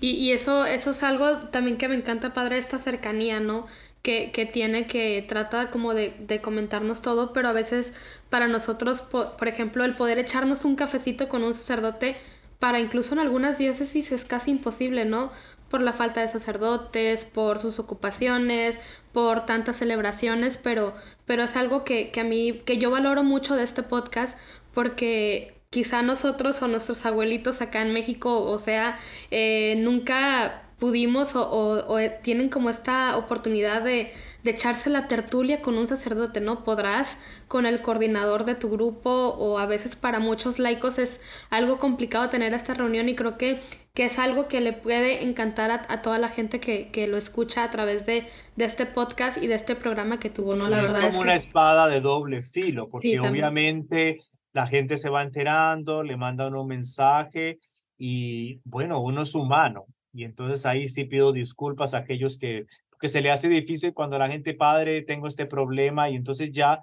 Y, 0.00 0.10
y, 0.10 0.32
eso, 0.32 0.66
eso 0.66 0.90
es 0.90 1.02
algo 1.02 1.48
también 1.48 1.78
que 1.78 1.88
me 1.88 1.96
encanta, 1.96 2.34
padre, 2.34 2.58
esta 2.58 2.78
cercanía, 2.78 3.40
¿no? 3.40 3.66
Que, 4.06 4.48
tiene, 4.52 4.86
que 4.86 5.24
trata 5.26 5.72
como 5.72 5.92
de, 5.92 6.40
comentarnos 6.40 7.02
todo, 7.02 7.32
pero 7.32 7.48
a 7.48 7.52
veces 7.52 7.92
para 8.30 8.46
nosotros, 8.46 9.02
por, 9.02 9.36
por 9.36 9.48
ejemplo, 9.48 9.84
el 9.84 9.94
poder 9.94 10.20
echarnos 10.20 10.64
un 10.64 10.76
cafecito 10.76 11.28
con 11.28 11.42
un 11.42 11.54
sacerdote, 11.54 12.16
para 12.60 12.78
incluso 12.78 13.14
en 13.14 13.18
algunas 13.18 13.58
diócesis 13.58 14.12
es 14.12 14.24
casi 14.24 14.52
imposible, 14.52 15.04
¿no? 15.04 15.32
Por 15.68 15.82
la 15.82 15.92
falta 15.92 16.20
de 16.20 16.28
sacerdotes, 16.28 17.24
por 17.24 17.58
sus 17.58 17.80
ocupaciones, 17.80 18.78
por 19.12 19.44
tantas 19.44 19.76
celebraciones, 19.76 20.56
pero, 20.56 20.94
pero 21.24 21.42
es 21.42 21.56
algo 21.56 21.84
que, 21.84 22.12
que 22.12 22.20
a 22.20 22.24
mí, 22.24 22.62
que 22.64 22.78
yo 22.78 22.92
valoro 22.92 23.24
mucho 23.24 23.56
de 23.56 23.64
este 23.64 23.82
podcast 23.82 24.38
porque 24.72 25.56
quizá 25.70 26.02
nosotros 26.02 26.62
o 26.62 26.68
nuestros 26.68 27.04
abuelitos 27.06 27.60
acá 27.60 27.82
en 27.82 27.92
México, 27.92 28.42
o 28.42 28.58
sea, 28.58 28.98
eh, 29.30 29.76
nunca 29.78 30.62
pudimos 30.78 31.34
o, 31.34 31.48
o, 31.88 31.98
tienen 32.22 32.50
como 32.50 32.68
esta 32.68 33.16
oportunidad 33.16 33.82
de, 33.82 34.12
de, 34.42 34.50
echarse 34.50 34.90
la 34.90 35.08
tertulia 35.08 35.62
con 35.62 35.78
un 35.78 35.88
sacerdote, 35.88 36.40
¿no? 36.40 36.64
Podrás 36.64 37.18
con 37.48 37.64
el 37.64 37.80
coordinador 37.80 38.44
de 38.44 38.54
tu 38.54 38.68
grupo 38.68 39.10
o 39.10 39.58
a 39.58 39.66
veces 39.66 39.96
para 39.96 40.18
muchos 40.18 40.58
laicos 40.58 40.98
es 40.98 41.20
algo 41.48 41.78
complicado 41.78 42.28
tener 42.28 42.52
esta 42.52 42.74
reunión 42.74 43.08
y 43.08 43.16
creo 43.16 43.38
que, 43.38 43.62
que 43.94 44.04
es 44.04 44.18
algo 44.18 44.48
que 44.48 44.60
le 44.60 44.74
puede 44.74 45.24
encantar 45.24 45.70
a, 45.70 45.86
a 45.88 46.02
toda 46.02 46.18
la 46.18 46.28
gente 46.28 46.60
que, 46.60 46.90
que, 46.90 47.06
lo 47.06 47.16
escucha 47.16 47.64
a 47.64 47.70
través 47.70 48.04
de, 48.04 48.26
de, 48.56 48.64
este 48.66 48.84
podcast 48.84 49.42
y 49.42 49.46
de 49.46 49.54
este 49.54 49.76
programa 49.76 50.20
que 50.20 50.28
tuvo, 50.28 50.56
¿no? 50.56 50.68
La 50.68 50.84
es 50.84 50.92
verdad 50.92 51.08
como 51.08 51.20
es 51.20 51.24
una 51.24 51.36
espada 51.36 51.88
de 51.88 52.02
doble 52.02 52.42
filo, 52.42 52.90
porque 52.90 53.08
sí, 53.08 53.18
obviamente 53.18 54.20
la 54.52 54.66
gente 54.66 54.98
se 54.98 55.08
va 55.08 55.22
enterando, 55.22 56.02
le 56.02 56.18
mandan 56.18 56.54
un 56.54 56.66
mensaje 56.66 57.60
y 57.96 58.60
bueno, 58.64 59.00
uno 59.00 59.22
es 59.22 59.34
humano 59.34 59.86
y 60.16 60.24
entonces 60.24 60.64
ahí 60.64 60.88
sí 60.88 61.04
pido 61.04 61.32
disculpas 61.32 61.92
a 61.92 61.98
aquellos 61.98 62.38
que, 62.38 62.66
que 62.98 63.08
se 63.08 63.20
le 63.20 63.30
hace 63.30 63.48
difícil 63.48 63.92
cuando 63.92 64.18
la 64.18 64.28
gente, 64.28 64.54
padre, 64.54 65.02
tengo 65.02 65.28
este 65.28 65.46
problema 65.46 66.08
y 66.08 66.16
entonces 66.16 66.50
ya 66.52 66.82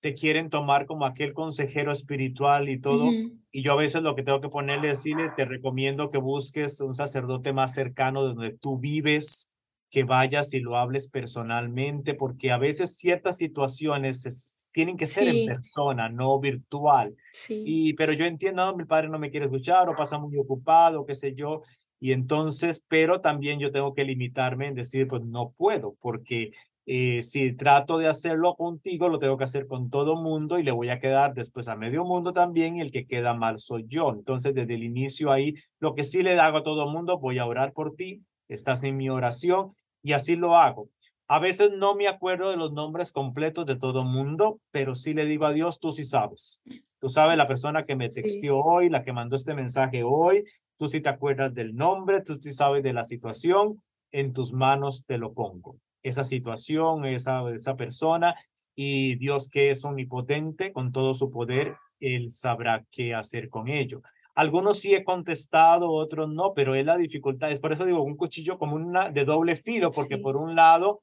te 0.00 0.14
quieren 0.14 0.50
tomar 0.50 0.86
como 0.86 1.04
aquel 1.04 1.32
consejero 1.32 1.90
espiritual 1.90 2.68
y 2.68 2.80
todo. 2.80 3.06
Uh 3.06 3.10
-huh. 3.10 3.40
Y 3.50 3.62
yo 3.62 3.72
a 3.72 3.76
veces 3.76 4.02
lo 4.02 4.14
que 4.14 4.22
tengo 4.22 4.40
que 4.40 4.48
ponerle 4.48 4.90
es 4.90 4.98
decirle, 4.98 5.30
te 5.36 5.44
recomiendo 5.44 6.10
que 6.10 6.18
busques 6.18 6.80
un 6.80 6.94
sacerdote 6.94 7.52
más 7.52 7.74
cercano 7.74 8.22
de 8.22 8.28
donde 8.28 8.56
tú 8.56 8.78
vives, 8.78 9.56
que 9.90 10.04
vayas 10.04 10.52
y 10.54 10.60
lo 10.60 10.76
hables 10.76 11.08
personalmente, 11.08 12.14
porque 12.14 12.50
a 12.50 12.58
veces 12.58 12.96
ciertas 12.98 13.38
situaciones 13.38 14.26
es, 14.26 14.70
tienen 14.72 14.96
que 14.96 15.06
ser 15.06 15.24
sí. 15.24 15.40
en 15.40 15.46
persona, 15.46 16.08
no 16.08 16.38
virtual. 16.38 17.16
Sí. 17.32 17.62
Y, 17.64 17.94
pero 17.94 18.12
yo 18.12 18.26
entiendo, 18.26 18.66
no, 18.66 18.76
mi 18.76 18.84
padre 18.84 19.08
no 19.08 19.18
me 19.18 19.30
quiere 19.30 19.46
escuchar 19.46 19.88
o 19.88 19.96
pasa 19.96 20.18
muy 20.18 20.36
ocupado, 20.36 21.06
qué 21.06 21.14
sé 21.14 21.34
yo. 21.34 21.62
Y 22.00 22.12
entonces, 22.12 22.84
pero 22.88 23.20
también 23.20 23.58
yo 23.58 23.70
tengo 23.70 23.94
que 23.94 24.04
limitarme 24.04 24.68
en 24.68 24.74
decir, 24.74 25.08
pues 25.08 25.22
no 25.22 25.54
puedo, 25.56 25.96
porque 26.00 26.50
eh, 26.88 27.22
si 27.22 27.52
trato 27.52 27.98
de 27.98 28.06
hacerlo 28.06 28.54
contigo, 28.54 29.08
lo 29.08 29.18
tengo 29.18 29.36
que 29.36 29.44
hacer 29.44 29.66
con 29.66 29.90
todo 29.90 30.14
mundo 30.14 30.58
y 30.58 30.62
le 30.62 30.70
voy 30.70 30.90
a 30.90 31.00
quedar 31.00 31.34
después 31.34 31.66
a 31.66 31.76
medio 31.76 32.04
mundo 32.04 32.32
también 32.32 32.76
y 32.76 32.80
el 32.80 32.92
que 32.92 33.06
queda 33.06 33.34
mal 33.34 33.58
soy 33.58 33.84
yo. 33.88 34.12
Entonces, 34.14 34.54
desde 34.54 34.74
el 34.74 34.84
inicio 34.84 35.32
ahí, 35.32 35.54
lo 35.80 35.94
que 35.94 36.04
sí 36.04 36.22
le 36.22 36.38
hago 36.38 36.58
a 36.58 36.62
todo 36.62 36.86
mundo, 36.88 37.18
voy 37.18 37.38
a 37.38 37.46
orar 37.46 37.72
por 37.72 37.96
ti, 37.96 38.22
estás 38.48 38.84
en 38.84 38.96
mi 38.96 39.08
oración 39.08 39.70
y 40.02 40.12
así 40.12 40.36
lo 40.36 40.56
hago. 40.56 40.88
A 41.28 41.40
veces 41.40 41.72
no 41.76 41.96
me 41.96 42.06
acuerdo 42.06 42.50
de 42.50 42.56
los 42.56 42.72
nombres 42.72 43.10
completos 43.10 43.66
de 43.66 43.76
todo 43.76 44.04
mundo, 44.04 44.60
pero 44.70 44.94
sí 44.94 45.12
le 45.12 45.26
digo 45.26 45.46
a 45.46 45.52
Dios, 45.52 45.80
tú 45.80 45.90
sí 45.90 46.04
sabes. 46.04 46.62
Tú 47.06 47.12
sabes 47.12 47.36
la 47.36 47.46
persona 47.46 47.84
que 47.84 47.94
me 47.94 48.08
texteó 48.08 48.56
sí. 48.56 48.62
hoy, 48.64 48.88
la 48.88 49.04
que 49.04 49.12
mandó 49.12 49.36
este 49.36 49.54
mensaje 49.54 50.02
hoy, 50.02 50.42
tú 50.76 50.88
sí 50.88 51.00
te 51.00 51.08
acuerdas 51.08 51.54
del 51.54 51.76
nombre, 51.76 52.20
tú 52.20 52.34
sí 52.34 52.52
sabes 52.52 52.82
de 52.82 52.92
la 52.92 53.04
situación, 53.04 53.80
en 54.10 54.32
tus 54.32 54.52
manos 54.52 55.06
te 55.06 55.16
lo 55.16 55.32
pongo. 55.32 55.78
Esa 56.02 56.24
situación, 56.24 57.04
esa, 57.04 57.48
esa 57.54 57.76
persona, 57.76 58.34
y 58.74 59.14
Dios 59.18 59.52
que 59.52 59.70
es 59.70 59.84
omnipotente, 59.84 60.72
con 60.72 60.90
todo 60.90 61.14
su 61.14 61.30
poder, 61.30 61.76
Él 62.00 62.32
sabrá 62.32 62.84
qué 62.90 63.14
hacer 63.14 63.50
con 63.50 63.68
ello. 63.68 64.02
Algunos 64.34 64.80
sí 64.80 64.92
he 64.96 65.04
contestado, 65.04 65.92
otros 65.92 66.28
no, 66.28 66.54
pero 66.54 66.74
es 66.74 66.84
la 66.84 66.96
dificultad. 66.96 67.52
Es 67.52 67.60
por 67.60 67.70
eso 67.72 67.84
digo, 67.84 68.02
un 68.02 68.16
cuchillo 68.16 68.58
como 68.58 68.74
una 68.74 69.10
de 69.10 69.24
doble 69.24 69.54
filo, 69.54 69.92
porque 69.92 70.16
sí. 70.16 70.22
por 70.22 70.36
un 70.36 70.56
lado, 70.56 70.98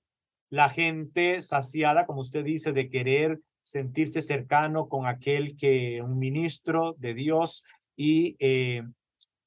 la 0.50 0.68
gente 0.68 1.40
saciada, 1.40 2.06
como 2.06 2.20
usted 2.20 2.44
dice, 2.44 2.74
de 2.74 2.90
querer 2.90 3.40
sentirse 3.64 4.22
cercano 4.22 4.88
con 4.88 5.08
aquel 5.08 5.56
que, 5.56 6.02
un 6.04 6.20
ministro 6.20 6.96
de 7.00 7.16
Dios, 7.16 7.64
y 7.96 8.36
eh, 8.40 8.84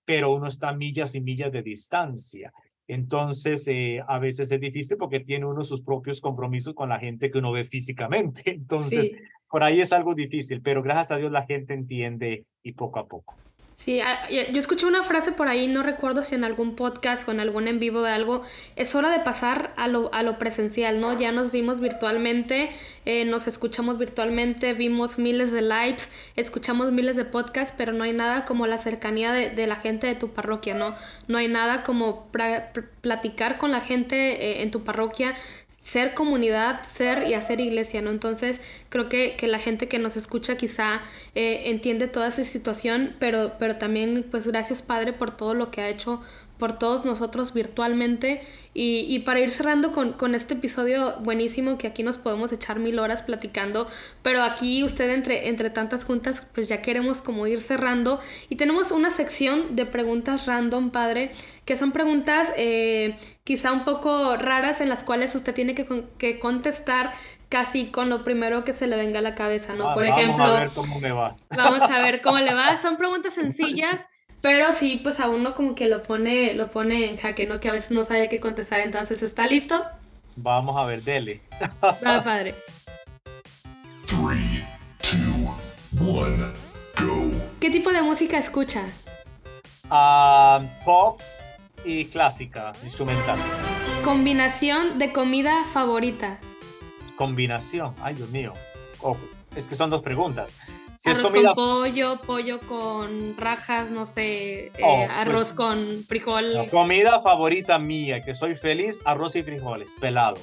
pero 0.05 0.35
uno 0.35 0.47
está 0.49 0.71
a 0.71 0.77
millas 0.77 1.15
y 1.15 1.21
millas 1.21 1.53
de 1.53 1.63
distancia. 1.63 2.53
Entonces, 2.89 3.67
eh, 3.69 4.01
a 4.07 4.19
veces 4.19 4.51
es 4.53 4.61
difícil 4.61 4.97
porque 4.97 5.21
tiene 5.21 5.47
uno 5.47 5.63
sus 5.63 5.83
propios 5.83 6.21
compromisos 6.21 6.75
con 6.75 6.89
la 6.89 6.99
gente 6.99 7.31
que 7.31 7.39
uno 7.39 7.53
ve 7.53 7.65
físicamente. 7.65 8.43
Entonces, 8.51 9.13
sí. 9.13 9.19
por 9.51 9.63
ahí 9.63 9.81
es 9.81 9.93
algo 9.93 10.15
difícil, 10.15 10.63
pero 10.63 10.83
gracias 10.83 11.13
a 11.13 11.17
Dios 11.19 11.33
la 11.33 11.45
gente 11.45 11.75
entiende 11.75 12.47
y 12.63 12.73
poco 12.73 13.01
a 13.01 13.09
poco. 13.09 13.37
Sí, 13.77 14.01
ah, 14.01 14.27
yo 14.31 14.59
escuché 14.59 14.87
una 14.87 15.03
frase 15.03 15.33
por 15.33 15.49
ahí, 15.49 15.69
no 15.69 15.83
recuerdo 15.83 16.25
si 16.25 16.35
en 16.35 16.45
algún 16.45 16.77
podcast 16.77 17.29
o 17.29 17.31
en 17.33 17.41
algún 17.41 17.69
en 17.69 17.79
vivo 17.79 18.01
de 18.01 18.11
algo, 18.11 18.43
es 18.75 18.95
hora 18.95 19.11
de 19.11 19.21
pasar 19.21 19.75
a 19.77 19.87
lo, 19.87 20.13
a 20.15 20.23
lo 20.23 20.39
presencial, 20.39 20.99
¿no? 20.99 21.17
Ya 21.21 21.31
nos 21.31 21.53
vimos 21.53 21.83
virtualmente, 21.83 22.71
eh, 23.05 23.27
nos 23.27 23.47
escuchamos 23.47 23.99
virtualmente, 23.99 24.73
vimos 24.73 25.19
miles 25.19 25.53
de 25.53 25.61
lives, 25.61 26.11
escuchamos 26.37 26.91
miles 26.91 27.17
de 27.17 27.27
podcasts, 27.27 27.75
pero 27.77 27.93
no 27.93 28.05
hay 28.05 28.15
nada 28.15 28.47
como 28.47 28.67
la 28.67 28.79
cercanía 28.79 29.33
de, 29.33 29.51
de 29.51 29.67
la 29.67 29.77
gente 29.77 30.07
de 30.07 30.15
tu 30.15 30.31
parroquia, 30.33 30.75
¿no? 30.75 30.95
No 31.29 31.37
hay 31.37 31.49
nada 31.49 31.85
como 31.85 32.29
platicar 33.03 33.59
con 33.59 33.73
la 33.73 33.83
gente 33.83 34.17
eh, 34.17 34.63
en 34.63 34.71
tu 34.71 34.85
parroquia, 34.85 35.35
ser 35.87 36.15
comunidad, 36.15 36.83
ser 36.83 37.29
y 37.29 37.35
hacer 37.35 37.61
iglesia, 37.61 38.03
¿no? 38.03 38.11
Entonces 38.11 38.61
creo 38.89 39.09
que, 39.09 39.37
que 39.37 39.47
la 39.47 39.61
gente 39.61 39.87
que 39.87 40.01
nos 40.01 40.17
escucha 40.17 40.57
quizá 40.57 41.01
eh, 41.37 41.71
entiende 41.71 42.09
toda 42.09 42.27
esa 42.27 42.43
situación, 42.43 43.15
pero, 43.21 43.53
pero 43.61 43.77
también 43.77 44.27
pues 44.29 44.49
gracias 44.49 44.83
Padre 44.83 45.13
por 45.13 45.37
todo 45.37 45.55
lo 45.55 45.71
que 45.71 45.83
ha 45.83 45.89
hecho 45.89 46.21
por 46.59 46.79
todos 46.79 47.05
nosotros 47.05 47.53
virtualmente 47.53 48.43
y, 48.73 49.07
y 49.09 49.21
para 49.21 49.41
ir 49.41 49.51
cerrando 49.51 49.93
con, 49.93 50.13
con, 50.13 50.35
este 50.35 50.55
episodio 50.55 51.17
buenísimo 51.21 51.79
que 51.79 51.87
aquí 51.87 52.03
nos 52.03 52.19
podemos 52.19 52.53
echar 52.53 52.79
mil 52.79 52.99
horas 52.99 53.23
platicando, 53.23 53.89
pero 54.23 54.43
aquí 54.43 54.85
usted 54.85 55.11
entre, 55.11 55.49
entre 55.49 55.71
tantas 55.71 56.05
juntas 56.05 56.47
pues 56.55 56.69
ya 56.69 56.83
queremos 56.83 57.23
como 57.23 57.47
ir 57.47 57.61
cerrando 57.61 58.21
y 58.49 58.57
tenemos 58.57 58.91
una 58.91 59.11
sección 59.11 59.77
de 59.77 59.87
preguntas 59.87 60.47
random, 60.47 60.91
padre, 60.91 61.31
que 61.65 61.77
son 61.77 61.93
preguntas 61.93 62.53
eh, 62.57 63.17
quizá 63.45 63.73
un 63.73 63.85
poco 63.85 64.37
raras 64.37 64.81
en 64.81 64.89
las 64.89 65.03
cuales 65.03 65.35
usted 65.35 65.55
tiene 65.55 65.75
que, 65.75 66.05
que 66.19 66.39
contestar 66.39 67.13
casi 67.49 67.87
con 67.87 68.09
lo 68.09 68.25
primero 68.25 68.65
que 68.65 68.73
se 68.73 68.87
le 68.87 68.97
venga 68.97 69.21
a 69.21 69.23
la 69.23 69.35
cabeza, 69.35 69.75
¿no? 69.75 69.89
Ah, 69.89 69.95
Por 69.95 70.05
vamos 70.07 70.21
ejemplo, 70.21 70.45
a 70.45 70.61
ver 70.61 70.71
cómo 70.71 71.01
me 71.01 71.13
va. 71.13 71.37
Vamos 71.57 71.83
a 71.83 72.03
ver 72.03 72.21
cómo 72.23 72.39
le 72.39 72.53
va. 72.55 72.77
Son 72.77 72.97
preguntas 72.97 73.35
sencillas, 73.35 74.09
pero 74.47 74.73
sí, 74.73 75.01
pues 75.03 75.19
a 75.19 75.29
uno 75.29 75.57
como 75.57 75.75
que 75.75 75.89
lo 75.89 76.05
pone, 76.05 76.55
lo 76.55 76.71
pone 76.71 77.11
en 77.11 77.17
jaque, 77.17 77.49
¿no? 77.49 77.59
Que 77.59 77.69
a 77.69 77.73
veces 77.73 77.91
no 77.91 78.05
sabe 78.05 78.29
qué 78.29 78.39
contestar. 78.39 78.79
Entonces, 78.79 79.21
¿está 79.25 79.45
listo? 79.49 79.83
Vamos 80.37 80.77
a 80.77 80.85
ver, 80.85 81.03
dele. 81.03 81.41
Va, 81.83 82.23
padre. 82.23 82.55
3, 84.07 84.21
2, 85.99 86.01
1, 86.01 86.53
go. 87.01 87.33
¿Qué 87.59 87.71
tipo 87.71 87.91
de 87.91 88.03
música 88.03 88.39
escucha? 88.39 88.85
Uh, 89.91 90.65
pop 90.85 91.21
y 91.85 92.05
clásica, 92.05 92.73
instrumental. 92.85 93.41
Combinación 94.05 95.01
de 95.01 95.13
comida 95.13 95.65
favorita. 95.73 96.39
Combinación, 97.17 97.97
ay 98.01 98.15
Dios 98.15 98.29
mío. 98.29 98.53
Oh, 99.01 99.17
es 99.57 99.67
que 99.67 99.75
son 99.75 99.91
dos 99.91 100.03
preguntas. 100.03 100.57
Si 100.99 101.11
es 101.11 101.19
arroz 101.19 101.31
comida, 101.33 101.55
con 101.55 101.65
pollo, 101.83 102.21
pollo 102.21 102.61
con 102.61 103.37
rajas, 103.37 103.91
no 103.91 104.07
sé, 104.07 104.67
eh, 104.67 104.73
Oh, 104.83 104.97
pues, 104.97 105.11
arroz 105.11 105.53
con 105.53 106.05
frijol, 106.09 106.55
la 106.55 106.67
comida 106.69 107.21
favorita 107.21 107.79
mía, 107.79 108.25
que 108.25 108.35
soy 108.35 108.55
feliz, 108.55 109.03
arroz 109.05 109.37
y 109.37 109.43
frijoles, 109.43 109.95
pelado. 110.01 110.39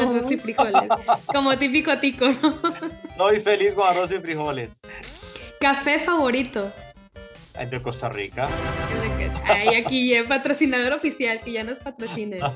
arroz 0.00 0.30
y 0.30 0.36
frijoles. 0.38 0.88
Como 1.26 1.56
típico 1.58 1.96
tico, 1.98 2.26
¿no? 2.28 2.58
Soy 3.16 3.40
feliz 3.40 3.74
con 3.74 3.88
arroz 3.88 4.10
y 4.12 4.18
frijoles. 4.18 4.82
Café 5.60 6.00
favorito. 6.00 6.70
El 7.54 7.70
de 7.70 7.82
Costa 7.82 8.08
Rica. 8.08 8.48
Ay, 9.44 9.74
aquí 9.76 10.08
ya 10.10 10.24
patrocinador 10.26 10.94
oficial, 10.94 11.40
que 11.40 11.52
ya 11.52 11.62
nos 11.64 11.78
patrocine. 11.78 12.38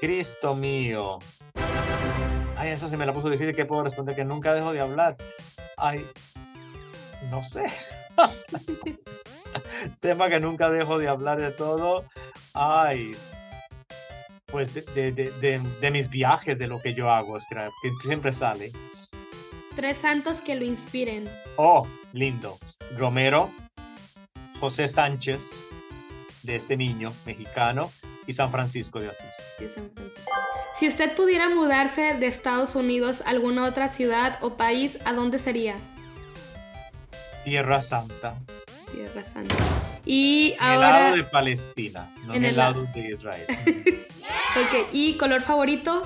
Cristo 0.00 0.54
mío. 0.54 1.18
Ay, 2.64 2.70
eso 2.70 2.88
se 2.88 2.96
me 2.96 3.04
la 3.04 3.12
puso 3.12 3.28
difícil 3.28 3.54
que 3.54 3.66
puedo 3.66 3.84
responder 3.84 4.16
que 4.16 4.24
nunca 4.24 4.54
dejo 4.54 4.72
de 4.72 4.80
hablar. 4.80 5.18
Ay, 5.76 6.06
no 7.30 7.42
sé. 7.42 7.62
Tema 10.00 10.30
que 10.30 10.40
nunca 10.40 10.70
dejo 10.70 10.98
de 10.98 11.08
hablar 11.08 11.38
de 11.38 11.50
todo. 11.50 12.06
Ay, 12.54 13.14
pues 14.46 14.72
de, 14.72 14.80
de, 14.80 15.12
de, 15.12 15.60
de, 15.60 15.90
mis 15.90 16.08
viajes, 16.08 16.58
de 16.58 16.66
lo 16.66 16.80
que 16.80 16.94
yo 16.94 17.10
hago, 17.10 17.36
que 17.36 17.90
siempre 18.02 18.32
sale. 18.32 18.72
Tres 19.76 19.98
santos 19.98 20.40
que 20.40 20.54
lo 20.54 20.64
inspiren. 20.64 21.28
Oh, 21.56 21.86
lindo. 22.14 22.58
Romero, 22.96 23.50
José 24.58 24.88
Sánchez, 24.88 25.62
de 26.42 26.56
este 26.56 26.78
niño 26.78 27.12
mexicano, 27.26 27.92
y 28.26 28.32
San 28.32 28.50
Francisco 28.50 29.00
de 29.00 29.10
Asís. 29.10 29.42
de 29.58 29.68
San 29.68 29.90
Francisco. 29.90 30.32
Si 30.78 30.88
usted 30.88 31.14
pudiera 31.14 31.48
mudarse 31.48 32.14
de 32.14 32.26
Estados 32.26 32.74
Unidos 32.74 33.22
a 33.24 33.30
alguna 33.30 33.64
otra 33.64 33.88
ciudad 33.88 34.38
o 34.42 34.56
país, 34.56 34.98
¿a 35.04 35.12
dónde 35.12 35.38
sería? 35.38 35.76
Tierra 37.44 37.80
Santa. 37.80 38.34
Tierra 38.92 39.22
Santa. 39.24 39.54
Y 40.04 40.54
En 40.60 40.72
el 40.72 40.80
lado 40.80 41.16
de 41.16 41.24
Palestina, 41.24 42.10
no 42.26 42.34
En 42.34 42.44
el 42.44 42.50
el 42.50 42.56
la- 42.56 42.64
lado 42.70 42.86
de 42.94 43.00
Israel. 43.12 43.46
Ok, 44.56 44.88
¿Y 44.92 45.16
color 45.16 45.42
favorito? 45.42 46.02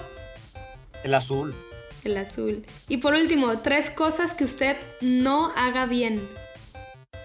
el 1.05 1.12
azul. 1.14 1.55
El 2.03 2.16
azul. 2.16 2.64
Y 2.89 2.97
por 2.97 3.12
último, 3.12 3.59
tres 3.61 3.91
cosas 3.91 4.33
que 4.33 4.45
usted 4.45 4.75
no 5.03 5.53
haga 5.55 5.85
bien. 5.85 6.27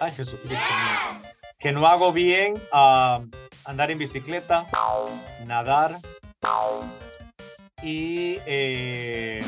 Ay, 0.02 0.12
Jesucristo 0.12 0.58
mío. 0.58 1.22
Que 1.60 1.72
no 1.72 1.88
hago 1.88 2.12
bien 2.12 2.62
ah, 2.74 3.22
andar 3.64 3.90
en 3.90 4.00
bicicleta, 4.00 4.68
nadar 5.46 6.02
y 7.84 8.40
eh, 8.46 9.42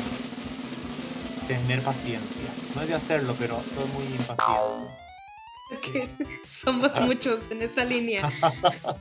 tener 1.48 1.82
paciencia. 1.82 2.48
No 2.74 2.82
he 2.82 2.86
de 2.86 2.94
hacerlo, 2.94 3.34
pero 3.38 3.62
soy 3.66 3.86
muy 3.86 4.04
impaciente. 4.04 5.06
Que 5.82 6.08
Somos 6.48 6.92
muchos 7.00 7.50
en 7.50 7.62
esta 7.62 7.84
línea. 7.84 8.22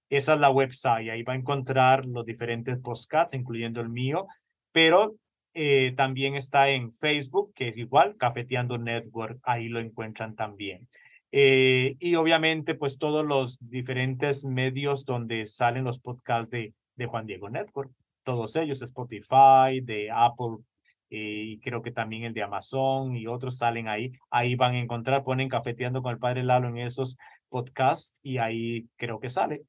Esa 0.09 0.35
es 0.35 0.41
la 0.41 0.51
website, 0.51 1.11
ahí 1.11 1.23
va 1.23 1.33
a 1.33 1.37
encontrar 1.37 2.07
los 2.07 2.25
diferentes 2.25 2.79
podcasts, 2.79 3.35
incluyendo 3.35 3.81
el 3.81 3.89
mío, 3.89 4.27
pero 4.73 5.17
eh, 5.55 5.93
también 5.97 6.35
está 6.35 6.69
en 6.71 6.93
Facebook, 6.93 7.53
que 7.55 7.69
es 7.69 7.79
igual, 7.79 8.17
Cafeteando 8.17 8.79
Network, 8.79 9.39
ahí 9.43 9.69
lo 9.69 9.81
encuentran 9.81 10.37
también. 10.37 10.89
Eh, 11.33 11.97
y 11.99 12.15
obviamente, 12.15 12.75
pues 12.75 12.99
todos 12.99 13.27
los 13.27 13.59
diferentes 13.69 14.45
medios 14.45 15.05
donde 15.05 15.47
salen 15.47 15.85
los 15.85 15.99
podcasts 16.01 16.51
de, 16.51 16.75
de 16.95 17.07
Juan 17.07 17.27
Diego 17.27 17.51
Network, 17.51 17.91
todos 18.23 18.57
ellos, 18.57 18.83
Spotify, 18.83 19.81
de 19.83 20.11
Apple, 20.13 20.59
eh, 21.11 21.43
y 21.47 21.61
creo 21.61 21.83
que 21.83 21.93
también 21.93 22.25
el 22.25 22.35
de 22.35 22.43
Amazon 22.43 23.17
y 23.17 23.27
otros 23.27 23.59
salen 23.59 23.89
ahí. 23.89 24.13
Ahí 24.31 24.57
van 24.57 24.75
a 24.75 24.81
encontrar, 24.81 25.25
ponen 25.25 25.49
Cafeteando 25.49 26.03
con 26.03 26.13
el 26.13 26.19
Padre 26.19 26.43
Lalo 26.45 26.69
en 26.69 26.79
esos 26.79 27.17
podcasts 27.49 28.21
y 28.23 28.39
ahí 28.39 28.89
creo 28.97 29.21
que 29.21 29.31
sale. 29.31 29.65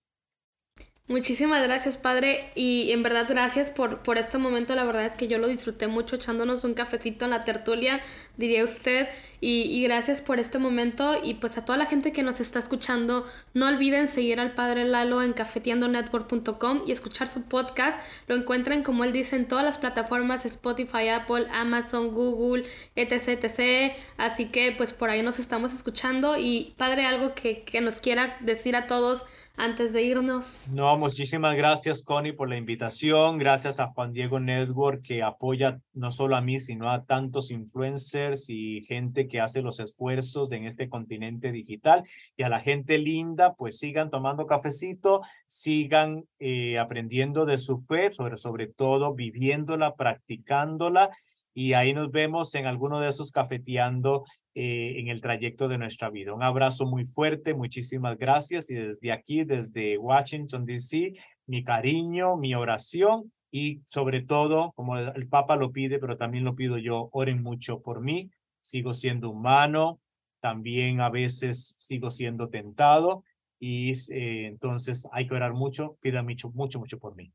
Muchísimas 1.08 1.64
gracias, 1.64 1.97
padre. 1.97 2.51
Y 2.53 2.91
en 2.91 3.01
verdad, 3.01 3.28
gracias 3.30 3.72
por, 3.72 3.99
por 3.99 4.18
este 4.18 4.38
momento. 4.38 4.76
La 4.76 4.84
verdad 4.84 5.05
es 5.05 5.14
que 5.14 5.30
yo 5.30 5.38
lo 5.38 5.47
disfruté 5.47 5.88
mucho 5.88 6.18
echándonos 6.18 6.66
un 6.66 6.74
cafecito 6.74 7.24
en 7.24 7.32
la 7.32 7.45
tertulia, 7.45 8.01
diría 8.38 8.63
usted. 8.63 9.07
Y, 9.39 9.61
y 9.63 9.83
gracias 9.83 10.21
por 10.21 10.39
este 10.39 10.57
momento. 10.57 11.23
Y 11.23 11.35
pues 11.35 11.57
a 11.57 11.65
toda 11.65 11.77
la 11.77 11.85
gente 11.85 12.11
que 12.11 12.23
nos 12.23 12.39
está 12.39 12.57
escuchando, 12.57 13.25
no 13.53 13.67
olviden 13.67 14.07
seguir 14.07 14.39
al 14.39 14.55
padre 14.55 14.85
Lalo 14.85 15.21
en 15.21 15.33
cafeteandonetwork.com 15.33 16.81
y 16.88 16.91
escuchar 16.91 17.27
su 17.27 17.47
podcast. 17.47 18.01
Lo 18.27 18.35
encuentran, 18.35 18.81
como 18.81 19.03
él 19.03 19.13
dice, 19.13 19.35
en 19.35 19.47
todas 19.47 19.63
las 19.63 19.77
plataformas: 19.77 20.45
Spotify, 20.45 21.09
Apple, 21.09 21.45
Amazon, 21.51 22.13
Google, 22.15 22.63
etc. 22.95 23.43
etc. 23.43 23.93
Así 24.17 24.45
que 24.45 24.73
pues 24.75 24.93
por 24.93 25.09
ahí 25.09 25.21
nos 25.21 25.38
estamos 25.38 25.71
escuchando. 25.73 26.35
Y 26.38 26.73
padre, 26.77 27.05
algo 27.05 27.35
que, 27.35 27.63
que 27.63 27.81
nos 27.81 27.99
quiera 27.99 28.38
decir 28.41 28.75
a 28.75 28.88
todos 28.88 29.25
antes 29.57 29.91
de 29.91 30.03
irnos. 30.03 30.69
No, 30.71 30.97
muchísimas 30.97 31.55
gracias, 31.55 32.03
Connie, 32.03 32.31
por 32.31 32.47
la 32.47 32.57
invitación. 32.57 33.39
Gracias 33.39 33.79
a 33.79 33.88
Juan 33.88 34.13
Diego 34.13 34.39
Network 34.39 35.01
que 35.01 35.23
apoya 35.23 35.81
no 35.93 36.11
solo 36.11 36.35
a 36.35 36.41
mí, 36.41 36.59
sino 36.59 36.91
a 36.91 37.05
tantos 37.05 37.49
influencers 37.49 38.26
y 38.49 38.84
gente 38.86 39.28
que 39.28 39.39
hace 39.39 39.61
los 39.61 39.80
esfuerzos 39.80 40.51
en 40.51 40.65
este 40.65 40.89
continente 40.89 41.51
digital. 41.51 42.03
Y 42.36 42.43
a 42.43 42.49
la 42.49 42.59
gente 42.59 42.97
linda, 42.97 43.55
pues 43.55 43.78
sigan 43.78 44.09
tomando 44.09 44.45
cafecito, 44.45 45.21
sigan 45.47 46.25
eh, 46.39 46.78
aprendiendo 46.78 47.45
de 47.45 47.57
su 47.57 47.80
fe, 47.80 48.11
sobre, 48.11 48.38
sobre 48.38 48.67
todo 48.67 49.13
viviéndola, 49.13 49.95
practicándola. 49.95 51.09
Y 51.53 51.73
ahí 51.73 51.93
nos 51.93 52.11
vemos 52.11 52.53
en 52.55 52.67
alguno 52.67 52.99
de 52.99 53.09
esos 53.09 53.32
cafeteando 53.32 54.23
eh, 54.53 54.99
en 54.99 55.07
el 55.07 55.21
trayecto 55.21 55.67
de 55.67 55.78
nuestra 55.78 56.09
vida. 56.09 56.34
Un 56.34 56.43
abrazo 56.43 56.86
muy 56.86 57.05
fuerte, 57.05 57.55
muchísimas 57.55 58.17
gracias 58.17 58.69
y 58.69 58.75
desde 58.75 59.11
aquí, 59.11 59.43
desde 59.43 59.97
Washington, 59.97 60.65
D.C., 60.65 61.13
mi 61.47 61.63
cariño, 61.63 62.38
mi 62.38 62.53
oración 62.55 63.32
y 63.58 63.82
sobre 63.88 64.22
todo, 64.22 64.72
como 64.76 64.99
el, 64.99 65.28
Papa 65.30 65.55
lo 65.55 65.72
pide, 65.72 65.97
pero 65.97 66.16
también 66.16 66.43
lo 66.43 66.53
pido 66.53 66.78
yo, 66.78 67.10
oren 67.12 67.41
mucho 67.41 67.82
por 67.82 68.01
mí, 68.01 68.30
sigo 68.62 68.93
siendo 68.93 69.32
humano, 69.32 69.99
también 70.41 71.01
a 71.01 71.10
veces 71.10 71.76
sigo 71.80 72.12
siendo 72.12 72.49
tentado 72.49 73.24
y 73.60 73.93
eh, 74.14 74.45
entonces 74.45 75.10
hay 75.12 75.28
que 75.28 75.34
orar 75.34 75.53
mucho, 75.53 75.97
pidan 76.01 76.28
mucho, 76.28 76.51
mucho, 76.53 76.78
mucho 76.78 76.99
por 76.99 77.16
mí. 77.16 77.34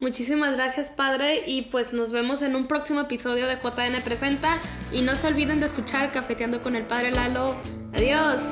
Muchísimas 0.00 0.56
gracias, 0.56 0.90
padre. 0.90 1.48
Y 1.48 1.62
pues 1.70 1.92
nos 1.92 2.10
vemos 2.10 2.42
en 2.42 2.56
un 2.56 2.66
próximo 2.66 3.02
episodio 3.02 3.46
de 3.46 3.56
JN 3.56 4.02
Presenta. 4.02 4.60
Y 4.92 5.02
no 5.02 5.14
se 5.14 5.28
olviden 5.28 5.60
de 5.60 5.66
escuchar 5.66 6.10
Cafeteando 6.10 6.62
con 6.62 6.74
el 6.74 6.86
Padre 6.86 7.12
Lalo. 7.12 7.56
Adiós. 7.92 8.42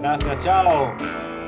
Gracias, 0.00 0.44
chao. 0.44 1.39